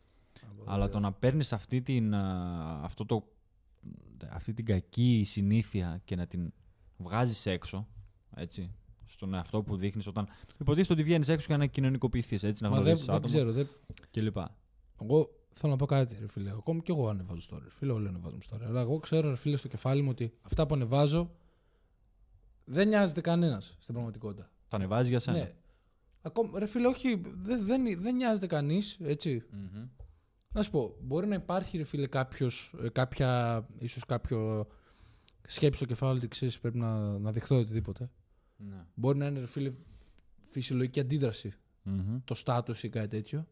[0.65, 3.29] Αλλά το να παίρνεις αυτή την, α, αυτό το,
[4.31, 6.53] αυτή την κακή συνήθεια και να την
[6.97, 7.87] βγάζεις έξω,
[8.35, 8.71] έτσι,
[9.07, 10.29] στον εαυτό που δείχνεις όταν.
[10.61, 13.53] Υποτίθεται ότι βγαίνεις έξω για να κοινωνικοποιηθείς, έτσι, να Μα δεν, γνωρίσει δεν άτομα ξέρω.
[13.53, 13.69] Δεν...
[14.11, 14.37] κλπ.
[15.03, 16.51] Εγώ θέλω να πω κάτι, ρε φίλε.
[16.51, 17.61] Ακόμη και εγώ ανεβάζω story.
[17.63, 18.63] ρε Φίλε, όλοι ανεβάζουμε story.
[18.67, 21.31] Αλλά εγώ ξέρω, ρε φίλε, στο κεφάλι μου ότι αυτά που ανεβάζω
[22.65, 24.51] δεν νοιάζεται κανένας στην πραγματικότητα.
[24.69, 25.55] Τα ανεβάζεις για σένα; Ναι.
[26.23, 29.43] Ακόμη, ρε φίλε, όχι, δεν, δεν, δεν νοιάζεται κανείς, έτσι.
[29.51, 29.89] Μμμ.
[30.55, 34.67] Να σου πω, μπορεί να υπάρχει, ρε φίλε, κάποιος, ε, κάποια, ίσως κάποιο
[35.47, 38.11] σκέψη στο κεφάλι ότι ξέρεις πρέπει να, να δεχτώ οτιδήποτε.
[38.57, 38.85] Ναι.
[38.95, 39.73] Μπορεί να είναι, ρε φίλε,
[40.51, 41.53] φυσιολογική αντίδραση
[41.83, 42.19] Μμμ.
[42.25, 43.47] το status ή κάτι τέτοιο.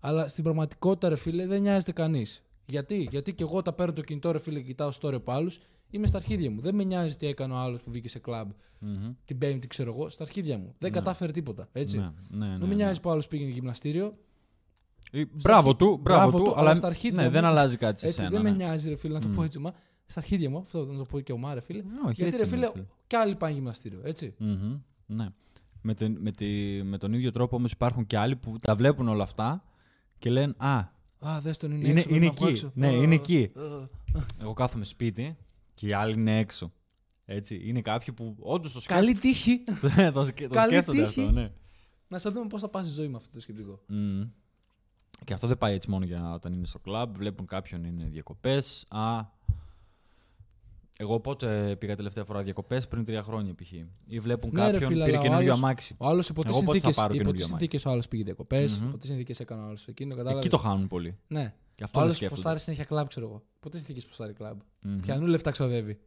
[0.00, 2.42] Αλλά στην πραγματικότητα, ρε φίλε, δεν νοιάζεται κανείς.
[2.66, 5.58] Γιατί; Γιατί και εγώ όταν παίρνω το κινητό, ρε φίλε, και κοιτάω story από άλλους,
[5.90, 6.60] είμαι στα αρχίδια μου.
[6.60, 9.12] Δεν με νοιάζει τι έκανε ο άλλος που βγήκε σε κλαμπ Μμμ.
[9.24, 10.74] την Πέμπτη, ξέρω εγώ, στα αρχίδια μου.
[10.78, 10.98] Δεν Ναι.
[10.98, 11.68] κατάφερε τίποτα.
[11.72, 11.96] Έτσι.
[11.96, 12.74] Ναι, ναι, ναι, Δεν με ναι.
[12.74, 14.18] νοιάζει που άλλος πήγαινε γυμναστήριο.
[15.14, 17.44] Ε, Μπράβο αρχή- του, μπράβο μπράβο του, του, αλλά αλλά στα αρχίδια ναι, μου- δεν
[17.44, 18.30] αλλάζει κάτι σε Έτσι, σένα.
[18.30, 18.50] δεν ναι.
[18.50, 19.34] με νοιάζει, ρε φίλε, να το Μμ.
[19.34, 19.58] πω έτσι.
[19.58, 19.72] Μα
[20.06, 21.78] στα αρχίδια μου, αυτό να το πω και ο Μάρε, φίλε.
[21.78, 24.00] Ε, όχι, Γιατί, έτσι ρε είναι, φίλε, κι άλλοι πάνε γυμναστήριο.
[24.04, 24.34] Έτσι.
[24.38, 25.26] Μμμ, Ναι.
[25.82, 26.46] Με, την- με, τη,
[26.82, 29.64] με τον ίδιο τρόπο όμως υπάρχουν και άλλοι που τα βλέπουν όλα αυτά
[30.18, 30.78] και λένε Α,
[31.18, 32.52] Α, δες τον είναι, Είναι- έξω, είναι πρέπει να βγω εκεί.
[32.54, 32.70] έξω.
[32.74, 33.50] Ναι, Α, είναι εκεί.
[33.54, 33.88] α.
[34.40, 35.36] εγώ κάθομαι σπίτι
[35.74, 36.72] και οι άλλοι είναι έξω.
[37.24, 37.60] Έτσι.
[37.64, 39.06] Είναι κάποιοι που όντως το σκέφτονται.
[39.12, 39.60] Καλή τύχη.
[40.14, 41.20] το, σκε- το Καλή σκέφτονται τύχη.
[41.20, 41.50] αυτό, ναι.
[42.08, 43.80] να σα δούμε πώς θα πάει η ζωή με αυτό το σκεπτικό.
[43.88, 44.22] Μμμ.
[45.24, 47.16] Και αυτό δεν πάει έτσι μόνο για όταν είναι στο κλαμπ.
[47.16, 48.84] Βλέπουν κάποιον είναι διακοπές.
[48.88, 49.20] Α.
[50.96, 53.72] Εγώ πότε πήγα τελευταία φορά διακοπές πριν τρία χρόνια π.χ.
[54.06, 55.94] Ή βλέπουν Ναι, ρε κάποιον φίλε, πήρε αλλά ο καινούριο άλλος- αμάξι.
[55.98, 58.80] Ο άλλος υπό τι Εγώ πότε θα συνθήκε πάρω καινούριο συνθήκες ο άλλος πήγε διακοπές,
[58.80, 58.88] Μμμ.
[58.88, 60.10] υπό τις συνθήκες έκανε ο άλλος εκείνο.
[60.14, 61.18] Κατάλαβες; Εκεί το χάνουν πολύ.
[61.26, 61.54] Ναι.
[61.74, 62.40] Και Ο αυτό δεν άλλος σκέφτονται.
[62.40, 63.42] ποστάρει συνέχεια κλαμπ, ξέρω εγώ.
[63.60, 65.00] Ποτέ συνθήκες ποστάρει κλαμπ; Μμμ.
[65.00, 66.00] Πιανού λεφτά ξοδεύει.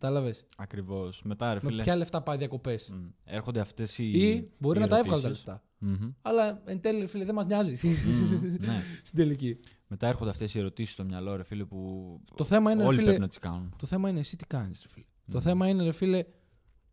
[0.00, 0.44] Κατάλαβες.
[0.56, 1.22] Ακριβώς.
[1.24, 1.82] Μετά, ρε Με φίλε.
[1.82, 2.90] ποια λεφτά πάει διακοπές.
[2.90, 4.04] μ, Έρχονται αυτές οι.
[4.10, 5.46] Ή μπορεί οι να τα έβγαλε τα ερωτήσεις.
[5.46, 5.62] λεφτά.
[5.78, 6.10] Μμμ.
[6.22, 7.78] Αλλά εν τέλει, ρε φίλε, δεν μας νοιάζει.
[7.82, 8.56] Μμμ.
[8.66, 8.82] Ναι.
[9.02, 9.58] Στην τελική.
[9.86, 12.96] Μετά έρχονται αυτές οι ερωτήσεις στο μυαλό, ρε φίλε, που Το θέμα είναι, ρε όλοι
[12.96, 13.74] φίλε, πρέπει να τις κάνουν.
[13.78, 15.04] το θέμα είναι εσύ τι κάνεις, ρε φίλε.
[15.26, 15.40] Το Μμμ.
[15.40, 16.24] θέμα είναι, ρε φίλε,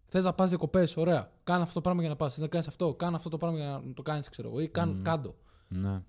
[0.05, 1.31] θες να πας διακοπές, ωραία.
[1.43, 2.33] Κάνε αυτό το πράγμα για να πας.
[2.33, 4.59] Θες να κάνεις αυτό, κάνε αυτό το πράγμα για να το κάνεις, ξέρω εγώ.
[4.59, 5.01] Ή κάν, Μμμ.
[5.01, 5.35] κάντο.
[5.67, 6.01] Ναι.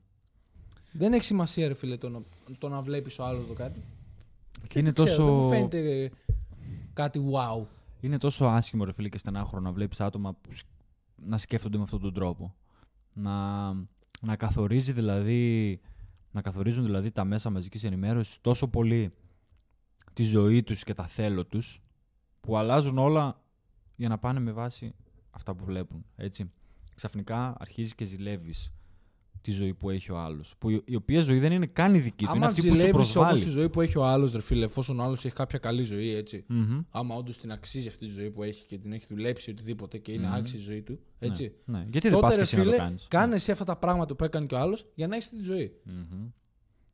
[0.92, 2.22] Δεν έχει σημασία, ρε φίλε, το να,
[2.58, 3.84] το να βλέπεις ο άλλος το κάτι.
[4.68, 6.10] Και είναι Δεν ξέρω, τόσο, Δεν μου φαίνεται ε,
[6.96, 7.66] κάτι wow.
[8.00, 10.66] είναι τόσο άσχημο, ρε φίλε, και στενάχωρο να βλέπεις άτομα που σ-
[11.16, 12.54] να σκέφτονται με αυτόν τον τρόπο.
[13.14, 13.72] Να,
[14.20, 15.80] να καθορίζει δηλαδή.
[16.30, 19.12] Να καθορίζουν δηλαδή τα μέσα μαζικής ενημέρωσης τόσο πολύ
[20.12, 21.80] τη ζωή τους και τα θέλω τους
[22.40, 23.40] που αλλάζουν όλα
[23.96, 24.94] για να πάνε με βάση
[25.30, 26.04] αυτά που βλέπουν.
[26.16, 26.50] Έτσι.
[26.94, 28.72] Ξαφνικά αρχίζεις και ζηλεύεις
[29.50, 30.54] τη ζωή που έχει ο άλλος.
[30.58, 32.30] Που η, η οποία ζωή δεν είναι καν η δική του.
[32.34, 33.44] είναι Άμα αυτή που σου ζηλεύεις όμως προσβάλλει.
[33.44, 36.14] τη ζωή που έχει ο άλλος, ρε φίλε, εφόσον ο άλλος έχει κάποια καλή ζωή,
[36.14, 36.44] έτσι.
[36.48, 36.80] Μμμ.
[36.90, 40.12] Άμα όντως την αξίζει αυτή τη ζωή που έχει και την έχει δουλέψει οτιδήποτε και
[40.12, 40.34] είναι Μμμ.
[40.34, 41.52] άξιη η ζωή του, έτσι.
[41.64, 41.78] Ναι.
[41.78, 41.84] ναι.
[41.90, 43.06] Γιατί δεν Τότε, πας και ρε εσύ να το φίλε, κάνεις.
[43.08, 45.72] Κάνε εσύ αυτά τα πράγματα που έκανε και ο άλλος για να έχει τη ζωή.
[45.84, 46.28] Μμμ.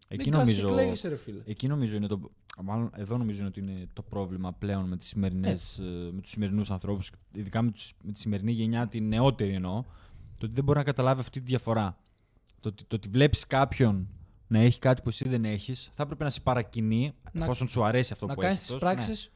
[0.08, 1.40] Εκεί Μην κάτσεις και νομίζω, κλαίγεσαι, ρε φίλε.
[1.44, 2.30] εκεί νομίζω είναι το.
[2.64, 5.86] Μάλλον εδώ νομίζω είναι ότι είναι το πρόβλημα πλέον με, τις σημερινές, Ναι.
[5.86, 9.82] ε, με τους σημερινούς ανθρώπους, ειδικά με, τους, με τη σημερινή γενιά, τη νεότερη εννοώ,
[10.38, 11.98] το ότι δεν μπορεί να καταλάβει αυτή τη διαφορά.
[12.62, 14.08] Το ότι, το ότι βλέπεις κάποιον
[14.46, 17.84] να έχει κάτι που εσύ δεν έχεις, θα έπρεπε να σε παρακινεί, Να- εφόσον σου
[17.84, 18.70] αρέσει αυτό να που κάνεις έχεις.
[18.70, 19.32] τις πράξεις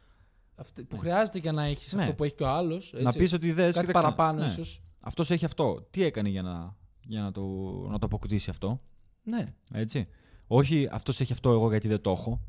[0.74, 0.98] που Ναι.
[0.98, 2.02] χρειάζεται για να έχεις Ναι.
[2.02, 2.94] αυτό που έχει και ο άλλος.
[3.00, 3.74] Να πεις ότι δες.
[3.74, 4.82] κάτι παραπάνω ίσως.
[5.02, 5.86] Αυτός έχει αυτό.
[5.90, 7.42] Τι έκανε για να, για να, το,
[7.90, 8.80] να το αποκτήσει αυτό;
[9.22, 9.54] Ναι.
[9.72, 10.08] Έτσι.
[10.46, 12.40] Όχι αυτός έχει αυτό εγώ γιατί δεν το έχω.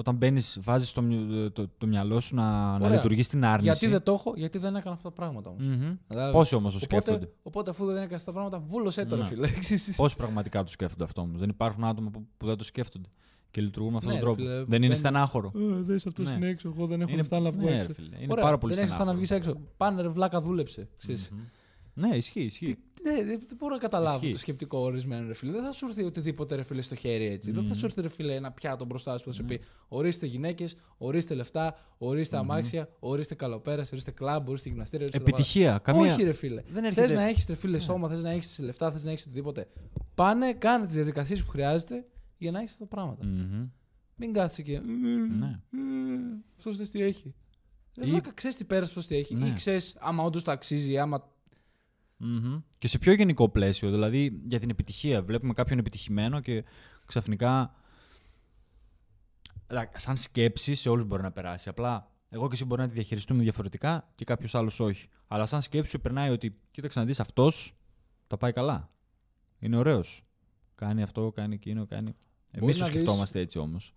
[0.00, 2.44] Όταν μπαίνεις, βάζεις το, μυ- το, το μυαλό σου να,
[2.78, 2.96] να Ωραία.
[2.96, 3.64] λειτουργεί στην άρνηση.
[3.66, 5.66] Γιατί δεν το έχω, γιατί δεν έκανα αυτά τα πράγματα όμως.
[5.66, 6.30] Μμμ.
[6.32, 9.22] Πόσοι όμως το σκέφτονται; Οπότε, οπότε αφού δεν έκανε αυτά τα πράγματα, βούλωσέ το, ρε
[9.22, 9.28] Ναι.
[9.28, 9.48] φίλε.
[9.96, 13.08] Πόσοι πραγματικά το σκέφτονται αυτό όμως; Δεν υπάρχουν άτομα που, που δεν το σκέφτονται
[13.50, 14.48] και λειτουργούν με αυτόν Ναι, τον ρε τρόπο.
[14.50, 15.50] φίλε, δεν είναι μπαίνει- στενάχωρο.
[15.54, 16.30] Δες αυτό Ναι.
[16.30, 16.72] είναι έξω.
[16.76, 17.92] Εγώ δεν έχω Είναι- λεφτά να βγω ναι, ρε έξω.
[17.94, 19.46] φίλε, είναι Ωραία, πάρα πολύ δεν έχεις λεφτά να στενάχωρο.
[19.46, 19.74] βγεις έξω.
[19.76, 20.88] Πάνε ρε βλάκα, δούλεψε.
[21.98, 22.04] Ξέρεις.
[22.04, 22.10] Μμμ.
[22.10, 22.66] Ναι, ισχύει, ισχύει.
[22.94, 24.32] Τι- Ναι, δεν δεν μπορώ να καταλάβω Ισχύει.
[24.32, 25.52] το σκεπτικό ορισμένο, ρε φίλε.
[25.52, 27.50] Δεν θα σου έρθει οτιδήποτε ρε φίλε στο χέρι έτσι.
[27.52, 30.26] Δεν θα σου έρθει ρε φίλε ένα πιάτο μπροστά σου που θα σου πει Ορίστε
[30.26, 35.06] γυναίκες, ορίστε λεφτά, ορίστε αμάξια, ορίστε καλοπέραση, ορίστε κλαμπ, ορίστε γυμναστήρια.
[35.06, 35.68] Ορίστε τα Επιτυχία.
[35.70, 35.78] πάντα.
[35.92, 36.14] Καμία...
[36.14, 36.62] Όχι, ρε φίλε.
[36.68, 39.22] Δεν Θες έρχεται- να έχεις ρε φίλε σώμα, θες να έχεις λεφτά, θες να έχεις
[39.26, 39.68] οτιδήποτε.
[40.14, 42.06] Πάνε, κάνε τις διαδικασίες που χρειάζεται
[42.38, 43.24] για να έχεις αυτά τα πράγματα.
[43.26, 43.66] Μμμ.
[44.16, 44.78] Μην κάτσει και.
[45.38, 45.60] Ναι.
[46.56, 47.34] Αυτός δεν τι έχει.
[48.00, 48.20] Ή- Ή...
[48.34, 49.34] ξέρεις τι πέρασε αυτός τι έχει.
[49.34, 49.46] Ναι.
[49.46, 51.36] Ή ξέρεις άμα όντως το αξίζει, άμα.
[52.20, 52.58] Μμμ.
[52.78, 55.22] Και σε πιο γενικό πλαίσιο, δηλαδή για την επιτυχία.
[55.22, 56.64] Βλέπουμε κάποιον επιτυχημένο και
[57.06, 57.74] ξαφνικά.
[59.66, 61.68] Εντάξει, Σαν σκέψη σε όλους μπορεί να περάσει.
[61.68, 65.08] Απλά εγώ και εσύ μπορεί να τη διαχειριστούμε διαφορετικά και κάποιος άλλος όχι.
[65.28, 67.74] Αλλά σαν σκέψη σου περνάει ότι κοίταξε να δεις αυτός
[68.26, 68.88] τα πάει καλά.
[69.58, 70.22] Είναι ωραίος.
[70.74, 72.16] Κάνει αυτό, κάνει εκείνο, κάνει.
[72.50, 73.94] Εμείς Μπορεί το να δεις- σκεφτόμαστε έτσι όμως.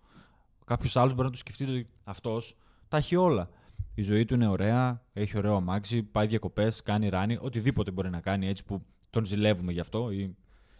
[0.64, 2.56] Κάποιος άλλος μπορεί να το σκεφτεί ότι αυτός
[2.88, 3.48] τα έχει όλα.
[3.94, 8.20] Η ζωή του είναι ωραία, έχει ωραίο αμάξι, πάει διακοπές, κάνει ράνι, οτιδήποτε μπορεί να
[8.20, 10.10] κάνει έτσι που τον ζηλεύουμε γι' αυτό.
[10.10, 10.36] Ή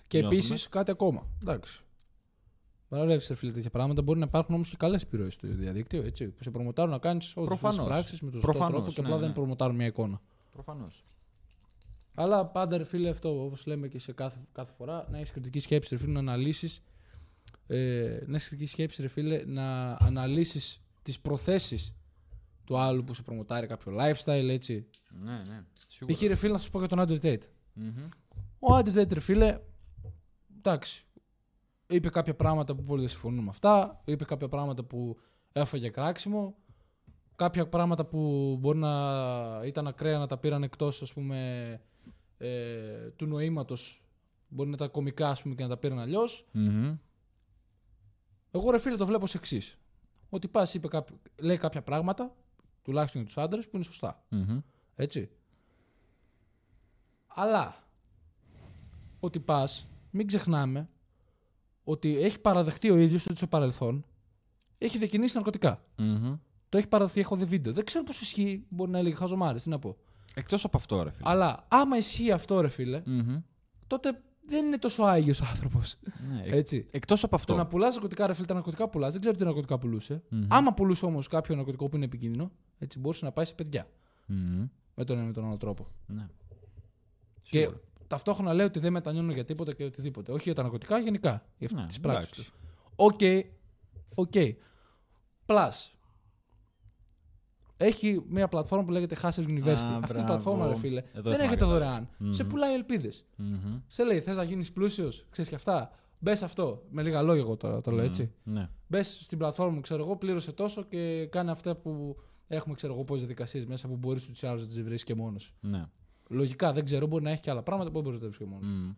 [0.06, 0.40] Και νιώθουμε.
[0.40, 1.26] επίσης κάτι ακόμα.
[1.42, 1.82] Εντάξει.
[2.88, 4.02] Παραλέψεις, φίλε, τέτοια πράγματα.
[4.02, 6.02] Μπορεί να υπάρχουν όμως και καλές επιρροές στο διαδίκτυο.
[6.02, 7.86] Έτσι, που σε προμοτάρουν να κάνεις όλε τι Προφανώς.
[7.86, 9.24] πράξεις με τον σωστό Προφανώς, τρόπο και ναι, απλά ναι.
[9.24, 10.20] δεν προμοτάρουν μια εικόνα.
[10.50, 11.04] Προφανώς.
[12.14, 15.60] Αλλά πάντα, ρε φίλε, αυτό όπως λέμε και σε κάθε, κάθε φορά, να έχεις κριτική
[15.60, 16.82] σκέψη, ρε φίλε, να αναλύσεις.
[17.66, 21.94] Ε, να έχεις κριτική σκέψη, ρε φίλε, να αναλύσεις τις προθέσεις
[22.72, 24.86] του άλλου που σε προμοτάρει κάποιο lifestyle, έτσι.
[25.22, 25.64] Ναι, ναι.
[25.88, 26.16] Σίγουρα.
[26.16, 26.22] Π.χ.
[26.22, 27.42] ρε φίλε, να σου πω για τον Andrew Tate.
[27.72, 28.08] Μμμ.
[28.58, 29.58] Ο Andrew Tate, ρε φίλε,
[30.56, 31.06] εντάξει.
[31.86, 34.02] Είπε κάποια πράγματα που πολύ δεν συμφωνούν με αυτά.
[34.04, 35.18] Είπε κάποια πράγματα που
[35.52, 36.56] έφαγε κράξιμο.
[37.36, 41.80] Κάποια πράγματα που μπορεί να ήταν ακραία να τα πήραν εκτός, ας πούμε,
[42.38, 44.02] ε, του νοήματος.
[44.48, 46.46] Μπορεί να τα κομικά, ας πούμε, και να τα πήραν αλλιώς.
[46.52, 46.96] Μμμ.
[48.50, 49.76] Εγώ, ρε φίλε, το βλέπω ως εξής.
[50.28, 52.34] Ότι πας, είπε κάποιο, λέει κάποια πράγματα,
[52.82, 54.24] τουλάχιστον για τους άντρες, που είναι σωστά.
[54.28, 54.58] Μμμ.
[54.94, 55.30] Έτσι.
[57.26, 57.74] Αλλά
[59.20, 60.88] ότι πας, μην ξεχνάμε
[61.84, 64.04] ότι έχει παραδεχτεί ο ίδιος ότι στο παρελθόν
[64.78, 65.84] έχει διακινήσει ναρκωτικά.
[65.96, 66.36] Μμμ.
[66.68, 67.72] Το έχει παραδεχτεί, έχω δει βίντεο.
[67.72, 69.96] Δεν ξέρω πώς ισχύει, μπορεί να έλεγε χαζομάρε, τι να πω.
[70.34, 71.30] Εκτός από αυτό, ρε φίλε.
[71.30, 73.38] Αλλά άμα ισχύει αυτό, ρε φίλε, Μμμ.
[73.86, 75.96] τότε δεν είναι τόσο άγιος άνθρωπος.
[76.32, 76.86] Ναι, εκ- Έτσι.
[76.90, 77.70] Εκτός από Το να αυτό.
[77.70, 79.12] πουλάς ναρκωτικά, ρε φίλε, τα ναρκωτικά πουλάς.
[79.12, 80.22] Δεν ξέρω τι ναρκωτικά πουλούσε.
[80.28, 80.46] Μμμ.
[80.48, 82.50] Άμα πουλούσε όμως κάποιο ναρκωτικό που είναι επικίνδυνο,
[82.82, 83.86] έτσι μπορούσε να πάει σε παιδιά.
[84.26, 84.66] Μμμ.
[84.94, 85.86] Με τον ένα ή με τον άλλο τρόπο.
[86.06, 86.28] Ναι.
[87.42, 87.80] Και Σίγουρα.
[88.06, 90.32] ταυτόχρονα λέει ότι δεν μετανιώνω για τίποτα και οτιδήποτε.
[90.32, 91.44] Όχι για τα ναρκωτικά, γενικά.
[91.58, 92.34] Για Ναι, τις πράξεις εντάξει.
[92.34, 92.52] τους.
[92.96, 93.20] OK.
[94.14, 94.32] OK.
[95.46, 95.90] Plus.
[97.76, 99.66] Έχει μια πλατφόρμα που λέγεται Hustle University.
[99.66, 100.26] Α, Αυτή η μπράβο.
[100.26, 101.78] πλατφόρμα, ρε φίλε, Εδώ δεν ήθελα να έρχεται καταλάβω.
[101.84, 102.08] δωρεάν.
[102.18, 102.32] Μμμ.
[102.32, 103.24] Σε πουλάει ελπίδες.
[103.36, 103.78] Μμμ.
[103.88, 105.90] Σε λέει, θες να γίνεις πλούσιος, ξέρεις και αυτά.
[106.18, 106.82] Μπες αυτό.
[106.90, 108.32] Με λίγα λόγια εγώ τώρα το λέω έτσι.
[108.42, 108.68] Ναι.
[108.88, 112.16] Μπες στην πλατφόρμα, ξέρω εγώ, πλήρωσε τόσο και κάνε αυτά που
[112.46, 115.54] έχουμε, ξέρω εγώ, πώ διαδικασίε μέσα που μπορείς τους άλλους να τις βρεις και μόνος.
[115.60, 115.84] Ναι.
[116.28, 118.48] Λογικά δεν ξέρω, μπορεί να έχει και άλλα πράγματα που δεν μπορείς να τα βρεις
[118.48, 118.74] και μόνος.
[118.74, 118.92] Μμμ.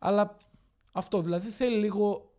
[0.00, 0.36] Αλλά
[0.92, 2.32] αυτό δηλαδή θέλει λίγο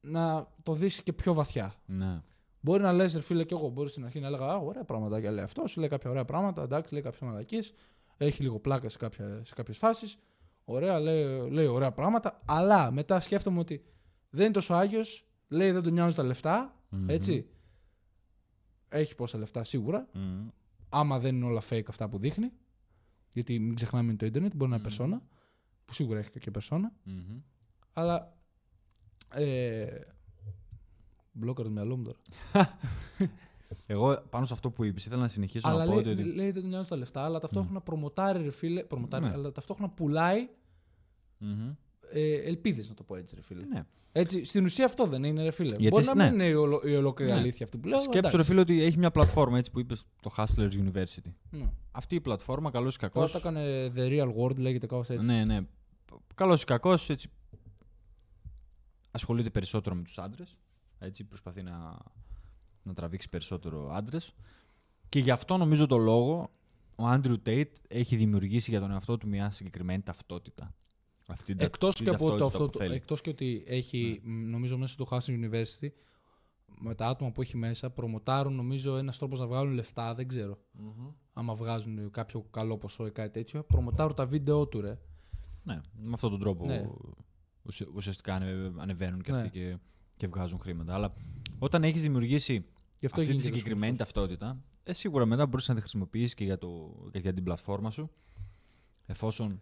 [0.00, 1.74] να το δεις και πιο βαθιά.
[1.86, 2.22] Ναι.
[2.60, 5.30] Μπορεί να λες, ρε φίλε, και εγώ μπορεί στην αρχή να έλεγα Α, ωραία πράγματα
[5.30, 7.72] λέει αυτός, λέει κάποια ωραία πράγματα, εντάξει, λέει κάποιες μαλακίες,
[8.16, 10.18] έχει λίγο πλάκα σε, κάποια, σε κάποιες φάσεις.
[10.64, 13.84] Ωραία, λέει, λέει ωραία πράγματα, αλλά μετά σκέφτομαι ότι
[14.30, 17.08] δεν είναι τόσο άγιος, λέει δεν τον νοιάζουν τα λεφτα Μμμ.
[17.10, 17.48] έτσι.
[18.92, 20.08] Έχει πόσα λεφτά σίγουρα.
[20.12, 20.48] Μμμ.
[20.88, 22.52] Άμα δεν είναι όλα fake αυτά που δείχνει.
[23.32, 24.96] Γιατί μην ξεχνάμε είναι το Ιντερνετ, μπορεί να είναι Μμμ.
[24.96, 25.22] περσόνα.
[25.84, 26.92] Που σίγουρα έχει και περσόνα.
[27.04, 27.40] Μμμ.
[27.92, 28.36] Αλλά.
[29.34, 30.00] Ε,
[31.32, 32.18] μπλόκαρ το μυαλό μου τώρα.
[33.86, 36.22] Εγώ πάνω σε αυτό που είπες, ήθελα να συνεχίσω αλλά να πω λέει, ότι.
[36.24, 38.84] λέει δεν του νοιάζουν τα λεφτά, αλλά ταυτόχρονα προμοτάρει, ρε φίλε.
[38.84, 39.30] Προμοτάρει, Ναι.
[39.32, 40.48] αλλά ταυτόχρονα πουλάει
[41.38, 41.72] Μμμ.
[42.12, 43.64] Ε, ελπίδες, να το πω έτσι, ρε φίλε.
[43.64, 43.84] Ναι.
[44.12, 45.76] Έτσι, στην ουσία αυτό δεν είναι, ρε φίλε.
[45.76, 46.24] Γιατί Μπορεί να ναι.
[46.24, 47.38] μην είναι η, ολο, η ολόκληρη Ναι.
[47.38, 47.98] αλήθεια αυτή που λέω.
[47.98, 48.50] αλλά Σκέψου, ρε εντάξει.
[48.50, 51.32] φίλε, ότι έχει μια πλατφόρμα έτσι που είπες το Hustlers University.
[51.50, 51.70] Ναι.
[51.90, 53.30] Αυτή η πλατφόρμα, καλός ή κακός.
[53.32, 55.24] Τώρα το έκανε The Real World, λέγεται κάπως έτσι.
[55.24, 55.60] Ναι, ναι.
[56.34, 57.28] Καλός ή κακός, έτσι.
[59.10, 60.56] Ασχολείται περισσότερο με τους άντρες.
[60.98, 61.98] Έτσι, προσπαθεί να,
[62.82, 64.34] να τραβήξει περισσότερο άντρες.
[65.08, 66.50] Και γι' αυτό νομίζω το λόγο
[66.96, 70.74] ο Άντριου Τέιτ έχει δημιουργήσει για τον εαυτό του μια συγκεκριμένη ταυτότητα.
[71.30, 72.90] Αυτή την Εκτός την και, από το, ταυτότητα αυτό, που το- θέλει.
[72.90, 72.96] Ναι.
[72.96, 75.88] εκτός και ότι έχει, μ, νομίζω μέσα στο Hudson University,
[76.80, 80.58] με τα άτομα που έχει μέσα, προμοτάρουν νομίζω ένας τρόπος να βγάλουν λεφτά, δεν ξέρω.
[81.32, 84.98] Άμα βγάζουν κάποιο καλό ποσό ή κάτι τέτοιο, προμοτάρουν τα βίντεο του, ρε.
[85.62, 86.88] Ναι, με αυτόν τον τρόπο Ναι.
[87.62, 89.36] ουσια- ουσιαστικά ανε- ανεβαίνουν και Ναι.
[89.38, 89.76] αυτοί και,
[90.16, 90.94] και βγάζουν χρήματα.
[90.94, 91.12] Αλλά
[91.58, 92.52] όταν έχεις δημιουργήσει
[93.00, 95.80] Γι' αυτό αυτή τη γίνεται και συγκεκριμένη τόσο ταυτότητα, ε, σίγουρα μετά μπορείς να τη
[95.80, 98.10] χρησιμοποιήσεις και για, το, και για την πλατφόρμα σου.
[99.06, 99.60] Εφόσον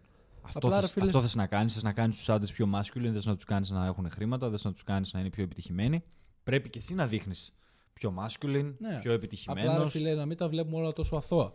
[0.49, 2.69] αυτό, Απλά, ρε θες, φίλε- αυτό θες να κάνεις, θες να κάνεις τους άντρες πιο
[2.75, 5.43] masculine, θες να τους κάνεις να έχουν χρήματα, θες να τους κάνεις να είναι πιο
[5.43, 6.03] επιτυχημένοι.
[6.43, 7.53] Πρέπει και εσύ να δείχνεις
[7.93, 8.99] πιο masculine, Ναι.
[9.01, 9.71] πιο επιτυχημένο.
[9.71, 11.55] Απλά ρε φίλε, να μην τα βλέπουμε όλα τόσο αθώα.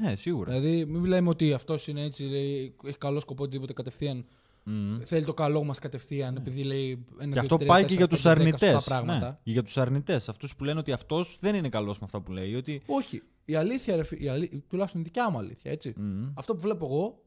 [0.00, 0.52] Ναι, σίγουρα.
[0.52, 4.24] Δηλαδή, μην λέμε ότι αυτός είναι έτσι, λέει, έχει καλό σκοπό οτιδήποτε κατευθείαν.
[4.64, 4.98] Μμμ.
[5.00, 7.98] Θέλει το καλό μας κατευθείαν, επειδή λέει ένα, Και δύο, αυτό τρία, πάει και τέσσερα,
[8.06, 8.72] για τους πέντε, δέκα αρνητές.
[8.72, 9.40] σωστά πράγματα.
[9.42, 10.28] για τους αρνητές.
[10.28, 12.54] Αυτούς που λένε ότι αυτός δεν είναι καλός με αυτά που λέει.
[12.54, 12.82] Ότι...
[12.86, 13.22] Όχι.
[13.44, 15.94] Η αλήθεια, ρε, φι- η αλή- τουλάχιστον η δικιά μου αλήθεια, έτσι.
[15.96, 16.30] Μμμ.
[16.34, 17.22] Αυτό που βλέπω εγώ,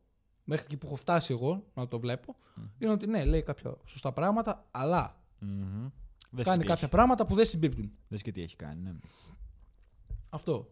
[0.52, 2.36] μέχρι εκεί που έχω φτάσει εγώ να το βλέπω,
[2.80, 5.88] είναι ότι ναι, λέει κάποια σωστά πράγματα, αλλά Μμμ.
[6.30, 6.96] Δες κάνει και τι κάποια έχει.
[6.96, 7.92] πράγματα που δεν συμπίπτουν.
[8.08, 8.82] Δες και τι έχει κάνει.
[8.82, 8.94] Ναι.
[10.30, 10.72] Αυτό.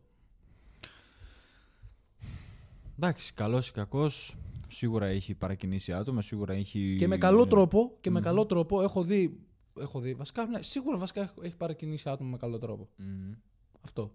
[2.95, 4.35] Εντάξει, καλός ή κακός,
[4.67, 6.95] σίγουρα έχει παρακινήσει άτομα, σίγουρα έχει.
[6.99, 8.25] Και με καλό τρόπο, και με Μμμ.
[8.25, 9.39] καλό τρόπο έχω δει.
[9.79, 12.89] Έχω δει βασικά, ναι, σίγουρα βασικά έχει- έχει παρακινήσει άτομα με καλό τρόπο.
[12.95, 13.33] Μμμ.
[13.81, 14.11] Αυτό.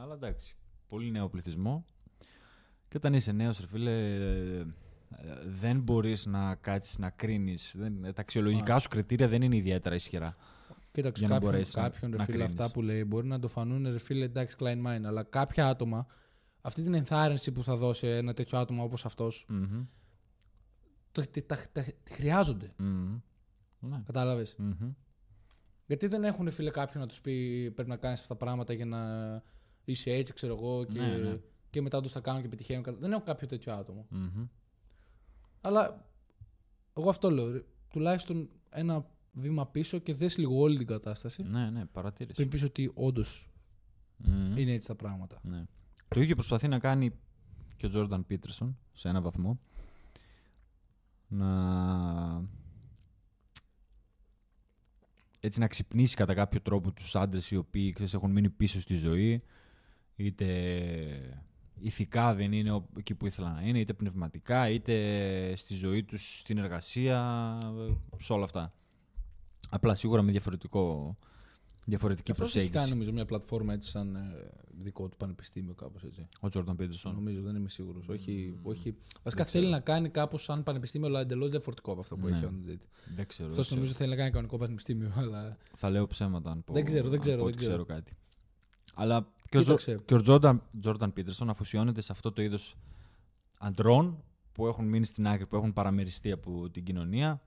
[0.00, 0.56] Αλλά εντάξει.
[0.88, 1.84] Πολύ νέο πληθυσμό.
[2.92, 4.64] Και όταν είσαι νέος, ρε φίλε, ε,
[5.60, 7.74] δεν μπορείς να κάτσεις να κρίνεις.
[8.02, 8.78] Τα αξιολογικά Α.
[8.78, 10.36] σου κριτήρια δεν είναι ιδιαίτερα ισχυρά.
[10.92, 12.52] Κοίταξε, Για να κάποιον, μπορέσεις να- κάποιον ρε να φίλε, κρίνεις.
[12.60, 16.06] αυτά που λέει μπορεί να το φανούν ρε φίλε εντάξει Klein Mine, αλλά κάποια άτομα,
[16.60, 19.84] αυτή την ενθάρρυνση που θα δώσει ένα τέτοιο άτομο όπως αυτός, Μμμ.
[21.12, 22.72] το, τα, τα- τα- τη χρειάζονται.
[22.78, 23.18] Μμμ.
[23.80, 24.02] Ναι.
[24.06, 24.90] Κατάλαβες; Μμμ.
[25.86, 28.84] Γιατί δεν έχουν φίλε κάποιον να τους πει πρέπει να κάνεις αυτά τα πράγματα για
[28.86, 29.00] να
[29.84, 31.36] είσαι έτσι ξέρω εγώ και, Ναι, ναι.
[31.72, 32.96] Και μετά τους τα κάνουν και πετυχαίνουν.
[32.98, 34.06] Δεν έχω κάποιο τέτοιο άτομο.
[34.10, 34.46] Μμμ.
[35.60, 36.06] Αλλά
[36.96, 37.52] εγώ αυτό λέω.
[37.52, 41.42] ρε, Τουλάχιστον ένα βήμα πίσω και δες λίγο όλη την κατάσταση.
[41.42, 42.36] Ναι, ναι, παρατήρηση.
[42.36, 43.48] Πριν πεις ότι όντως
[44.16, 44.56] Μμμ.
[44.56, 45.40] είναι έτσι τα πράγματα.
[45.42, 45.64] Ναι.
[46.08, 47.12] Το ίδιο προσπαθεί να κάνει
[47.76, 49.60] και ο Τζόρνταν Πίτερσον σε ένα βαθμό.
[51.28, 52.48] Να...
[55.40, 58.94] Έτσι να ξυπνήσει κατά κάποιο τρόπο τους άντρες οι οποίοι ξέρεις, έχουν μείνει πίσω στη
[58.94, 59.42] ζωή
[60.16, 61.44] είτε
[61.80, 66.38] ηθικά δεν είναι ο- εκεί που ήθελαν να είναι είτε πνευματικά είτε στη ζωή τους
[66.38, 67.58] στην εργασία
[68.20, 68.72] σε όλα αυτά.
[69.70, 71.16] Απλά σίγουρα με διαφορετικό,
[71.84, 72.78] διαφορετική Αυτός έχει προσέγγιση.
[72.78, 74.20] κάνει νομίζω μια πλατφόρμα έτσι σαν ε,
[74.82, 76.28] δικό του πανεπιστήμιο κάπως έτσι.
[76.40, 77.14] Ο Τζόρνταν Πίτερσον.
[77.14, 78.08] Νομίζω, δεν είμαι σίγουρος.
[78.08, 78.94] Όχι, όχι.
[79.22, 79.76] Βασικά δεν θέλει ξέρω.
[79.78, 82.36] να κάνει κάπως σαν πανεπιστήμιο αλλά εντελώς διαφορετικό από αυτό που Ναι.
[82.36, 82.78] έχει ο Undead.
[83.16, 83.48] Δεν ξέρω.
[83.48, 83.74] δεν Αυτός ξέρω.
[83.80, 85.56] νομίζω θέλει να κάνει κανονικό πανεπιστήμιο αλλά...
[85.76, 87.84] Θα λέω ψέματα αν πω, Δεν ξέρω, δεν αν ξέρω, πω δεν ότι ξέρω.
[87.84, 88.16] κάτι.
[88.94, 90.02] Αλλά και ο, Τζο, Κοίταξε.
[90.04, 92.76] και ο Τζόρνταν, Τζόρνταν Πίτερσον αφοσιώνεται σε αυτό το είδος
[93.58, 94.22] αντρών
[94.52, 97.42] που έχουν μείνει στην άκρη, που έχουν παραμεριστεί από την κοινωνία.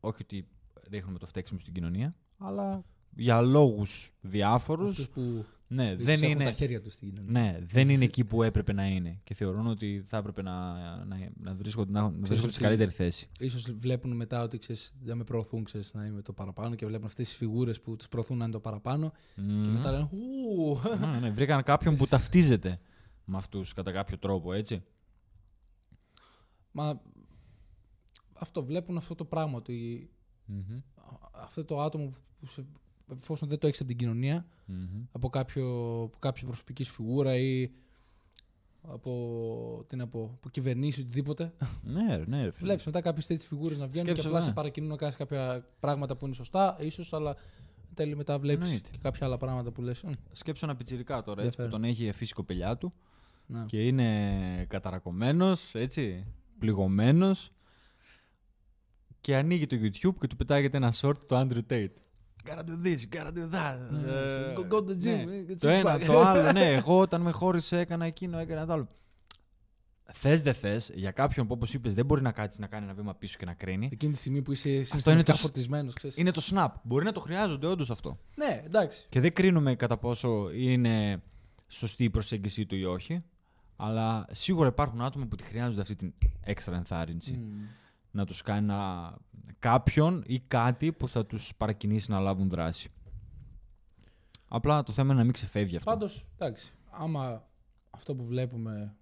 [0.00, 0.48] Όχι ότι
[0.90, 4.90] ρίχνουμε το φταίξιμο στην κοινωνία, αλλά για λόγους διάφορους.
[4.90, 5.44] Αυτούς που
[5.74, 7.40] Ναι, ίσως δεν έχουν είναι, τα χέρια τους στην κοινωνία.
[7.42, 9.20] ναι, δεν είναι εκεί που έπρεπε να είναι.
[9.24, 10.72] Και θεωρούν ότι θα έπρεπε να,
[11.04, 13.28] να, να βρίσκονται, να, να βρίσκονται σε ότι- καλύτερη θέση.
[13.38, 17.06] Ίσως βλέπουν μετά ότι ξέρεις, δεν με προωθούν ξέρεις, να είμαι το παραπάνω και βλέπουν
[17.06, 19.68] αυτές τις φιγούρες που τους προωθούν να είναι το παραπάνω και Μμμ.
[19.72, 22.80] μετά λένε «Ου, ναι, ναι, βρήκαν κάποιον που ταυτίζεται
[23.24, 24.82] με αυτούς κατά κάποιο τρόπο, έτσι.
[26.72, 27.00] Μα
[28.32, 30.10] αυτό βλέπουν αυτό το πράγμα ότι
[30.44, 30.78] Μμμ.
[31.32, 32.64] αυτό το άτομο που σε,
[33.20, 35.02] εφόσον δεν το έχεις από την κοινωνία, Μμμ.
[35.12, 35.66] από, κάποιο,
[36.02, 37.70] από κάποια προσωπική σου φιγούρα ή
[38.88, 41.52] από, τι να πω, από κυβερνήσεις οτιδήποτε.
[41.82, 42.64] Ναι, ρε, ναι, ρε, φίλε.
[42.66, 44.44] Βλέπεις μετά κάποιες τέτοιες φιγούρες να βγαίνουν Σκέψου, και απλά ναι.
[44.46, 47.30] σε παρακινούν να κάνεις κάποια πράγματα που είναι σωστά, ίσως, αλλά
[47.88, 48.88] εν τέλει μετά βλέπεις Εννοείται.
[48.92, 50.04] και κάποια άλλα πράγματα που λες.
[50.32, 51.70] Σκέψου ένα πιτσιρικά τώρα, έτσι, που Ενδιαφέρον.
[51.70, 52.92] τον έχει αφήσει η κοπελιά του
[53.46, 53.64] Ναι.
[53.66, 56.26] και είναι καταρακωμένος, έτσι,
[56.58, 57.50] πληγωμένος
[59.20, 61.88] και ανοίγει το YouTube και του πετάγεται ένα short του Andrew Tate.
[62.46, 63.78] Gotta do this, gotta do that.
[63.90, 65.34] Ναι, Ε, go- go to the gym, ναι.
[65.36, 66.02] ε, get Το six ένα, pack.
[66.06, 66.72] το άλλο, ναι.
[66.72, 68.88] Εγώ όταν με χώρισε έκανα εκείνο, έκανα το άλλο.
[70.14, 72.94] Θες δεν θες, για κάποιον που όπως είπες δεν μπορεί να κάτσει να κάνει ένα
[72.94, 73.88] βήμα πίσω και να κρίνει.
[73.92, 76.16] Εκείνη τη στιγμή που είσαι είναι συναισθηματικά το σ- φορτισμένος, ξέρεις.
[76.16, 76.68] Είναι το snap.
[76.82, 78.18] Μπορεί να το χρειάζονται όντως αυτό.
[78.36, 79.06] Ναι, εντάξει.
[79.08, 81.22] Και δεν κρίνουμε κατά πόσο είναι
[81.68, 83.22] σωστή η προσέγγιση του ή όχι.
[83.76, 87.32] Αλλά σίγουρα υπάρχουν άτομα που τη χρειάζονται αυτή την έξτρα ενθάρρυνση.
[87.32, 87.62] Μμμ.
[88.14, 89.14] Να τους κάνει να...
[89.58, 92.90] κάποιον ή κάτι που θα τους παρακινήσει να λάβουν δράση.
[94.48, 95.90] Απλά το θέμα είναι να μην ξεφεύγει αυτό.
[95.90, 96.72] Πάντως, εντάξει.
[96.90, 97.48] Άμα
[97.90, 98.96] αυτό που βλέπουμε.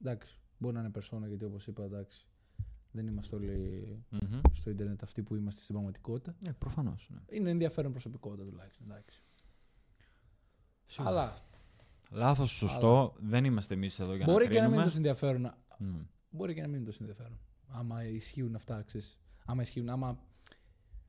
[0.00, 2.26] Εντάξει, μπορεί να είναι περσόνα γιατί όπως είπα, εντάξει.
[2.90, 4.40] Δεν είμαστε όλοι Μμμ.
[4.52, 6.36] στο Ιντερνετ αυτοί που είμαστε στην πραγματικότητα.
[6.46, 7.08] Ε, προφανώς.
[7.10, 7.36] Ναι.
[7.36, 8.90] Είναι ενδιαφέρον προσωπικότητα τουλάχιστον.
[8.90, 9.22] Εντάξει.
[10.86, 11.10] Σίγουρα.
[11.14, 11.42] Αλλά
[12.10, 13.14] Λάθος, σωστό.
[13.18, 14.84] Δεν είμαστε εμείς εδώ για μπορεί να και να μην είναι κρίνουμε.
[14.84, 15.54] τόσο ενδιαφέρον.
[15.78, 16.00] Μμ.
[16.30, 17.38] μπορεί και να μην είναι τόσο ενδιαφέρον.
[17.68, 19.18] Άμα ισχύουν αυτά, ξέρεις.
[19.44, 20.18] Άμα ισχύουν, άμα.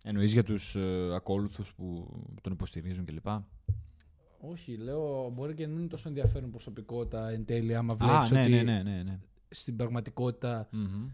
[0.04, 2.08] Εννοείς για τους ε, ακόλουθους που
[2.42, 3.28] τον υποστηρίζουν κλπ;
[4.40, 8.30] Όχι, λέω, μπορεί και να μην είναι τόσο ενδιαφέρον προσωπικότητα εν τέλει, άμα Α, βλέπεις
[8.32, 9.20] ναι, ότι ναι, ναι, ναι, ναι.
[9.50, 11.08] στην πραγματικότητα Μμμ.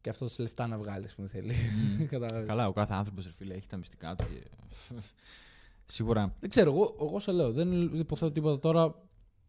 [0.00, 1.54] και αυτό σε λεφτά να βγάλει που θέλει.
[1.98, 2.06] Μμμ.
[2.12, 2.48] Κατάλαβες.
[2.48, 4.24] Καλά, ο κάθε άνθρωπος φίλε έχει τα μυστικά του.
[4.28, 4.42] Και...
[5.86, 6.34] Σίγουρα.
[6.40, 7.52] Δεν ξέρω, εγώ, εγώ σε λέω.
[7.52, 8.94] Δεν υποθέτω τίποτα τώρα.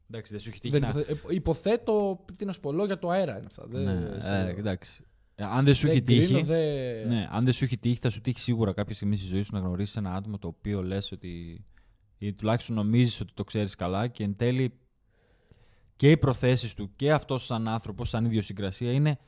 [0.09, 0.88] Εντάξει, δεν σου έχει τύχει Δεν να.
[0.88, 3.65] υποθέ- ε, υποθέτω, τι να σου πω, λόγια του αέρα είναι αυτά.
[3.68, 4.34] Δεν, Ναι, ξέρω.
[4.35, 5.03] ε, εντάξει.
[5.39, 6.41] Ε, αν δεν σου Δεν έχει κρίνω, τύχει.
[6.43, 9.41] δεν- Ναι, αν δεν σου έχει τύχει, θα σου τύχει σίγουρα κάποια στιγμή στη ζωή
[9.41, 11.64] σου να γνωρίσεις ένα άτομο το οποίο λες ότι.
[12.18, 14.73] ή τουλάχιστον νομίζεις ότι το ξέρεις καλά και εν τέλει
[15.95, 19.19] και οι προθέσεις του και αυτός σαν άνθρωπος, σαν ιδιοσυγκρασία είναι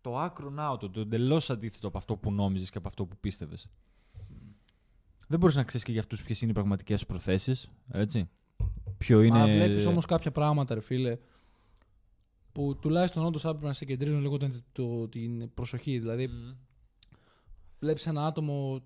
[0.00, 3.68] το άκρο άωτο, το εντελώς αντίθετο από αυτό που νόμιζες και από αυτό που πίστευες.
[5.28, 7.68] Δεν μπορείς να ξέρεις και για αυτούς ποιες είναι οι πραγματικές σου προθέσεις.
[7.92, 8.28] Έτσι.
[8.98, 9.38] Ποιο είναι.
[9.38, 11.16] Μα βλέπεις όμως κάποια πράγματα, ρε φίλε,
[12.56, 15.98] που τουλάχιστον όντως έπρεπε να σε κεντρίζουν λίγο την, το- την προσοχή.
[15.98, 16.54] Δηλαδή, Μμμ.
[17.78, 18.80] βλέπεις ένα άτομο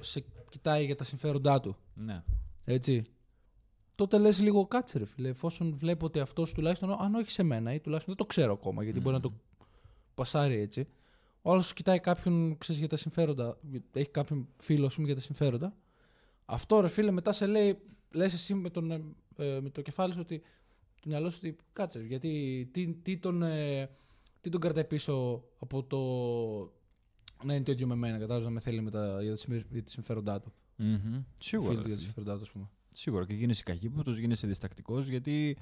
[0.00, 1.76] σε κοιτάει για τα συμφέροντά του.
[1.94, 2.22] Ναι.
[2.64, 3.04] Έτσι.
[3.94, 5.28] Τότε λες λίγο κάτσε, ρε φίλε.
[5.28, 8.82] Εφόσον βλέπω ότι αυτός τουλάχιστον, αν όχι σε μένα ή τουλάχιστον δεν το ξέρω ακόμα,
[8.82, 9.32] γιατί μπορεί να το
[10.14, 10.88] πασάρει έτσι.
[11.42, 13.58] Ο άλλος κοιτάει κάποιον ξέρεις, για τα συμφέροντα.
[13.92, 15.76] Έχει κάποιον φίλο, ας πούμε, για τα συμφέροντα.
[16.44, 17.78] Αυτό ρε φίλε, μετά σε λέει,
[18.10, 19.02] λες εσύ με, τον, ε,
[19.36, 20.42] ε, με το κεφάλι σου ότι.
[21.00, 23.90] Το μυαλό σου ότι κάτσε, γιατί τι, τι, τον, ε,
[24.40, 25.98] τι τον κρατάει πίσω από το
[27.44, 29.72] να είναι το ίδιο με μένα, κατάλαβες να με θέλει με τα, για, τα, συμφε-
[29.72, 30.52] για τα συμφέροντά του.
[30.76, 31.22] Μμμ.
[31.38, 31.68] Σίγουρα.
[31.68, 32.12] Φίλοι ρε του για τα φίλε.
[32.12, 32.68] συμφέροντά του, ας πούμε.
[32.94, 35.56] Σίγουρα και γίνεσαι καχύποπτος, γίνεσαι διστακτικός γιατί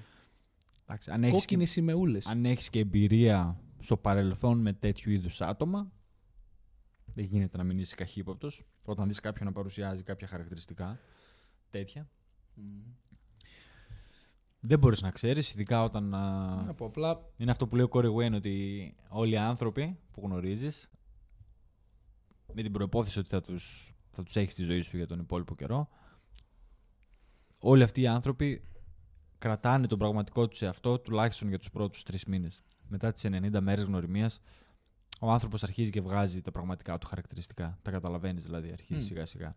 [0.86, 2.18] εντάξει, αν, έχεις Κόκκινες και, σημεούλε.
[2.24, 5.92] αν έχεις και εμπειρία στο παρελθόν με τέτοιου είδους άτομα
[7.04, 10.98] δεν γίνεται να μην είσαι καχύποπτος όταν δεις κάποιον να παρουσιάζει κάποια χαρακτηριστικά
[11.70, 12.08] τέτοια.
[14.60, 17.88] Δεν μπορείς να ξέρεις, ειδικά όταν α, Να πω απλά είναι αυτό που λέει ο
[17.88, 20.90] Κόρι Γουέν ότι όλοι οι άνθρωποι που γνωρίζεις
[22.52, 25.54] με την προπόθεση ότι θα τους, θα τους έχεις στη ζωή σου για τον υπόλοιπο
[25.54, 25.88] καιρό
[27.58, 28.62] όλοι αυτοί οι άνθρωποι
[29.38, 32.62] κρατάνε τον πραγματικό τους εαυτό τουλάχιστον για τους πρώτους τρεις μήνες.
[32.88, 34.40] Μετά τις 90 μέρες γνωριμίας
[35.20, 37.78] ο άνθρωπος αρχίζει και βγάζει τα πραγματικά του χαρακτηριστικά.
[37.82, 39.06] Τα καταλαβαίνεις δηλαδή, αρχίζει Μμ.
[39.06, 39.56] σιγά σιγά.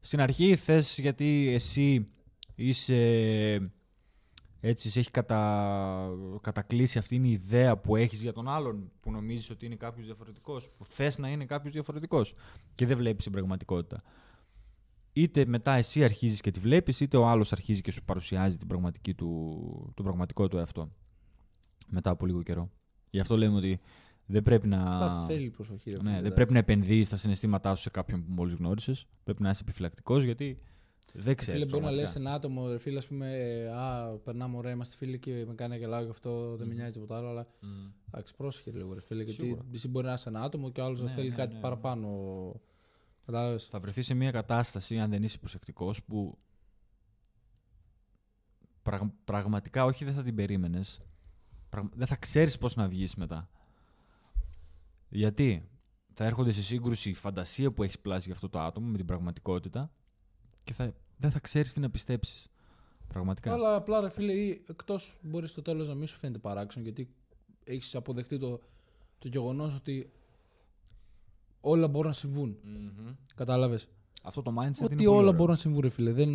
[0.00, 2.08] Στην αρχή θες γιατί εσύ
[2.54, 3.72] είσαι
[4.60, 6.10] έτσι σε έχει κατα...
[6.40, 10.06] κατακλείσει αυτή είναι η ιδέα που έχεις για τον άλλον που νομίζεις ότι είναι κάποιος
[10.06, 12.34] διαφορετικός που θες να είναι κάποιος διαφορετικός
[12.74, 14.02] και δεν βλέπεις την πραγματικότητα
[15.12, 18.66] είτε μετά εσύ αρχίζεις και τη βλέπεις είτε ο άλλος αρχίζει και σου παρουσιάζει την
[18.66, 20.92] πραγματική του, τον πραγματικό του εαυτό
[21.88, 22.70] μετά από λίγο καιρό
[23.10, 23.80] γι' αυτό λέμε ότι
[24.26, 25.90] δεν πρέπει να απλά θέλει προσοχή.
[25.90, 26.34] ρε ναι, φίλε, δεν εντάξει.
[26.34, 30.24] πρέπει να επενδύεις τα συναισθήματά σου σε κάποιον που μόλις γνώρισες πρέπει να είσαι επιφυλακτικός
[30.24, 30.58] γιατί
[31.12, 32.28] δεν ξέρεις Φίλε, μπορεί να λες πραγματικά.
[32.28, 35.70] ένα άτομο, ρε φίλε, ας πούμε, ε, Α, περνάμε ωραία, είμαστε φίλοι και με κάνει
[35.70, 37.28] να γελάω γι' αυτό, δεν με νοιάζει τίποτα άλλο.
[37.28, 37.68] Αλλά Μμ.
[38.08, 39.22] εντάξει, πρόσεχε λίγο, ρε φίλε.
[39.22, 39.64] Γιατί Σίγουρα.
[39.74, 41.60] εσύ μπορεί να είσαι ένα άτομο και ο άλλος Ναι, να θέλει ναι, κάτι ναι.
[41.60, 42.08] παραπάνω.
[43.26, 43.64] Κατάλαβες.
[43.64, 46.38] θα βρεθεί σε μια κατάσταση, αν δεν είσαι προσεκτικός, που
[48.82, 51.00] πραγ- πραγματικά όχι δεν θα την περίμενες.
[51.68, 53.50] Πραγ- δεν θα ξέρεις πώς να βγεις μετά.
[55.08, 55.68] Γιατί;
[56.20, 59.06] Θα έρχονται σε σύγκρουση η φαντασία που έχεις πλάσει για αυτό το άτομο με την
[59.06, 59.90] πραγματικότητα
[60.68, 62.48] και θα, δεν θα ξέρεις τι να πιστέψεις.
[63.08, 63.52] Πραγματικά.
[63.52, 67.14] Αλλά απλά, ρε φίλε, ή εκτός μπορείς στο τέλος να μην σου φαίνεται παράξενο γιατί
[67.64, 68.60] έχεις αποδεχτεί το,
[69.18, 70.12] το γεγονός ότι
[71.60, 72.58] όλα μπορούν να συμβούν.
[72.62, 73.14] Μμμ.
[73.34, 73.88] Κατάλαβες;
[74.22, 75.32] Αυτό το mindset είναι Ότι πολύ όλα ωραίο.
[75.32, 76.12] μπορούν να συμβούν, ρε φίλε.
[76.12, 76.30] Δεν...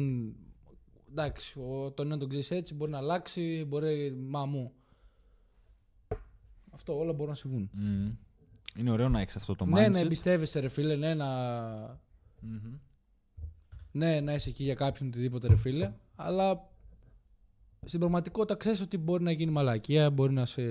[1.09, 4.11] Εντάξει, ο, τον ένα τον ξέρεις έτσι, μπορεί να αλλάξει, μπορεί.
[4.11, 4.73] Μα μου.
[6.71, 7.69] Αυτό όλα μπορούν να συμβούν.
[7.73, 8.15] Μμμ.
[8.77, 9.73] Είναι ωραίο να έχεις αυτό το mindset.
[9.73, 11.27] Ναι, να εμπιστεύεσαι, ρε φίλε, ναι, να,
[12.39, 12.77] Μμμ.
[13.93, 16.69] Ναι, να είσαι εκεί για κάποιον οτιδήποτε, ρε φίλε, αλλά
[17.85, 20.61] στην πραγματικότητα ξέρεις ότι μπορεί να γίνει μαλακία, μπορεί να σε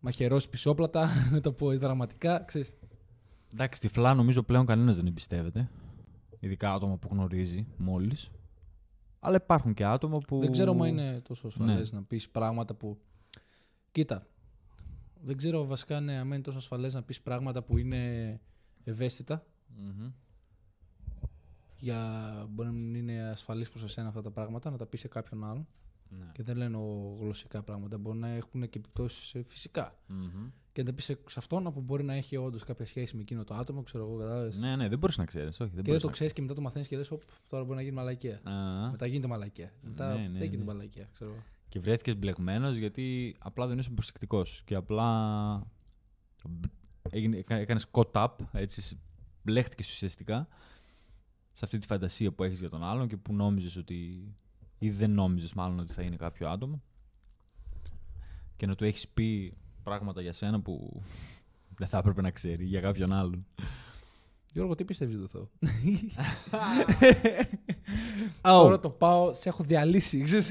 [0.00, 2.76] μαχαιρώσεις πισόπλατα, να το πω δραματικά, ξέρεις.
[3.52, 5.70] Εντάξει, τυφλά νομίζω πλέον κανένας δεν εμπιστεύεται.
[6.40, 8.30] Ειδικά άτομα που γνωρίζει μόλις.
[9.20, 10.38] Αλλά υπάρχουν και άτομα που.
[10.38, 11.98] Δεν ξέρω αν είναι τόσο ασφαλές Ναι.
[11.98, 12.98] να πεις πράγματα που.
[13.92, 14.26] Κοίτα.
[15.22, 18.40] Δεν ξέρω βασικά ναι, αν είναι τόσο ασφαλές να πεις πράγματα που είναι
[18.84, 19.46] ευαίσθητα.
[19.76, 20.10] Μμμ.
[21.80, 25.08] Για μπορεί να μην είναι ασφαλής προς εσένα αυτά τα πράγματα, να τα πει σε
[25.08, 25.66] κάποιον άλλον.
[26.18, 26.26] Ναι.
[26.32, 26.78] Και δεν λένε
[27.20, 27.98] γλωσσικά πράγματα.
[27.98, 29.94] Μπορεί να έχουν και επιπτώσεις φυσικά.
[30.06, 30.50] Μμμ.
[30.72, 33.22] Και να τα πεις σε σε αυτόν που μπορεί να έχει όντως κάποια σχέση με
[33.22, 34.56] εκείνο το άτομο, ξέρω εγώ, κατάλαβες.
[34.56, 35.60] Ναι, ναι, δεν μπορείς να ξέρεις.
[35.60, 37.08] Όχι, δεν και δεν μπορείς το να ξέρεις και μετά το μαθαίνεις και λες:
[37.48, 38.40] Τώρα μπορεί να γίνει μαλακία.
[38.44, 39.72] Α, Μετά γίνεται μαλακία.
[39.80, 40.64] Μετά Ναι, ναι, δεν γίνεται ναι.
[40.64, 41.42] μαλακία, ξέρω εγώ.
[41.68, 44.62] Και βρέθηκες μπλεγμένος γιατί απλά δεν ήσουν προσεκτικός.
[44.64, 45.66] Και απλά.
[47.46, 48.98] Έκανες caught up, έτσι.
[49.42, 50.48] Μπλέχτηκες ουσιαστικά
[51.52, 54.28] σε αυτή τη φαντασία που έχεις για τον άλλον και που νόμιζες ότι.
[54.78, 56.82] ή δεν νόμιζες μάλλον ότι θα είναι κάποιο άτομο.
[58.56, 61.02] Και να του έχεις πει πράγματα για σένα που
[61.76, 63.46] δεν θα έπρεπε να ξέρει για κάποιον άλλον.
[64.52, 65.50] Γιώργο, τι πιστεύεις για το Θεό.
[68.42, 68.62] Oh.
[68.62, 70.22] Τώρα το πάω, σε έχω διαλύσει.
[70.22, 70.50] ξέρεις.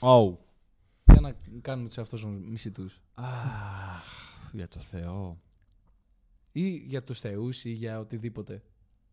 [0.00, 0.36] Oh.
[1.04, 2.90] Για να κάνουμε τους εαυτούς μας μισητού.
[3.14, 4.04] Αχ,
[4.52, 5.40] για το Θεό.
[6.52, 8.62] Ή για τους θεούς ή για οτιδήποτε.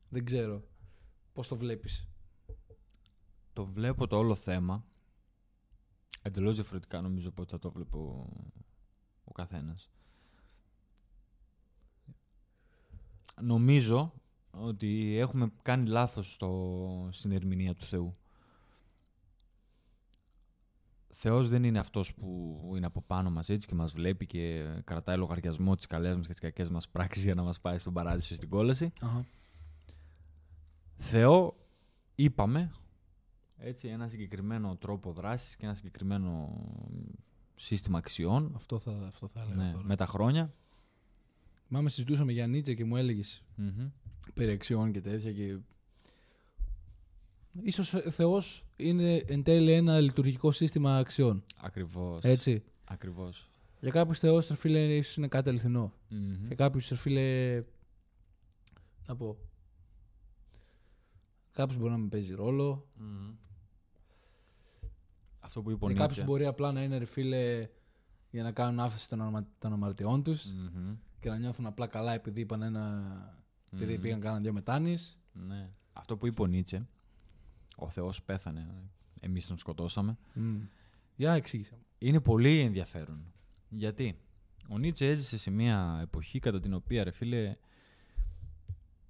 [0.09, 0.63] Δεν ξέρω.
[1.35, 2.07] Πώς το βλέπεις;
[3.53, 4.85] Το βλέπω το όλο θέμα
[6.21, 8.29] εντελώς διαφορετικά νομίζω από ό,τι θα το βλέπω
[9.23, 9.89] ο καθένας.
[13.41, 14.13] Νομίζω
[14.51, 18.17] ότι έχουμε κάνει λάθος στο, στην ερμηνεία του Θεού.
[21.13, 25.17] Θεός δεν είναι αυτός που είναι από πάνω μας έτσι και μας βλέπει και κρατάει
[25.17, 28.33] λογαριασμό τις καλές μας και τις κακές μας πράξεις για να μας πάει στον παράδεισο
[28.33, 28.93] ή στην κόλαση.
[30.97, 31.57] Θεό
[32.15, 32.71] είπαμε
[33.57, 36.61] έτσι, ένα συγκεκριμένο τρόπο δράσης και ένα συγκεκριμένο
[37.55, 39.83] σύστημα αξιών Αυτό θα, αυτό θα έλεγα ναι, τώρα.
[39.83, 40.53] με τα χρόνια.
[41.67, 43.89] Μάμε συζητούσαμε για Νίτσε και μου έλεγες Μμμ.
[44.33, 45.57] περί αξιών και τέτοια και...
[47.61, 51.43] Ίσως ο Θεός είναι εν τέλει ένα λειτουργικό σύστημα αξιών.
[51.57, 52.23] Ακριβώς.
[52.23, 52.63] Έτσι.
[52.87, 53.49] Ακριβώς.
[53.79, 55.93] Για κάποιους Θεός, ρε φίλε, ίσως είναι κάτι αληθινό.
[56.09, 56.45] Μμμ.
[56.45, 57.61] Για κάποιους, ρε φίλε,
[59.07, 59.37] να πω,
[61.55, 62.87] κάποιος μπορεί να μην παίζει ρόλο.
[62.97, 63.33] Μμμ.
[65.39, 66.31] Αυτό που είπε ο Για κάποιους Νίτσε.
[66.31, 67.67] μπορεί απλά να είναι, ρε φίλε,
[68.31, 70.95] για να κάνουν άφεση των, αμα- των αμαρτιών τους Μμμ.
[71.19, 73.03] και να νιώθουν απλά καλά επειδή είπαν ένα...
[73.71, 74.01] Επειδή Μμμ.
[74.01, 75.17] πήγαν κάναν δύο μετάνοιες.
[75.33, 75.69] Ναι.
[75.93, 76.87] Αυτό που είπε ο Νίτσε,
[77.75, 78.67] ο Θεός πέθανε,
[79.19, 80.57] εμείς τον σκοτώσαμε, Μμ.
[81.15, 81.83] Για εξήγησα μου.
[81.97, 83.33] είναι πολύ ενδιαφέρον.
[83.69, 84.17] Γιατί;
[84.69, 87.55] Ο Νίτσε έζησε σε μια εποχή κατά την οποία, ρε φίλε,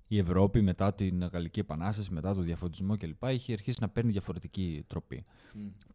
[0.07, 3.23] η Ευρώπη μετά την Γαλλική Επανάσταση, μετά τον διαφωτισμό κλπ.
[3.23, 5.25] είχε αρχίσει να παίρνει διαφορετική τροπή.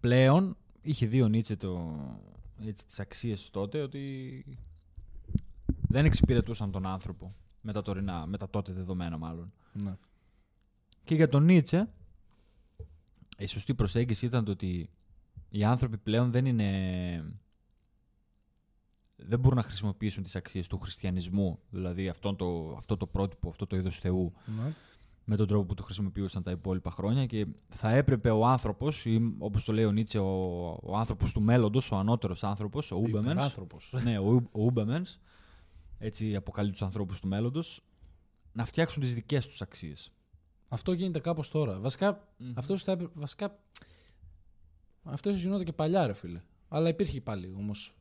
[0.01, 1.99] Πλέον είχε δει ο Νίτσε το,
[2.67, 4.45] έτσι, τις αξίες του τότε ότι
[5.89, 9.53] δεν εξυπηρετούσαν τον άνθρωπο με τα, τωρινά, με τα τότε δεδομένα μάλλον.
[9.73, 9.97] Ναι.
[11.05, 11.89] Και για τον Νίτσε,
[13.39, 14.91] η σωστή προσέγγιση ήταν το ότι
[15.51, 17.40] οι άνθρωποι πλέον δεν είναι.
[19.27, 23.67] Δεν μπορούν να χρησιμοποιήσουν τις αξίες του χριστιανισμού, δηλαδή αυτό το, αυτό το πρότυπο, αυτό
[23.67, 24.73] το είδος Θεού, Ναι.
[25.25, 29.35] με τον τρόπο που το χρησιμοποιούσαν τα υπόλοιπα χρόνια και θα έπρεπε ο άνθρωπος, ή
[29.39, 30.41] όπως το λέει ο Νίτσε, ο,
[30.83, 33.95] ο άνθρωπος του μέλλοντος, ο ανώτερος άνθρωπος, ο Ούμπεμενς, Υπεράνθρωπος.
[34.03, 35.19] ναι, ο, Ου- ο Ούμπεμενς,
[35.99, 37.81] έτσι αποκαλεί τους ανθρώπους του μέλλοντος,
[38.53, 40.13] να φτιάξουν τις δικές τους αξίες.
[40.69, 41.79] Αυτό γίνεται κάπως τώρα.
[41.81, 42.53] Βασικά, Μμμ.
[42.57, 43.59] αυτός θα έπρεπε, βασικά,
[45.03, 46.43] αυτός ίσως γινόταν και παλιά, ρε φίλε.
[46.69, 47.95] Αλλά υπήρχε πάλι όμως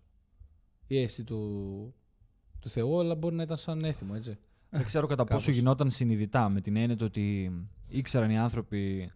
[0.95, 1.93] η αίσθηση του,
[2.59, 4.37] του Θεού, αλλά μπορεί να ήταν σαν έθιμο, έτσι.
[4.69, 5.55] Δεν ξέρω κατά πόσο Κάπως.
[5.55, 7.51] γινόταν συνειδητά με την έννοια το ότι
[7.87, 9.11] ήξεραν οι άνθρωποι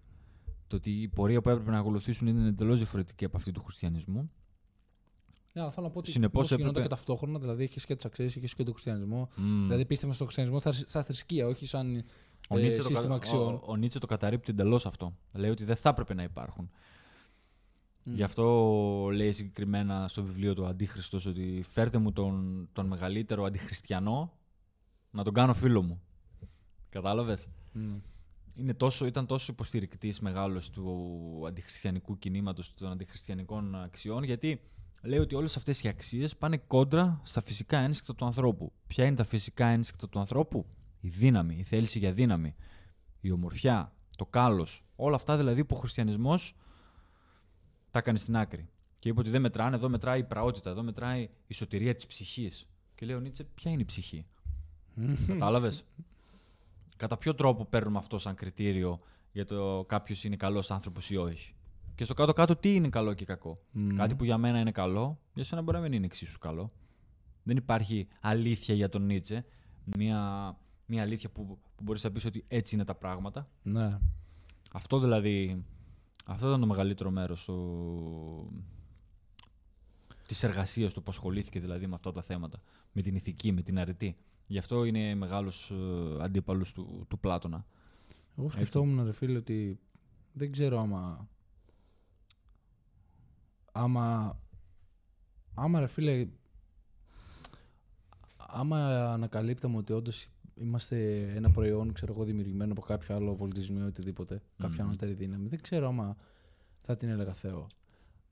[0.68, 4.32] το ότι η πορεία που έπρεπε να ακολουθήσουν είναι εντελώς διαφορετική από αυτή του χριστιανισμού.
[5.54, 7.96] Ναι, αλλά θέλω να πω ότι Συνεπώς Συνεπώς γινόταν έπρεπε- και ταυτόχρονα, δηλαδή έχει και
[7.96, 9.30] τις αξίες, έχει και τον χριστιανισμό.
[9.36, 9.62] Μμμ.
[9.62, 12.04] Δηλαδή πίστευαν στον χριστιανισμό σαν- σαν θρησκεία, όχι σαν
[12.50, 13.54] ο, ε, Νίτσε το, σύστημα κα- αξιών.
[13.54, 15.14] ο, ο Νίτσε το καταρρύπτει εντελώς αυτό.
[15.38, 16.70] Λέει ότι δεν θα έπρεπε να υπάρχουν.
[18.04, 18.14] Μμ.
[18.16, 24.34] Γι' αυτό λέει συγκεκριμένα στο βιβλίο του Αντίχριστος ότι φέρτε μου τον, τον μεγαλύτερο αντιχριστιανό
[25.12, 26.02] να τον κάνω φίλο μου.
[26.90, 27.96] Κατάλαβες; Μμ.
[28.56, 34.62] είναι τόσο, ήταν τόσο υποστηρικτής μεγάλος του αντιχριστιανικού κινήματος, των αντιχριστιανικών αξιών, γιατί
[35.04, 38.72] λέει ότι όλες αυτές οι αξίες πάνε κόντρα στα φυσικά ένστικτα του ανθρώπου.
[38.88, 40.66] Ποια είναι τα φυσικά ένστικτα του ανθρώπου;
[41.00, 42.56] Η δύναμη, η θέληση για δύναμη,
[43.22, 44.84] η ομορφιά, το κάλος.
[44.96, 46.56] Όλα αυτά δηλαδή που ο χριστιανισμός
[47.94, 48.70] τα έκανε στην άκρη.
[49.00, 52.68] Και είπε ότι δεν μετράνε, εδώ μετράει η πραότητα, εδώ μετράει η σωτηρία της ψυχής.
[52.96, 54.26] Και λέει ο Νίτσε, ποια είναι η ψυχή;
[55.28, 55.86] Κατάλαβες;
[56.96, 59.00] Κατά ποιο τρόπο παίρνουμε αυτό σαν κριτήριο
[59.32, 61.56] για το κάποιος είναι καλός άνθρωπος ή όχι;
[61.96, 63.96] Και στο κάτω-κάτω, τι είναι καλό και κακό; Μμ.
[63.96, 66.72] Κάτι που για μένα είναι καλό, για σένα μπορεί να μην είναι εξίσου καλό.
[67.44, 69.46] Δεν υπάρχει αλήθεια για τον Νίτσε.
[69.84, 70.56] Μια,
[70.86, 71.46] μια αλήθεια που,
[71.76, 73.50] που μπορείς να πεις ότι έτσι είναι τα πράγματα.
[73.64, 74.00] Ναι.
[74.72, 75.66] Αυτό δηλαδή.
[76.24, 78.66] Αυτό ήταν το μεγαλύτερο μέρος του...
[80.28, 82.62] της εργασίας του που ασχολήθηκε δηλαδή με αυτά τα θέματα.
[82.92, 84.18] Με την ηθική, με την αρετή.
[84.48, 87.66] Γι' αυτό είναι μεγάλος ε, αντίπαλος του, του Πλάτωνα.
[88.38, 89.80] Εγώ σκεφτόμουν, ρε φίλε, ότι
[90.34, 91.28] δεν ξέρω άμα.
[93.72, 94.38] Άμα.
[95.54, 96.28] Άμα, ρε φίλε.
[98.38, 103.86] Άμα ανακαλύπταμε ότι όντως είμαστε ένα προϊόν, ξέρω εγώ, δημιουργημένο από κάποιο άλλο πολιτισμό ή
[103.86, 104.88] οτιδήποτε, κάποια Μμμ.
[104.88, 106.16] ανώτερη δύναμη, δεν ξέρω άμα
[106.78, 107.68] θα την έλεγα Θεό.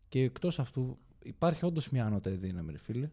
[0.09, 3.09] Και εκτός αυτού, υπάρχει όντως μια ανώτερη δύναμη, ρε φίλε.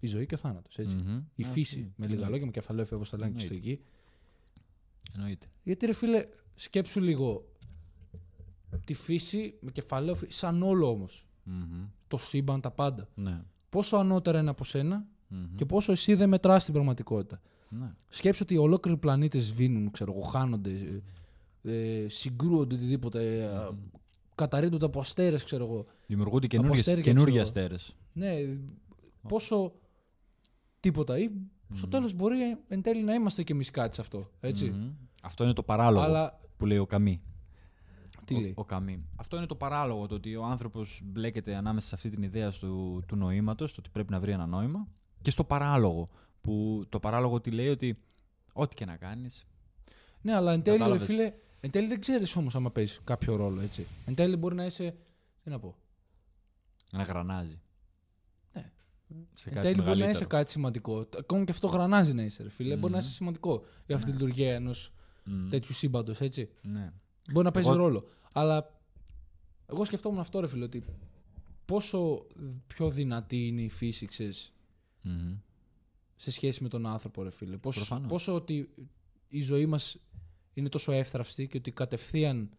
[0.00, 0.78] Η ζωή και ο θάνατος.
[0.78, 0.96] έτσι.
[0.96, 1.22] Μμμ.
[1.34, 1.74] Η Α, φύση.
[1.74, 2.30] τι, Με λίγα εννοείται.
[2.30, 3.70] λόγια, με κεφαλαίο όπως τα λένε και στο Εννοείται.
[3.70, 3.82] εκεί.
[5.14, 5.46] Εννοείται.
[5.62, 7.52] Γιατί ρε φίλε, σκέψου λίγο
[8.84, 11.26] τη φύση με κεφαλαίο φύ- σαν όλο όμως.
[11.42, 11.86] Μμμ.
[12.08, 13.08] Το σύμπαν, τα πάντα.
[13.14, 13.42] Ναι.
[13.70, 15.54] πόσο ανώτερα είναι από σένα Μμμ.
[15.54, 17.40] και πόσο εσύ δεν μετράς την πραγματικότητα.
[17.68, 17.90] Ναι.
[18.08, 21.02] Σκέψου ότι ολόκληροι πλανήτες σβήνουν, ξέρω εγώ, χάνονται,
[21.62, 23.78] ε, ε, συγκρούονται οτιδήποτε, ε, Μμμ.
[24.34, 25.84] καταρρύπτονται από αστέρες, ξέρω εγώ.
[26.06, 27.96] Δημιουργούνται Από καινούργιες- αστέρια, καινούργια ξέρω αστέρες.
[28.12, 28.34] Ναι,
[29.28, 29.72] πόσο
[30.80, 31.18] τίποτα.
[31.18, 31.30] Ή
[31.72, 31.90] στο Μμμ.
[31.90, 32.38] τέλος μπορεί
[32.68, 34.70] εν τέλει να είμαστε κι εμείς κάτι σε αυτό, έτσι.
[34.70, 34.90] Μμμ.
[35.22, 37.20] Αυτό είναι το παράλογο Αλλά, που λέει ο Καμί.
[38.24, 38.98] τι ο, λέει; ο Καμί.
[39.16, 43.02] Αυτό είναι το παράλογο, το ότι ο άνθρωπος μπλέκεται ανάμεσα σε αυτή την ιδέα του,
[43.06, 44.86] του νοήματος, το ότι πρέπει να βρει ένα νόημα,
[45.20, 46.08] και στο παράλογο.
[46.40, 47.98] Που το παράλογο τι λέει ότι
[48.52, 49.46] ό,τι και να κάνεις.
[50.20, 51.06] Ναι, αλλά εν τέλει, ρε Κατάλαβες.
[51.08, 53.86] φίλε, εν τέλει δεν ξέρεις όμως άμα παίζεις κάποιο ρόλο, έτσι.
[54.06, 54.96] Εν τέλει μπορεί να είσαι,
[55.42, 55.76] τι να πω,
[56.92, 57.60] να γρανάζει.
[58.52, 58.70] Ναι.
[59.34, 60.10] Σε εν κάτι τέλει μπορεί να μεγαλύτερο.
[60.10, 61.06] είσαι κάτι σημαντικό.
[61.18, 62.76] Ακόμα και αυτό γρανάζει να είσαι, ρε φίλε.
[62.76, 63.04] Μπορεί να Μμμ.
[63.06, 64.22] είσαι σημαντικό για αυτή τη Ναι.
[64.22, 64.92] λειτουργία ενός
[65.24, 65.48] Μμ.
[65.48, 66.48] τέτοιου σύμπαντος, έτσι.
[66.62, 66.92] Ναι.
[67.32, 68.08] Μπορεί να παίζει Εγώ- ρόλο.
[68.32, 68.80] Αλλά
[69.66, 70.84] εγώ σκεφτόμουν αυτό, ρε φίλε, ότι
[71.64, 72.26] πόσο
[72.66, 74.52] πιο δυνατή είναι η φύση, ξέρεις,
[75.02, 75.36] Μμμ.
[76.20, 77.56] Σε σχέση με τον άνθρωπο, ρε φίλε.
[77.56, 78.08] Πόσο, Προφανώς.
[78.08, 78.70] πόσο ότι
[79.28, 79.96] η ζωή μας
[80.54, 82.50] είναι τόσο εύθραυστη και ότι κατευθείαν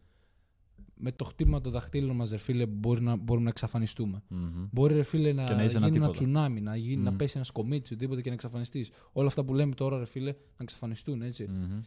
[1.02, 4.22] με το χτύπημα των δαχτύλων μας, ρε φίλε, μπορεί να, μπορούμε να εξαφανιστούμε.
[4.28, 4.66] Μμμ.
[4.72, 6.12] Μπορεί, ρε φίλε, να, Και να είσαι ένα γίνει ένα τίποτα.
[6.24, 7.16] τσουνάμι, να, γίνει, να Μμ.
[7.16, 8.90] πέσει ένας κομίτσι, οτιδήποτε και να εξαφανιστείς.
[9.12, 11.46] Όλα αυτά που λέμε τώρα, ρε φίλε, να εξαφανιστούν, έτσι.
[11.46, 11.80] Μμμ.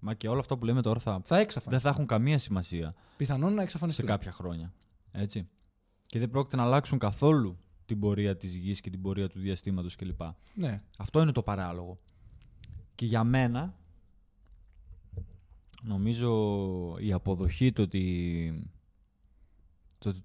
[0.00, 1.80] Μα και όλα αυτά που λέμε τώρα θα, Θα δεν εξαφανιστούν.
[1.80, 4.06] θα έχουν καμία σημασία Πιθανόν να σε εξαφανιστούν.
[4.06, 4.74] κάποια χρόνια.
[5.12, 5.48] Έτσι.
[6.06, 7.58] Και δεν πρόκειται να αλλάξουν καθόλου
[7.88, 10.20] την πορεία της γης και την πορεία του διαστήματος κλπ.
[10.54, 10.82] Ναι.
[10.98, 11.98] Αυτό είναι το παράλογο.
[12.94, 13.74] Και για μένα,
[15.82, 18.70] νομίζω η αποδοχή το ότι,
[19.98, 20.24] το, ότι-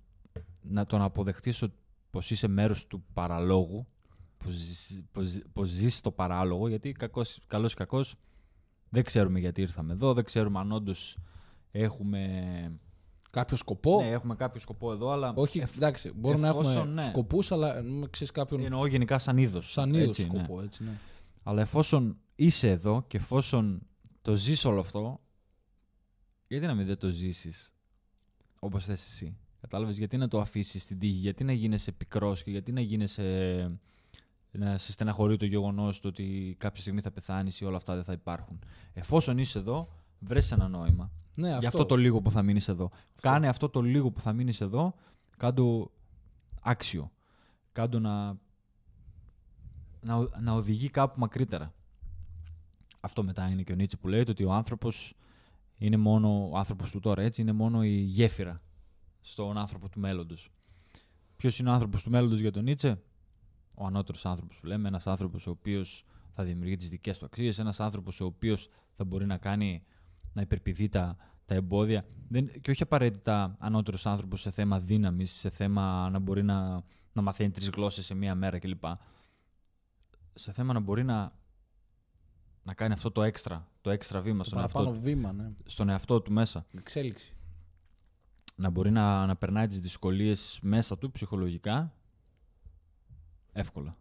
[0.62, 1.76] να τον αποδεχτείς ότι-
[2.12, 3.88] πως είσαι μέρος του παραλόγου,
[4.38, 8.16] πως, ζεις- πως, ζεις- πως ζεις το παράλογο, γιατί κακός, καλός ή κακός
[8.90, 11.18] δεν ξέρουμε γιατί ήρθαμε εδώ, δεν ξέρουμε αν όντως
[11.72, 12.80] έχουμε,
[13.34, 14.02] Κάποιο σκοπό.
[14.02, 17.04] ναι, έχουμε κάποιο σκοπό εδώ, αλλά Όχι, εφ- εντάξει, μπορούμε να έχουμε εφόσον, ναι.
[17.04, 19.72] σκοπούς, αλλά ξέρεις κάποιον εννοώ γενικά σαν είδος.
[19.72, 20.38] σαν είδος έτσι, ναι.
[20.38, 20.62] σκοπό.
[20.62, 20.92] Έτσι, ναι.
[21.44, 23.82] Αλλά εφόσον είσαι εδώ και εφόσον
[24.22, 25.22] το ζεις όλο αυτό,
[26.48, 27.74] γιατί να μην δεν το ζήσεις
[28.60, 32.52] όπως θες εσύ; Κατάλαβες, γιατί να το αφήσεις στην τύχη, γιατί να γίνεσαι πικρός και
[32.52, 33.80] γιατί να γίνεσαι...
[34.52, 38.04] να σε στεναχωρεί το γεγονός το ότι κάποια στιγμή θα πεθάνεις ή όλα αυτά δεν
[38.04, 38.60] θα υπάρχουν;
[38.94, 41.12] Εφόσον είσαι εδώ, βρες ένα νόημα.
[41.38, 42.92] ναι, Για αυτό το λίγο που θα μείνεις εδώ.
[43.22, 44.94] Κάνε αυτό το λίγο που θα μείνεις εδώ,
[45.38, 45.92] κάντο
[46.62, 47.12] άξιο.
[47.72, 48.38] Κάντο να,
[50.02, 51.74] να, ο- να οδηγεί κάπου μακρύτερα.
[53.00, 55.14] Αυτό μετά είναι και ο Νίτσε που λέει το ότι ο άνθρωπος
[55.78, 58.62] είναι μόνο, ο άνθρωπος του τώρα έτσι, είναι μόνο η γέφυρα
[59.22, 60.50] στον άνθρωπο του μέλλοντος.
[61.36, 63.02] Ποιος είναι ο άνθρωπος του μέλλοντος για τον Νίτσε;
[63.76, 67.60] Ο ανώτερος άνθρωπος που λέμε, ένας άνθρωπος ο οποίος θα δημιουργεί τις δικές του αξίες,
[67.60, 69.84] ένας άνθρωπος ο οποίος θα μπορεί να κάνει
[70.34, 72.06] να υπερπηδεί τα, τα εμπόδια.
[72.28, 76.84] Δεν, και όχι απαραίτητα ανώτερος άνθρωπος σε θέμα δύναμης, σε θέμα να μπορεί να,
[77.14, 78.84] να μαθαίνει τρεις γλώσσες σε μία μέρα κλπ.
[80.34, 81.34] Σε θέμα να μπορεί να,
[82.64, 85.48] να κάνει αυτό το έξτρα, το έξτρα βήμα Το στον παραπάνω εαυτό, βήμα, ναι.
[85.66, 86.66] στον εαυτό του μέσα.
[86.78, 87.36] Εξέλιξη.
[88.56, 91.94] Να μπορεί να, να περνάει τις δυσκολίες μέσα του ψυχολογικά
[93.52, 93.98] εύκολα.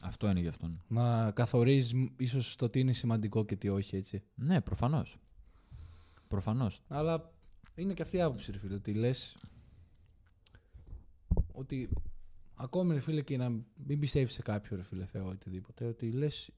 [0.00, 0.80] Αυτό είναι για αυτόν.
[0.88, 4.22] Να καθορίζεις ίσως το τι είναι σημαντικό και τι όχι, έτσι.
[4.34, 5.18] Ναι, προφανώς.
[6.28, 6.82] Προφανώς.
[6.88, 7.32] Αλλά
[7.74, 9.36] είναι και αυτή η άποψη, ρε φίλε, ότι λες.
[11.52, 11.88] Ότι
[12.54, 13.48] ακόμη, ρε φίλε, και να
[13.86, 16.50] μην πιστεύεις σε κάποιο, ρε φίλε, Θεό ή οτιδήποτε, ότι λες.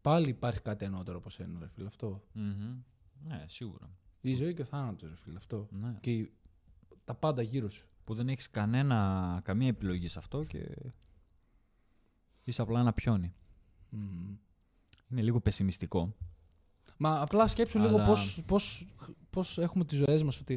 [0.00, 2.22] Πάλι υπάρχει κάτι ανώτερο από σένα, ρε φίλε, αυτό.
[2.32, 2.76] Μμμ.
[3.26, 3.90] Ναι, σίγουρα.
[4.20, 5.68] Η ζωή και ο θάνατος, ρε φίλε, αυτό.
[5.70, 5.96] Ναι.
[6.00, 6.32] Και η-
[7.04, 7.86] τα πάντα γύρω σου.
[8.04, 10.68] που δεν έχεις κανένα, καμία επιλογή σε αυτό και
[12.44, 13.34] είσαι απλά ένα πιόνι.
[13.90, 14.36] Μμμ.
[15.10, 16.14] Είναι λίγο πεσημιστικό.
[16.96, 18.86] Μα απλά σκέψου Αλλά- λίγο πώς, πώς,
[19.30, 20.54] πώς έχουμε τις ζωές μας, ότι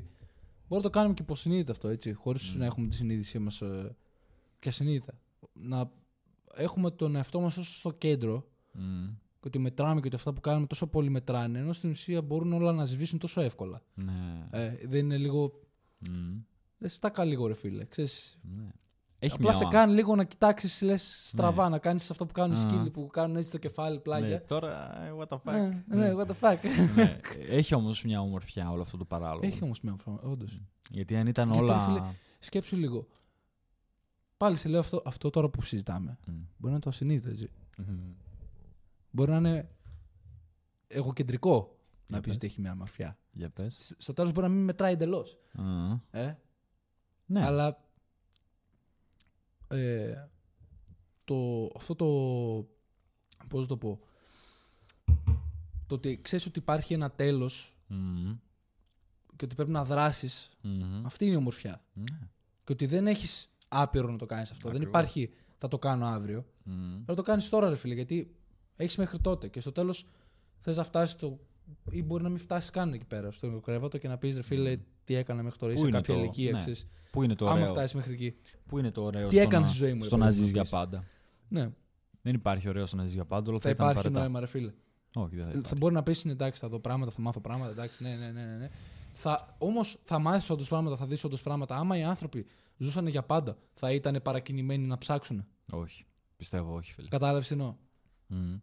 [0.67, 2.57] μπορούμε να το κάνουμε και υποσυνείδητα αυτό, έτσι, χωρίς Μμ.
[2.59, 3.95] να έχουμε τη συνείδησή μας ε,
[4.59, 5.13] και ασυνείδητα.
[5.53, 5.91] Να
[6.53, 9.05] έχουμε τον εαυτό μας όσο στο κέντρο Μμ.
[9.39, 12.53] και ότι μετράμε και ότι αυτά που κάνουμε τόσο πολύ μετράνε, ενώ στην ουσία μπορούν
[12.53, 13.81] όλα να σβήσουν τόσο εύκολα.
[13.93, 14.47] Ναι.
[14.51, 15.59] Ε, δεν είναι λίγο...
[16.09, 16.37] Μμ.
[16.77, 18.39] Δεν στάκα λίγο ρε φίλε, ξέρεις.
[18.41, 18.69] ναι.
[19.19, 19.57] Έχει Απλά μια...
[19.57, 22.61] σε κάνει λίγο να κοιτάξεις, λες στραβά, να κάνεις αυτό που κάνουν οι Α.
[22.61, 24.45] σκύλοι που κάνουν έτσι το κεφάλι Ναι, πλάγια.
[24.45, 25.53] τώρα, ε, what the fuck.
[25.85, 26.57] Ναι, ναι, what the fuck.
[26.95, 27.19] Ναι.
[27.49, 29.45] Έχει όμως μια ομορφιά όλο αυτό το παράλογο.
[29.45, 30.61] Έχει όμως μια φορά, όντως.
[30.89, 31.77] Γιατί αν ήταν Γιατί, όλα...
[31.77, 32.01] ρε φίλε,
[32.39, 33.07] Σκέψου λίγο.
[34.37, 36.17] Πάλι σε λέω αυτό, αυτό τώρα που συζητάμε.
[36.27, 36.31] Μμ.
[36.33, 37.49] Μπορεί να είναι το ασυνείδητο, έτσι.
[37.77, 37.99] Μμμ.
[39.11, 39.69] Μπορεί να είναι
[40.87, 42.35] εγωκεντρικό να Για πεις πες.
[42.35, 43.17] ότι έχει μια μαφιά.
[43.31, 43.73] Για πες.
[43.77, 45.37] Σ- Στο τέλος μπορεί να μην μετράει εντελώς.
[45.53, 46.37] Α, Ε;
[47.25, 47.45] Ναι.
[47.45, 47.85] Αλλά
[49.67, 50.27] ε,
[51.23, 52.05] το, αυτό το.
[53.47, 53.99] Πώς να το πω.
[55.87, 58.35] Το ότι ξέρεις ότι υπάρχει ένα τέλος Μμμ.
[59.35, 61.05] και ότι πρέπει να δράσεις Μμμ.
[61.05, 61.81] Αυτή είναι η ομορφιά.
[61.93, 62.17] Ναι.
[62.63, 64.67] Και ότι δεν έχεις άπειρο να το κάνεις αυτό.
[64.67, 64.89] Δεν Ακριβώς.
[64.89, 66.45] υπάρχει θα το κάνω αύριο.
[66.63, 67.03] Μμμ.
[67.05, 68.35] Θα το κάνεις τώρα, ρε φίλε, γιατί
[68.75, 70.05] έχεις μέχρι τότε και στο τέλος
[70.57, 71.39] θες να φτάσεις στο.
[71.91, 74.77] Ή μπορεί να μην φτάσει καν εκεί πέρα στο κρέβατο και να πεις ρε φίλε,
[75.03, 75.71] τι έκανα μέχρι τώρα.
[75.73, 76.57] Πού Είσαι είναι κάποια το- ηλικία, ναι.
[76.57, 76.87] ξέρεις.
[77.11, 78.35] Πού είναι το Άμα ωραίο, φτάσεις μέχρι εκεί.
[78.67, 80.35] πού είναι το ωραίο Τι στο έκανες να- στη ζωή μου, ρε στο παιδί να
[80.35, 80.69] μου, ζεις να για πεις.
[80.69, 81.03] πάντα;
[81.47, 81.69] Ναι,
[82.21, 84.19] Δεν υπάρχει ωραίο στο να ζεις για πάντα, όλο θα, θα ήταν υπάρχει παρετά.
[84.23, 84.73] νόημα, ρε φίλε.
[85.13, 85.75] Όχι, δεν θα Θα υπάρχει.
[85.77, 87.71] μπορεί να πεις εντάξει, θα δω πράγματα, θα μάθω πράγματα.
[87.71, 88.45] Εντάξει, ναι, ναι, ναι.
[88.45, 88.69] ναι, ναι.
[89.13, 91.75] Θα, Όμως θα μάθεις όντως πράγματα, θα δεις όντως πράγματα.
[91.75, 92.45] Άμα οι άνθρωποι
[92.77, 95.45] ζούσαν για πάντα, θα ήταν παρακινημένοι να ψάξουν.
[95.71, 96.05] Όχι.
[96.37, 97.07] Πιστεύω όχι, φίλε.
[97.07, 97.75] Κατάλαβες τι εννοώ;
[98.27, 98.57] Μμμ.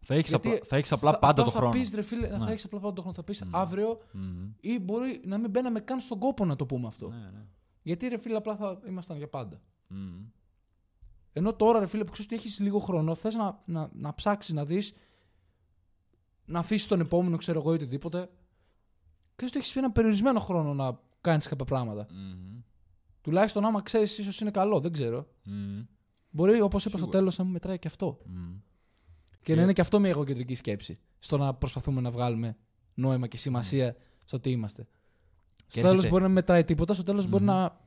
[0.00, 1.72] Θα έχεις Γιατί απλά, θα έχεις απλά Θα- πάντα το θα χρόνο.
[1.72, 2.38] πεις, ρε φίλε, Ναι.
[2.38, 3.16] θα έχεις απλά πάντα το χρόνο.
[3.16, 3.56] Θα πεις Μμμ.
[3.56, 4.50] αύριο Μμμ.
[4.60, 7.08] ή μπορεί να μην μπαίναμε καν στον κόπο να το πούμε αυτό.
[7.08, 7.44] Ναι, ναι.
[7.82, 9.60] Γιατί ρε φίλε, απλά θα ήμασταν για πάντα.
[9.86, 10.24] Μμμ.
[11.32, 14.54] Ενώ τώρα, ρε φίλε, που ξέρεις ότι έχεις λίγο χρόνο, θες να, να, να ψάξεις,
[14.54, 14.92] να δεις,
[16.44, 18.18] να αφήσεις τον επόμενο, ξέρω εγώ, ή οτιδήποτε.
[19.36, 22.06] Ξέρεις ότι έχεις ένα περιορισμένο χρόνο να κάνεις κάποια πράγματα.
[22.10, 22.60] Μμμ.
[23.20, 25.26] Τουλάχιστον άμα ξέρεις, ίσως είναι καλό, δεν ξέρω.
[25.44, 25.82] Μμμ.
[26.30, 27.18] Μπορεί, όπως είπα στο Σίγουρα.
[27.18, 28.18] τέλος, να μην μετράει και αυτό.
[28.26, 28.56] Μμμ.
[29.42, 30.98] Και Και- να είναι και αυτό μια εγωκεντρική σκέψη.
[31.18, 32.56] Στο να προσπαθούμε να βγάλουμε
[32.94, 34.86] νόημα και σημασία στο τι είμαστε.
[35.66, 37.50] Στο τέλος έρχεται- μπορεί να μην μετράει τίποτα, στο τέλος μπορεί Μμμ.
[37.50, 37.80] να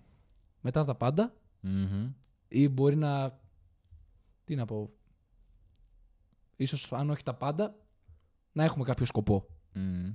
[0.62, 2.10] μετά τα πάντα Μμμ.
[2.48, 3.40] ή μπορεί να.
[4.44, 4.90] Τι να πω.
[6.56, 7.76] Ίσως αν όχι τα πάντα,
[8.52, 9.48] να έχουμε κάποιο σκοπό.
[9.74, 10.14] Μμμ.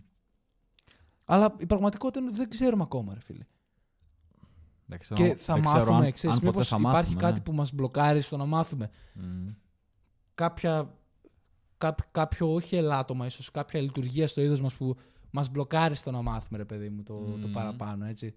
[1.24, 3.44] Αλλά η πραγματικότητα είναι ότι δεν ξέρουμε ακόμα, ρε φίλε.
[4.86, 7.20] Δεν ξέρω- και θα δεν ξέρω μάθουμε, αν- ξέρεις, αν ποτέ μήπως θα υπάρχει μάθουμε,
[7.20, 7.44] κάτι ναι.
[7.44, 8.90] που μας μπλοκάρει στο να μάθουμε.
[9.14, 9.48] Μμμ.
[10.34, 10.94] Κάποια,
[11.78, 14.96] κά- κάποιο, όχι ελάττωμα ίσως, κάποια λειτουργία στο είδος μας που
[15.30, 17.52] μας μπλοκάρει στο να μάθουμε, ρε παιδί μου, το, το Μμμ.
[17.52, 18.34] παραπάνω, έτσι.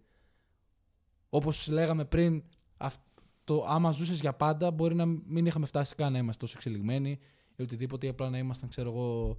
[1.30, 2.44] Όπως λέγαμε πριν,
[2.78, 3.02] αυ-
[3.44, 7.20] το, άμα ζούσες για πάντα, μπορεί να μην είχαμε φτάσει καν να είμαστε τόσο εξελιγμένοι
[7.56, 9.38] ή οτιδήποτε, ή απλά να ήμασταν, ξέρω εγώ,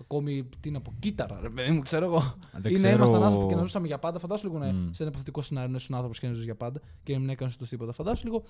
[0.00, 2.38] ακόμη, τι να πω, κύτταρα, ρε παιδί μου, ξέρω εγώ.
[2.52, 4.18] Δεν ή να ξέρω- ήμασταν άνθρωποι και να ζούσαμε για πάντα.
[4.18, 4.88] Φαντάσου λίγο να, Μμ.
[4.92, 7.28] σε ένα υποθετικό σενάριο να ήσουν άνθρωπο και να ζούσε για πάντα και να μην
[7.28, 7.92] έκανες το τίποτα.
[7.92, 8.42] Φαντάσου λίγο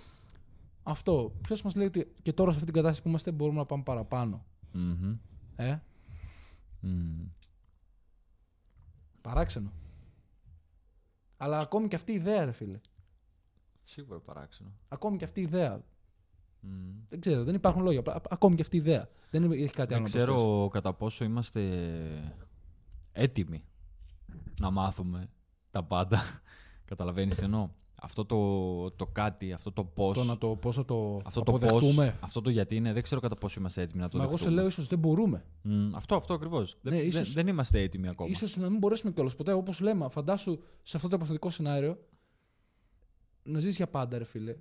[0.83, 1.33] αυτό.
[1.43, 3.83] Ποιος μας λέει ότι και τώρα σε αυτή την κατάσταση που είμαστε μπορούμε να πάμε
[3.83, 4.45] παραπάνω.
[4.73, 5.17] Μμμ.
[5.57, 5.79] Ε,
[6.81, 7.27] Μμμ.
[9.21, 9.73] παράξενο.
[11.37, 12.81] Αλλά ακόμη και αυτή η ιδέα, ρε φίλε.
[13.83, 14.73] Σίγουρα παράξενο.
[14.89, 15.83] Ακόμη και αυτή η ιδέα.
[16.61, 16.93] Μμμ.
[17.09, 18.01] Δεν ξέρω, δεν υπάρχουν λόγια.
[18.01, 19.09] απλά- Ακόμη και αυτή η ιδέα.
[19.31, 20.25] Δεν έχει κάτι άλλο Δεν να προσθέσεις.
[20.35, 21.63] ξέρω κατά πόσο είμαστε
[23.13, 23.61] έτοιμοι
[24.61, 25.29] να μάθουμε
[25.71, 26.21] τα πάντα.
[26.91, 27.69] Καταλαβαίνεις τι εννοώ;
[28.05, 31.53] Αυτό το, το κάτι, αυτό το πώς, Το να το πώς θα το αυτό το
[31.53, 32.17] πώς, αποδεχτούμε.
[32.21, 34.39] αυτό το γιατί είναι, δεν ξέρω κατά πόσο είμαστε έτοιμοι να το Μα εγώ σε
[34.39, 34.61] δεχτούμε.
[34.61, 35.45] λέω ίσως δεν μπορούμε.
[35.63, 36.77] Μμ, αυτό, αυτό ακριβώς.
[36.83, 38.31] Ναι, δεν, δεν- ίσως- δεν είμαστε έτοιμοι ακόμα.
[38.31, 39.53] Ίσως να μην μπορέσουμε κιόλας ποτέ.
[39.53, 41.99] Όπως λέμε, φαντάσου σε αυτό το υποθετικό σενάριο
[43.43, 44.57] να ζεις για πάντα, ρε φίλε,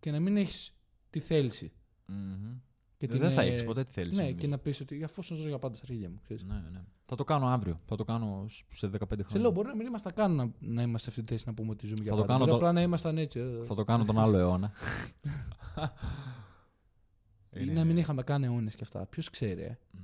[0.00, 0.74] και να μην έχεις
[1.10, 1.72] τη θέληση.
[2.06, 2.56] Μμμ.
[2.96, 4.16] Και δεν την, θα ε, έχεις ποτέ τη θέληση.
[4.16, 4.38] Ναι, νομίζω.
[4.40, 6.20] και να πεις ότι αφού ζω για πάντα στα αρχίδια μου.
[6.22, 6.42] Ξέρεις.
[6.42, 6.84] Ναι, ναι.
[7.06, 7.80] Θα το κάνω αύριο.
[7.86, 9.24] Θα το κάνω σε 15 χρόνια.
[9.28, 11.54] Σε λέω, μπορεί να μην ήμασταν καν να, να είμαστε σε αυτή τη θέση να
[11.54, 12.32] πούμε ότι ζούμε για Θα το πάντα.
[12.32, 13.40] κάνω Μπορεί το- απλά να ήμασταν έτσι.
[13.40, 14.72] ε, Θα το κάνω τον άλλο αιώνα.
[17.56, 19.06] Ή να μην είχαμε καν αιώνες και αυτά.
[19.06, 19.78] Ποιος ξέρει, ε.
[19.90, 20.00] Μμμ.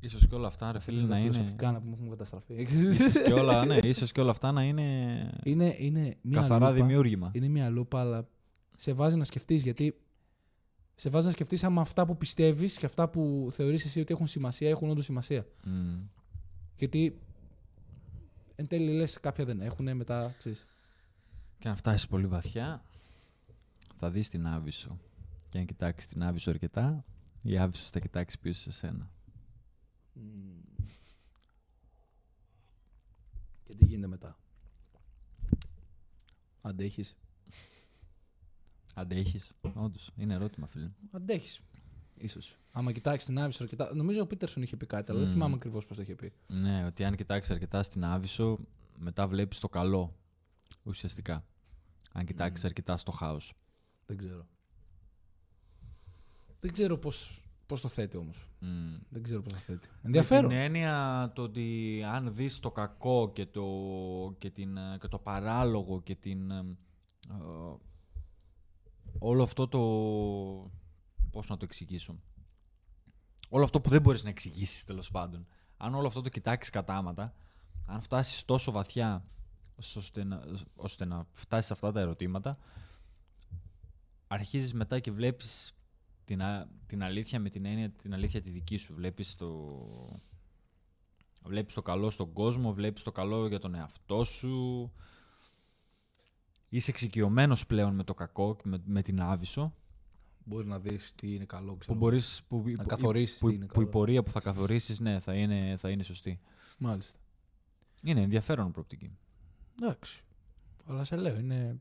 [0.00, 1.30] Ίσως και όλα αυτά, ρε φίλε, Στα να είναι...
[1.32, 2.54] φιλοσοφικά να πούμε έχουμε καταστραφεί.
[2.54, 6.72] ίσως, και όλα, ναι, ίσως και όλα αυτά να είναι είναι, είναι μια καθαρά λούπα,
[6.82, 7.30] δημιούργημα.
[7.34, 8.28] Είναι μια λούπα, αλλά
[8.76, 9.94] σε βάζει να σκεφτείς γιατί.
[10.98, 14.26] Σε βάζει να σκεφτείς άμα αυτά που πιστεύεις και αυτά που θεωρείς εσύ ότι έχουν
[14.26, 15.46] σημασία έχουν όντως σημασία.
[15.64, 16.08] Μμμ.
[16.76, 17.20] Γιατί
[18.54, 20.68] εν τέλει λες κάποια δεν έχουν, μετά ξέρεις.
[21.58, 22.84] Και αν φτάσεις πολύ βαθιά,
[23.96, 24.98] θα δεις την Άβυσσο.
[25.48, 27.04] Και αν κοιτάξεις την Άβυσσο αρκετά,
[27.42, 29.10] η Άβυσσο θα κοιτάξει πίσω σε σένα.
[33.64, 34.38] Και τι γίνεται μετά;
[36.60, 37.16] Αντέχεις;
[38.98, 39.52] Αντέχεις.
[39.74, 40.90] Όντως, είναι ερώτημα, φίλε.
[41.10, 41.60] Αντέχεις.
[42.18, 42.56] Ίσως.
[42.70, 43.94] Άμα κοιτάξεις την Άβυσσο αρκετά.
[43.94, 45.34] Νομίζω ο Πίτερσον είχε πει κάτι, αλλά δεν Μμμ.
[45.36, 46.32] θυμάμαι ακριβώς πώς το είχε πει.
[46.46, 48.58] Ναι, ότι αν κοιτάξεις αρκετά στην Άβυσσο,
[48.98, 50.16] μετά βλέπεις το καλό,
[50.82, 51.44] ουσιαστικά.
[52.12, 52.66] Αν κοιτάξεις Μμ.
[52.66, 53.54] αρκετά στο χάος.
[54.06, 54.46] Δεν ξέρω.
[56.60, 58.48] Δεν ξέρω πώς, πώς το θέτει όμως.
[58.58, 58.96] Μμ.
[59.08, 59.88] Δεν ξέρω πώς το θέτει.
[59.88, 60.48] Με Ενδιαφέρον.
[60.48, 63.64] την έννοια το ότι αν δεις το κακό και το,
[64.38, 66.50] και την, ε, και το παράλογο και την...
[66.50, 66.64] ε,
[67.30, 67.76] ε,
[69.18, 69.80] όλο αυτό το...
[71.30, 72.20] Πώς να το εξηγήσω.
[73.48, 75.46] Όλο αυτό που δεν μπορείς να εξηγήσεις τέλος πάντων.
[75.76, 77.34] Αν όλο αυτό το κοιτάξεις κατάματα,
[77.86, 79.24] αν φτάσεις τόσο βαθιά
[79.76, 80.42] ώστε να,
[80.76, 82.58] ώστε να φτάσεις σε αυτά τα ερωτήματα,
[84.26, 85.76] αρχίζεις μετά και βλέπεις
[86.24, 88.94] την, α- την αλήθεια με την έννοια την αλήθεια τη δική σου.
[88.94, 89.68] Βλέπεις το,
[91.42, 94.92] βλέπεις το καλό στον κόσμο, βλέπεις το καλό για τον εαυτό σου.
[96.68, 99.74] Είσαι εξοικειωμένος πλέον με το κακό, και με, με την άβυσσο,
[100.48, 101.98] Μπορεί να δεις τι είναι καλό, που ξέρω.
[101.98, 103.88] μπορείς, που, να που- καθορίσεις που, τι είναι που η καλό.
[103.88, 106.40] πορεία που θα καθορίσεις, ναι, θα είναι, θα είναι σωστή.
[106.78, 107.18] Μάλιστα.
[108.02, 109.16] Είναι ενδιαφέρον προοπτική.
[109.82, 110.22] Εντάξει.
[110.86, 111.80] Αλλά σε λέω, είναι.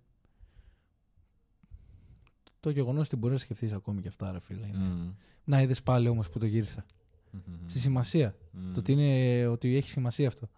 [2.59, 4.67] Το γεγονός ότι μπορείς να σκεφτείς ακόμη και αυτά, ρε φίλε.
[4.67, 4.77] Είναι.
[4.77, 5.11] Μμμ.
[5.43, 6.85] Να είδες πάλι όμως που το γύρισα.
[7.31, 7.41] Μμμ.
[7.67, 8.35] Στη σημασία.
[8.51, 8.73] Μμμ.
[8.73, 10.49] Το ότι, είναι, ότι έχει σημασία αυτό.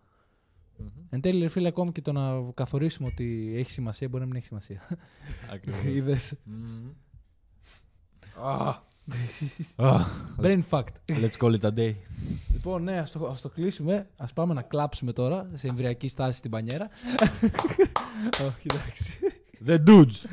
[0.78, 0.88] Μμμ.
[1.10, 4.36] Εν τέλει, ρε φίλε, ακόμη και το να καθορίσουμε ότι έχει σημασία μπορεί να μην
[4.36, 4.82] έχει σημασία.
[5.54, 5.84] Ακριβώς.
[5.84, 6.36] Είδες.
[6.44, 6.92] Μμμ.
[8.40, 8.74] Ah.
[10.38, 10.94] Brain fact.
[11.08, 11.94] Let's call it a day.
[12.52, 14.10] Λοιπόν, ναι, ας το, ας το κλείσουμε.
[14.18, 16.90] Ας πάμε να κλάψουμε τώρα σε εμβριακή στάση στην πανιέρα.
[18.48, 19.20] Όχι, εντάξει.
[19.66, 20.26] The dudes.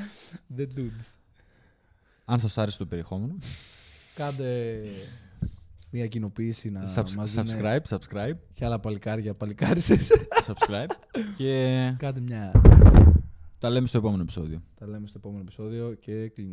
[0.57, 1.19] The dudes.
[2.25, 3.39] Αν σας άρεσε το περιεχόμενο,
[4.15, 4.81] Κάντε
[5.97, 10.11] μια κοινοποίηση να subs- μας δίνε subscribe, subscribe, και άλλα παλικάρια, παλικάρισες.
[10.47, 10.91] subscribe
[11.37, 12.53] και Κάντε μια...
[13.59, 14.63] τα λέμε στο επόμενο επεισόδιο.
[14.79, 16.35] Τα λέμε στο επόμενο επεισόδιο και κλείνουμε.